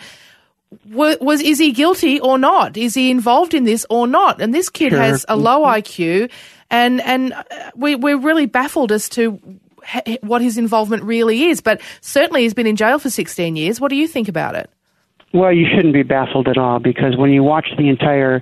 Was, 0.91 1.17
was 1.21 1.41
is 1.41 1.59
he 1.59 1.71
guilty 1.71 2.19
or 2.19 2.37
not? 2.37 2.75
Is 2.77 2.93
he 2.93 3.11
involved 3.11 3.53
in 3.53 3.63
this 3.63 3.85
or 3.89 4.07
not? 4.07 4.41
And 4.41 4.53
this 4.53 4.69
kid 4.69 4.91
sure. 4.91 4.99
has 4.99 5.25
a 5.27 5.35
low 5.35 5.61
IQ, 5.61 6.31
and 6.69 7.01
and 7.01 7.33
uh, 7.33 7.43
we 7.75 7.95
we're 7.95 8.17
really 8.17 8.45
baffled 8.45 8.91
as 8.91 9.09
to 9.09 9.39
what 10.21 10.41
his 10.41 10.57
involvement 10.57 11.03
really 11.03 11.45
is. 11.45 11.61
But 11.61 11.81
certainly, 12.01 12.43
he's 12.43 12.53
been 12.53 12.67
in 12.67 12.75
jail 12.75 12.99
for 12.99 13.09
sixteen 13.09 13.55
years. 13.55 13.79
What 13.79 13.89
do 13.89 13.95
you 13.95 14.07
think 14.07 14.27
about 14.27 14.55
it? 14.55 14.69
Well, 15.35 15.51
you 15.51 15.67
shouldn't 15.67 15.93
be 15.93 16.03
baffled 16.03 16.47
at 16.47 16.57
all 16.57 16.79
because 16.79 17.17
when 17.17 17.29
you 17.29 17.43
watch 17.43 17.67
the 17.77 17.89
entire 17.89 18.41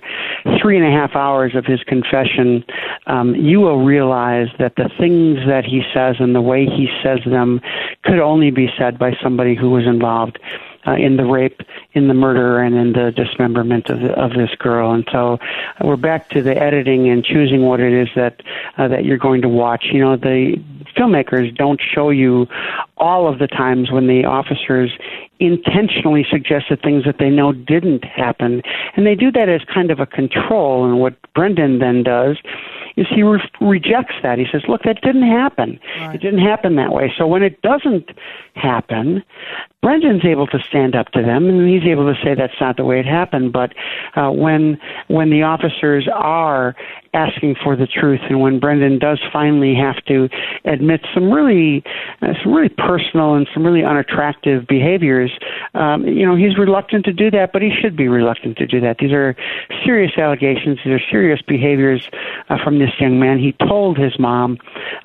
three 0.62 0.78
and 0.78 0.86
a 0.86 0.92
half 0.92 1.16
hours 1.16 1.56
of 1.56 1.66
his 1.66 1.82
confession, 1.82 2.64
um, 3.08 3.34
you 3.34 3.62
will 3.62 3.84
realize 3.84 4.50
that 4.60 4.76
the 4.76 4.92
things 5.00 5.40
that 5.48 5.66
he 5.66 5.82
says 5.92 6.18
and 6.20 6.36
the 6.36 6.42
way 6.42 6.68
he 6.68 6.88
says 7.02 7.18
them 7.26 7.62
could 8.04 8.20
only 8.20 8.52
be 8.52 8.70
said 8.78 9.00
by 9.00 9.18
somebody 9.24 9.56
who 9.56 9.72
was 9.72 9.88
involved. 9.88 10.38
Uh, 10.86 10.96
in 10.96 11.16
the 11.16 11.24
rape, 11.24 11.62
in 11.94 12.10
the 12.10 12.14
murder, 12.14 12.60
and 12.60 12.76
in 12.76 12.92
the 12.92 13.10
dismemberment 13.16 13.90
of, 13.90 14.04
of 14.18 14.32
this 14.32 14.50
girl. 14.60 14.92
And 14.92 15.08
so 15.10 15.36
uh, 15.36 15.86
we're 15.86 15.96
back 15.96 16.30
to 16.32 16.42
the 16.42 16.62
editing 16.62 17.08
and 17.10 17.24
choosing 17.24 17.62
what 17.62 17.80
it 17.80 17.94
is 17.94 18.10
that 18.18 18.42
uh, 18.78 18.90
that 18.90 19.06
you're 19.06 19.18
going 19.18 19.42
to 19.44 19.48
watch. 19.48 19.86
You 19.94 20.02
know, 20.02 20.18
the 20.18 20.62
filmmakers 20.98 21.56
don't 21.56 21.80
show 21.82 22.10
you 22.10 22.48
all 22.98 23.32
of 23.32 23.40
the 23.40 23.48
times 23.48 23.92
when 23.92 24.08
the 24.08 24.26
officers 24.26 24.92
intentionally 25.40 26.26
suggested 26.30 26.82
things 26.82 27.04
that 27.06 27.18
they 27.20 27.30
know 27.30 27.52
didn't 27.52 28.04
happen. 28.04 28.62
And 28.96 29.06
they 29.06 29.16
do 29.16 29.32
that 29.32 29.50
as 29.50 29.62
kind 29.74 29.92
of 29.92 30.00
a 30.00 30.06
control. 30.06 30.86
And 30.86 31.00
what 31.00 31.16
Brendan 31.34 31.80
then 31.80 32.04
does 32.04 32.38
is 32.96 33.08
he 33.10 33.24
re- 33.24 33.42
rejects 33.60 34.16
that. 34.22 34.38
He 34.38 34.46
says, 34.52 34.62
look, 34.68 34.84
that 34.84 35.02
didn't 35.02 35.28
happen. 35.28 35.80
Right. 36.00 36.16
It 36.16 36.22
didn't 36.22 36.46
happen 36.46 36.76
that 36.76 36.94
way. 36.94 37.12
So 37.18 37.26
when 37.26 37.42
it 37.44 37.62
doesn't 37.62 38.10
happen, 38.56 39.24
Brendan's 39.82 40.24
able 40.24 40.48
to 40.48 40.60
stand 40.60 40.96
up 40.96 41.12
to 41.12 41.22
them 41.22 41.50
and 41.50 41.68
he's 41.68 41.90
able 41.90 42.06
to 42.06 42.20
say 42.24 42.36
that's 42.36 42.54
not 42.62 42.78
the 42.78 42.86
way 42.86 43.00
it 43.00 43.06
happened. 43.06 43.52
But 43.52 43.74
uh, 44.16 44.32
when 44.32 44.80
when 45.08 45.30
the 45.30 45.44
officers 45.44 46.08
are 46.14 46.76
asking 47.14 47.56
for 47.64 47.76
the 47.76 47.88
truth. 47.88 48.22
And 48.30 48.42
when 48.42 48.60
Brendan 48.60 49.00
does 49.00 49.20
finally 49.32 49.76
have 49.76 50.04
to 50.06 50.30
admit 50.66 51.02
some 51.14 51.32
really, 51.32 51.84
uh, 52.22 52.34
some 52.44 52.54
really 52.54 52.70
personal 52.70 53.36
and 53.36 53.48
some 53.54 53.66
really 53.66 53.84
unattractive 53.84 54.68
behaviors, 54.68 55.32
um, 55.76 56.06
you 56.08 56.26
know, 56.26 56.36
he's 56.36 56.58
reluctant 56.58 57.06
to 57.06 57.14
do 57.14 57.30
that, 57.32 57.54
but 57.54 57.62
he 57.62 57.72
should 57.82 57.96
be 57.96 58.08
reluctant 58.08 58.58
to 58.58 58.66
do 58.68 58.80
that. 58.82 58.98
These 58.98 59.12
are 59.12 59.36
serious 59.86 60.12
allegations. 60.18 60.80
These 60.84 60.94
are 60.94 61.02
serious 61.12 61.42
behaviors 61.42 62.10
uh, 62.50 62.58
from 62.64 62.80
this 62.80 62.92
young 63.00 63.20
man. 63.20 63.40
He 63.40 63.54
told 63.68 63.98
his 63.98 64.18
mom 64.20 64.58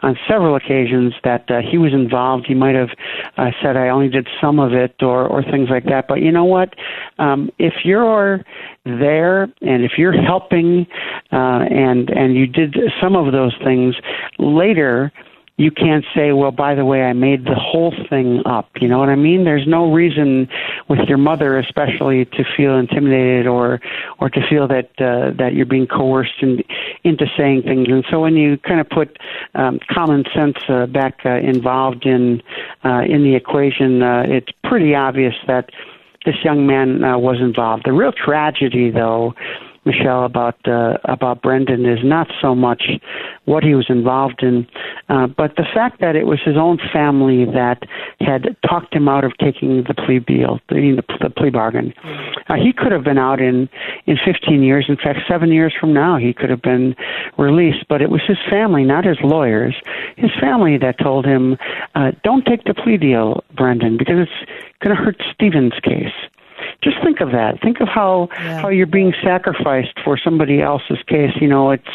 on 0.03 0.19
several 0.29 0.57
occasions 0.57 1.15
that 1.25 1.51
uh, 1.51 1.61
he 1.61 1.79
was 1.79 1.93
involved. 1.93 2.47
He 2.47 2.55
might 2.55 2.75
have 2.75 2.91
uh, 3.37 3.51
said, 3.63 3.77
"I 3.77 3.89
only 3.89 4.09
did 4.09 4.29
some 4.41 4.59
of 4.59 4.73
it," 4.73 4.95
or 5.03 5.27
or 5.27 5.43
things 5.43 5.69
like 5.71 5.85
that. 5.85 6.09
But 6.09 6.21
you 6.21 6.33
know 6.33 6.45
what? 6.45 6.75
Um, 7.19 7.51
if 7.59 7.85
you're 7.85 8.45
there 8.85 9.43
and 9.61 9.85
if 9.85 9.93
you're 9.99 10.21
helping 10.21 10.87
uh, 11.33 11.65
and 11.71 11.98
and 12.07 12.35
you 12.35 12.47
did 12.47 12.77
some 13.01 13.17
of 13.17 13.33
those 13.33 13.55
things 13.65 13.95
later 14.39 15.13
you 15.59 15.73
can't 15.73 16.05
say, 16.15 16.33
well, 16.33 16.53
by 16.53 16.77
the 16.77 16.85
way, 16.85 17.03
I 17.03 17.13
made 17.13 17.45
the 17.45 17.57
whole 17.57 17.93
thing 18.09 18.43
up. 18.47 18.71
You 18.81 18.87
know 18.87 18.99
what 18.99 19.09
I 19.09 19.17
mean? 19.17 19.43
There's 19.43 19.67
no 19.67 19.93
reason 19.93 20.49
with 20.87 21.01
your 21.09 21.19
mother, 21.19 21.59
especially, 21.59 22.27
to 22.27 22.45
feel 22.57 22.79
intimidated 22.79 23.49
or 23.49 23.81
or 24.21 24.31
to 24.31 24.41
feel 24.49 24.69
that 24.69 24.91
uh, 25.01 25.33
that 25.37 25.55
you're 25.55 25.67
being 25.67 25.89
coerced 25.89 26.41
in, 26.41 26.63
into 27.03 27.27
saying 27.37 27.63
things. 27.63 27.89
And 27.89 28.05
so 28.09 28.21
when 28.21 28.37
you 28.37 28.57
kind 28.59 28.81
of 28.81 28.89
put 28.89 29.19
um, 29.57 29.81
common 29.91 30.25
sense 30.33 30.59
uh, 30.69 30.87
back 30.87 31.19
uh, 31.27 31.39
involved 31.39 32.07
in 32.07 32.41
uh, 32.85 33.03
in 33.09 33.25
the 33.25 33.35
equation, 33.35 34.01
uh, 34.01 34.27
it's 34.29 34.53
pretty 34.63 34.95
obvious 34.95 35.35
that 35.49 35.71
this 36.25 36.37
young 36.45 36.69
man 36.69 37.03
uh, 37.03 37.19
was 37.19 37.41
involved. 37.41 37.83
The 37.85 37.93
real 37.93 38.13
tragedy, 38.13 38.91
though, 38.91 39.35
Michelle, 39.89 40.25
about 40.25 40.57
uh, 40.69 40.99
about 41.05 41.41
Brendan 41.41 41.87
is 41.87 42.01
not 42.05 42.29
so 42.43 42.55
much 42.55 42.83
what 43.47 43.65
he 43.65 43.75
was 43.75 43.87
involved 43.89 44.43
in, 44.43 44.67
uh, 45.09 45.27
but 45.27 45.57
the 45.57 45.65
fact 45.75 46.01
that 46.01 46.15
it 46.15 46.27
was 46.27 46.39
his 46.45 46.57
own 46.57 46.79
family 46.93 47.47
that 47.47 47.85
had 48.21 48.55
talked 48.69 48.95
him 48.95 49.09
out 49.09 49.25
of 49.25 49.33
taking 49.39 49.85
the 49.85 49.95
plea 49.95 50.19
deal, 50.19 50.61
the, 50.69 51.03
the 51.23 51.31
plea 51.31 51.49
bargain. 51.49 51.95
Uh, 52.49 52.55
he 52.55 52.73
could 52.77 52.93
have 52.93 53.03
been 53.03 53.17
out 53.17 53.41
in 53.41 53.69
in 54.07 54.19
15 54.23 54.63
years. 54.63 54.85
In 54.89 54.97
fact, 54.97 55.21
seven 55.27 55.51
years 55.51 55.73
from 55.81 55.95
now, 55.95 56.19
he 56.19 56.35
could 56.35 56.51
have 56.51 56.63
been 56.63 56.95
released. 57.39 57.89
But 57.89 58.03
it 58.03 58.11
was 58.11 58.21
his 58.29 58.39
family, 58.51 58.85
not 58.85 59.07
his 59.07 59.19
lawyers, 59.23 59.75
his 60.17 60.31
family 60.39 60.77
that 60.79 60.99
told 60.99 61.25
him, 61.25 61.57
uh, 61.95 62.13
"Don't 62.23 62.45
take 62.45 62.65
the 62.65 62.75
plea 62.75 62.99
deal, 62.99 63.43
Brendan, 63.57 63.97
because 63.97 64.19
it's 64.19 64.51
going 64.81 64.95
to 64.95 65.03
hurt 65.03 65.17
Steven's 65.33 65.79
case." 65.83 66.13
Just 66.83 66.97
think 67.03 67.21
of 67.21 67.33
that. 67.33 67.61
Think 67.63 67.81
of 67.81 67.89
how 67.89 68.29
yeah. 68.33 68.61
how 68.61 68.69
you're 68.69 68.87
being 68.87 69.13
sacrificed 69.23 69.99
for 70.05 70.19
somebody 70.19 70.61
else's 70.63 70.99
case. 71.07 71.33
You 71.41 71.49
know, 71.49 71.71
it's 71.71 71.89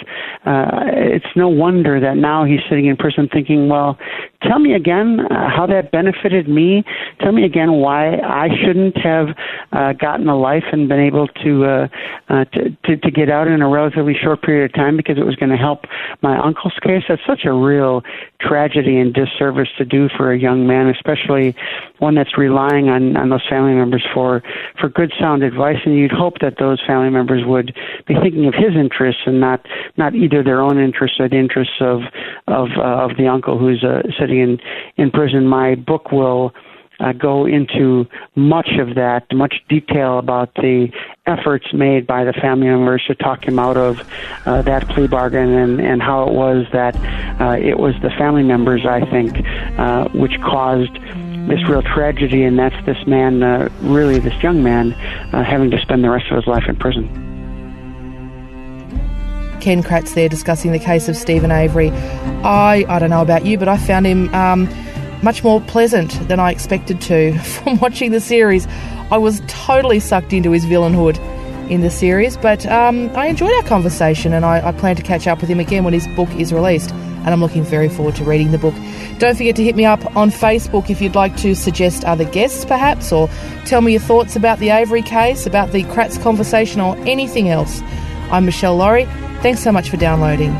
uh, 0.46 0.82
it's 0.86 1.26
no 1.36 1.48
wonder 1.48 2.00
that 2.00 2.18
now 2.18 2.46
he's 2.46 2.60
sitting 2.70 2.86
in 2.86 2.98
prison 2.98 3.30
thinking, 3.32 3.70
well, 3.70 3.98
tell 4.42 4.60
me 4.60 4.74
again 4.74 5.22
uh, 5.32 5.50
how 5.50 5.66
that 5.68 5.92
benefited 5.92 6.48
me. 6.48 6.84
Tell 7.22 7.32
me 7.32 7.46
again 7.46 7.74
why 7.74 8.18
I 8.18 8.50
shouldn't 8.64 8.98
have 8.98 9.30
uh, 9.72 9.94
gotten 9.94 10.28
a 10.28 10.38
life 10.38 10.66
and 10.72 10.90
been 10.90 11.00
able 11.00 11.28
to, 11.28 11.66
uh, 11.66 11.88
uh, 12.30 12.46
to, 12.46 12.70
to 12.86 12.98
to 12.98 13.12
get 13.12 13.30
out 13.30 13.48
in 13.48 13.62
a 13.62 13.70
relatively 13.70 14.14
short 14.22 14.42
period 14.42 14.66
of 14.66 14.74
time 14.74 14.98
because 14.98 15.18
it 15.18 15.26
was 15.26 15.36
going 15.36 15.52
to 15.52 15.58
help 15.58 15.86
my 16.22 16.38
uncle's 16.38 16.74
case. 16.82 17.04
That's 17.08 17.22
such 17.26 17.46
a 17.46 17.54
real 17.54 18.04
tragedy 18.40 18.98
and 18.98 19.14
disservice 19.14 19.70
to 19.78 19.86
do 19.86 20.10
for 20.10 20.32
a 20.32 20.38
young 20.38 20.68
man, 20.68 20.88
especially 20.88 21.56
one 22.00 22.16
that's 22.16 22.38
relying 22.38 22.90
on 22.90 23.16
on 23.18 23.30
those 23.30 23.48
family 23.50 23.74
members 23.74 24.06
for 24.14 24.44
for 24.80 24.90
good 24.90 25.12
sound 25.20 25.44
advice. 25.44 25.78
And 25.86 25.98
you'd 25.98 26.12
hope 26.12 26.40
that 26.42 26.56
those 26.60 26.82
family 26.86 27.10
members 27.10 27.44
would 27.46 27.76
be 28.08 28.16
thinking 28.16 28.46
of 28.48 28.54
his 28.54 28.76
interests 28.76 29.22
and 29.26 29.40
not 29.40 29.66
not 29.98 30.16
either 30.16 30.44
their 30.44 30.62
own 30.62 30.80
interests 30.80 31.20
or 31.20 31.30
the 31.30 31.38
interests 31.38 31.76
of 31.80 32.02
of 32.48 32.70
uh, 32.78 32.82
of 32.82 33.18
the 33.18 33.28
uncle 33.28 33.58
who's 33.58 33.84
uh, 33.84 34.02
sitting 34.20 34.40
in 34.40 34.60
in 34.98 35.12
prison. 35.12 35.48
My 35.48 35.76
book 35.76 36.12
will. 36.12 36.54
Uh, 37.00 37.12
go 37.12 37.48
into 37.48 38.06
much 38.36 38.70
of 38.80 38.96
that, 38.96 39.26
much 39.34 39.56
detail 39.68 40.20
about 40.20 40.54
the 40.54 40.88
efforts 41.26 41.66
made 41.74 42.06
by 42.06 42.24
the 42.24 42.32
family 42.34 42.68
members 42.68 43.04
to 43.08 43.16
talk 43.16 43.44
him 43.46 43.58
out 43.58 43.76
of 43.76 44.00
uh, 44.46 44.62
that 44.62 44.88
plea 44.90 45.08
bargain 45.08 45.50
and, 45.50 45.82
and 45.82 46.04
how 46.04 46.28
it 46.28 46.34
was 46.34 46.66
that 46.72 46.96
uh, 47.42 47.58
it 47.58 47.80
was 47.80 47.96
the 48.04 48.12
family 48.12 48.44
members, 48.44 48.86
I 48.86 49.02
think, 49.10 49.36
uh, 49.78 50.08
which 50.10 50.40
caused 50.42 50.96
this 51.48 51.68
real 51.68 51.82
tragedy, 51.82 52.44
and 52.44 52.58
that's 52.58 52.86
this 52.86 53.06
man, 53.06 53.44
uh, 53.44 53.70
really 53.82 54.20
this 54.20 54.42
young 54.42 54.64
man, 54.64 54.94
uh, 55.34 55.44
having 55.44 55.72
to 55.72 55.80
spend 55.82 56.04
the 56.04 56.10
rest 56.10 56.30
of 56.32 56.38
his 56.38 56.48
life 56.48 56.64
in 56.68 56.76
prison. 56.76 57.08
Ken 59.62 59.82
Kratz 59.82 60.14
there 60.14 60.28
discussing 60.28 60.74
the 60.74 60.80
case 60.80 61.08
of 61.08 61.16
Steven 61.16 61.52
Avery. 61.52 61.90
I 62.44 62.86
I 62.90 63.00
don't 63.00 63.10
know 63.10 63.22
about 63.22 63.46
you, 63.46 63.58
but 63.58 63.68
I 63.68 63.78
found 63.78 64.06
him 64.06 64.34
um, 64.36 64.70
much 65.22 65.44
more 65.44 65.62
pleasant 65.62 66.12
than 66.28 66.40
I 66.40 66.52
expected 66.52 67.00
to 67.02 67.38
from 67.40 67.80
watching 67.80 68.12
the 68.12 68.20
series. 68.20 68.68
I 69.12 69.18
was 69.18 69.42
totally 69.48 70.00
sucked 70.00 70.34
into 70.34 70.52
his 70.52 70.66
villainhood 70.66 71.18
in 71.70 71.82
the 71.82 71.90
series, 71.90 72.36
but 72.36 72.66
um, 72.66 73.10
I 73.16 73.28
enjoyed 73.28 73.54
our 73.54 73.64
conversation, 73.64 74.34
and 74.34 74.44
I, 74.44 74.68
I 74.68 74.72
plan 74.74 74.96
to 74.98 75.02
catch 75.02 75.28
up 75.28 75.40
with 75.40 75.50
him 75.50 75.60
again 75.60 75.84
when 75.84 75.94
his 75.94 76.08
book 76.10 76.30
is 76.36 76.52
released. 76.52 76.94
And 77.24 77.30
I'm 77.30 77.42
looking 77.42 77.64
very 77.64 77.90
forward 77.90 78.16
to 78.16 78.24
reading 78.24 78.52
the 78.52 78.58
book. 78.58 78.76
Don't 79.18 79.36
forget 79.36 79.56
to 79.56 79.64
hit 79.64 79.76
me 79.76 79.86
up 79.86 80.16
on 80.16 80.30
Facebook 80.30 80.90
if 80.90 81.02
you'd 81.02 81.16
like 81.16 81.36
to 81.38 81.56
suggest 81.56 82.04
other 82.04 82.26
guests, 82.26 82.66
perhaps, 82.66 83.12
or 83.12 83.30
tell 83.66 83.82
me 83.82 83.94
your 83.94 84.02
thoughts 84.02 84.36
about 84.36 84.60
the 84.60 84.70
Avery 84.70 85.02
case, 85.02 85.46
about 85.46 85.72
the 85.72 85.84
Kratz 85.86 86.22
conversation, 86.22 86.82
or 86.82 86.98
anything 87.08 87.50
else. 87.50 87.82
I'm 88.32 88.46
Michelle 88.46 88.76
Laurie. 88.76 89.06
Thanks 89.42 89.62
so 89.62 89.72
much 89.72 89.90
for 89.90 89.98
downloading. 89.98 90.54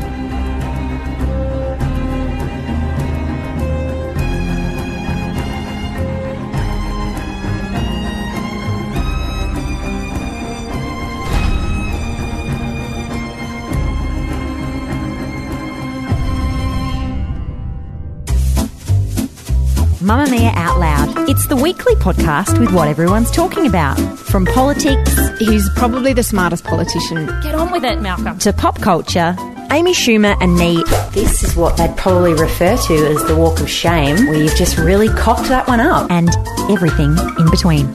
Mamamia 20.04 20.52
Out 20.54 20.78
Loud. 20.78 21.30
It's 21.30 21.46
the 21.46 21.56
weekly 21.56 21.94
podcast 21.94 22.60
with 22.60 22.70
what 22.74 22.88
everyone's 22.88 23.30
talking 23.30 23.66
about. 23.66 23.98
From 24.18 24.44
politics. 24.44 25.18
He's 25.38 25.66
probably 25.76 26.12
the 26.12 26.22
smartest 26.22 26.62
politician. 26.64 27.24
Get 27.42 27.54
on 27.54 27.72
with 27.72 27.84
it, 27.84 28.02
Malcolm. 28.02 28.38
To 28.40 28.52
pop 28.52 28.82
culture. 28.82 29.34
Amy 29.70 29.94
Schumer 29.94 30.36
and 30.42 30.56
me. 30.56 30.84
This 31.12 31.42
is 31.42 31.56
what 31.56 31.78
they'd 31.78 31.96
probably 31.96 32.34
refer 32.34 32.76
to 32.76 32.94
as 32.94 33.24
the 33.24 33.34
walk 33.34 33.60
of 33.60 33.70
shame, 33.70 34.26
where 34.26 34.42
you've 34.42 34.56
just 34.56 34.76
really 34.76 35.08
cocked 35.08 35.48
that 35.48 35.66
one 35.68 35.80
up. 35.80 36.10
And 36.10 36.28
everything 36.70 37.16
in 37.38 37.50
between. 37.50 37.86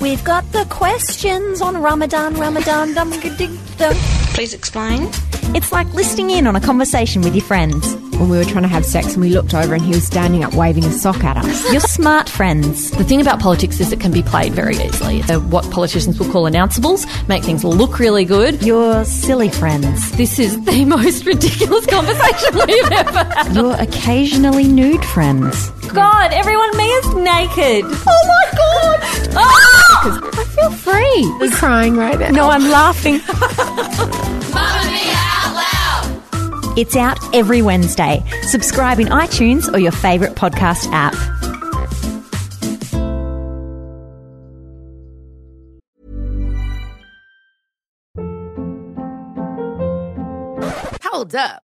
We've 0.00 0.24
got 0.24 0.50
the 0.50 0.66
questions 0.70 1.60
on 1.60 1.80
Ramadan, 1.80 2.34
Ramadan, 2.34 2.94
dum 2.94 3.12
Please 3.12 4.54
explain. 4.54 5.08
It's 5.54 5.70
like 5.70 5.86
listening 5.94 6.30
in 6.30 6.48
on 6.48 6.56
a 6.56 6.60
conversation 6.60 7.22
with 7.22 7.36
your 7.36 7.44
friends. 7.44 7.96
When 8.20 8.28
we 8.28 8.36
were 8.36 8.44
trying 8.44 8.64
to 8.64 8.68
have 8.68 8.84
sex 8.84 9.14
and 9.14 9.22
we 9.22 9.30
looked 9.30 9.54
over 9.54 9.72
and 9.72 9.82
he 9.82 9.92
was 9.94 10.06
standing 10.06 10.44
up 10.44 10.52
waving 10.52 10.84
a 10.84 10.92
sock 10.92 11.24
at 11.24 11.38
us. 11.38 11.72
You're 11.72 11.80
smart 11.80 12.28
friends. 12.28 12.90
The 12.90 13.02
thing 13.02 13.22
about 13.22 13.40
politics 13.40 13.80
is 13.80 13.92
it 13.92 14.00
can 14.00 14.12
be 14.12 14.22
played 14.22 14.52
very 14.52 14.76
easily. 14.76 15.22
They're 15.22 15.40
what 15.40 15.70
politicians 15.70 16.18
will 16.18 16.30
call 16.30 16.44
announceables, 16.44 17.06
make 17.28 17.42
things 17.44 17.64
look 17.64 17.98
really 17.98 18.26
good. 18.26 18.62
You're 18.62 19.06
silly 19.06 19.48
friends. 19.48 20.12
This 20.18 20.38
is 20.38 20.62
the 20.66 20.84
most 20.96 21.24
ridiculous 21.24 21.86
conversation 21.86 22.56
we've 22.66 22.92
ever 22.92 23.24
had. 23.24 23.54
Your 23.54 23.74
occasionally 23.80 24.68
nude 24.68 25.02
friends. 25.06 25.70
God, 25.94 26.34
everyone 26.34 26.76
me 26.76 26.84
is 26.84 27.14
naked. 27.14 27.84
Oh 27.86 28.24
my 28.28 28.50
god! 28.52 29.00
Ah! 29.34 30.30
I 30.34 30.44
feel 30.44 30.70
free. 30.72 31.22
You're 31.40 31.56
crying 31.56 31.96
right 31.96 32.18
now. 32.18 32.30
No, 32.32 32.50
I'm 32.50 32.68
laughing. 32.70 33.20
It's 36.76 36.94
out 36.96 37.18
every 37.34 37.62
Wednesday. 37.62 38.22
Subscribe 38.42 39.00
in 39.00 39.08
iTunes 39.08 39.72
or 39.72 39.78
your 39.78 39.92
favourite 39.92 40.36
podcast 40.36 40.88
app. 40.92 41.14
Hold 51.02 51.34
up. 51.34 51.62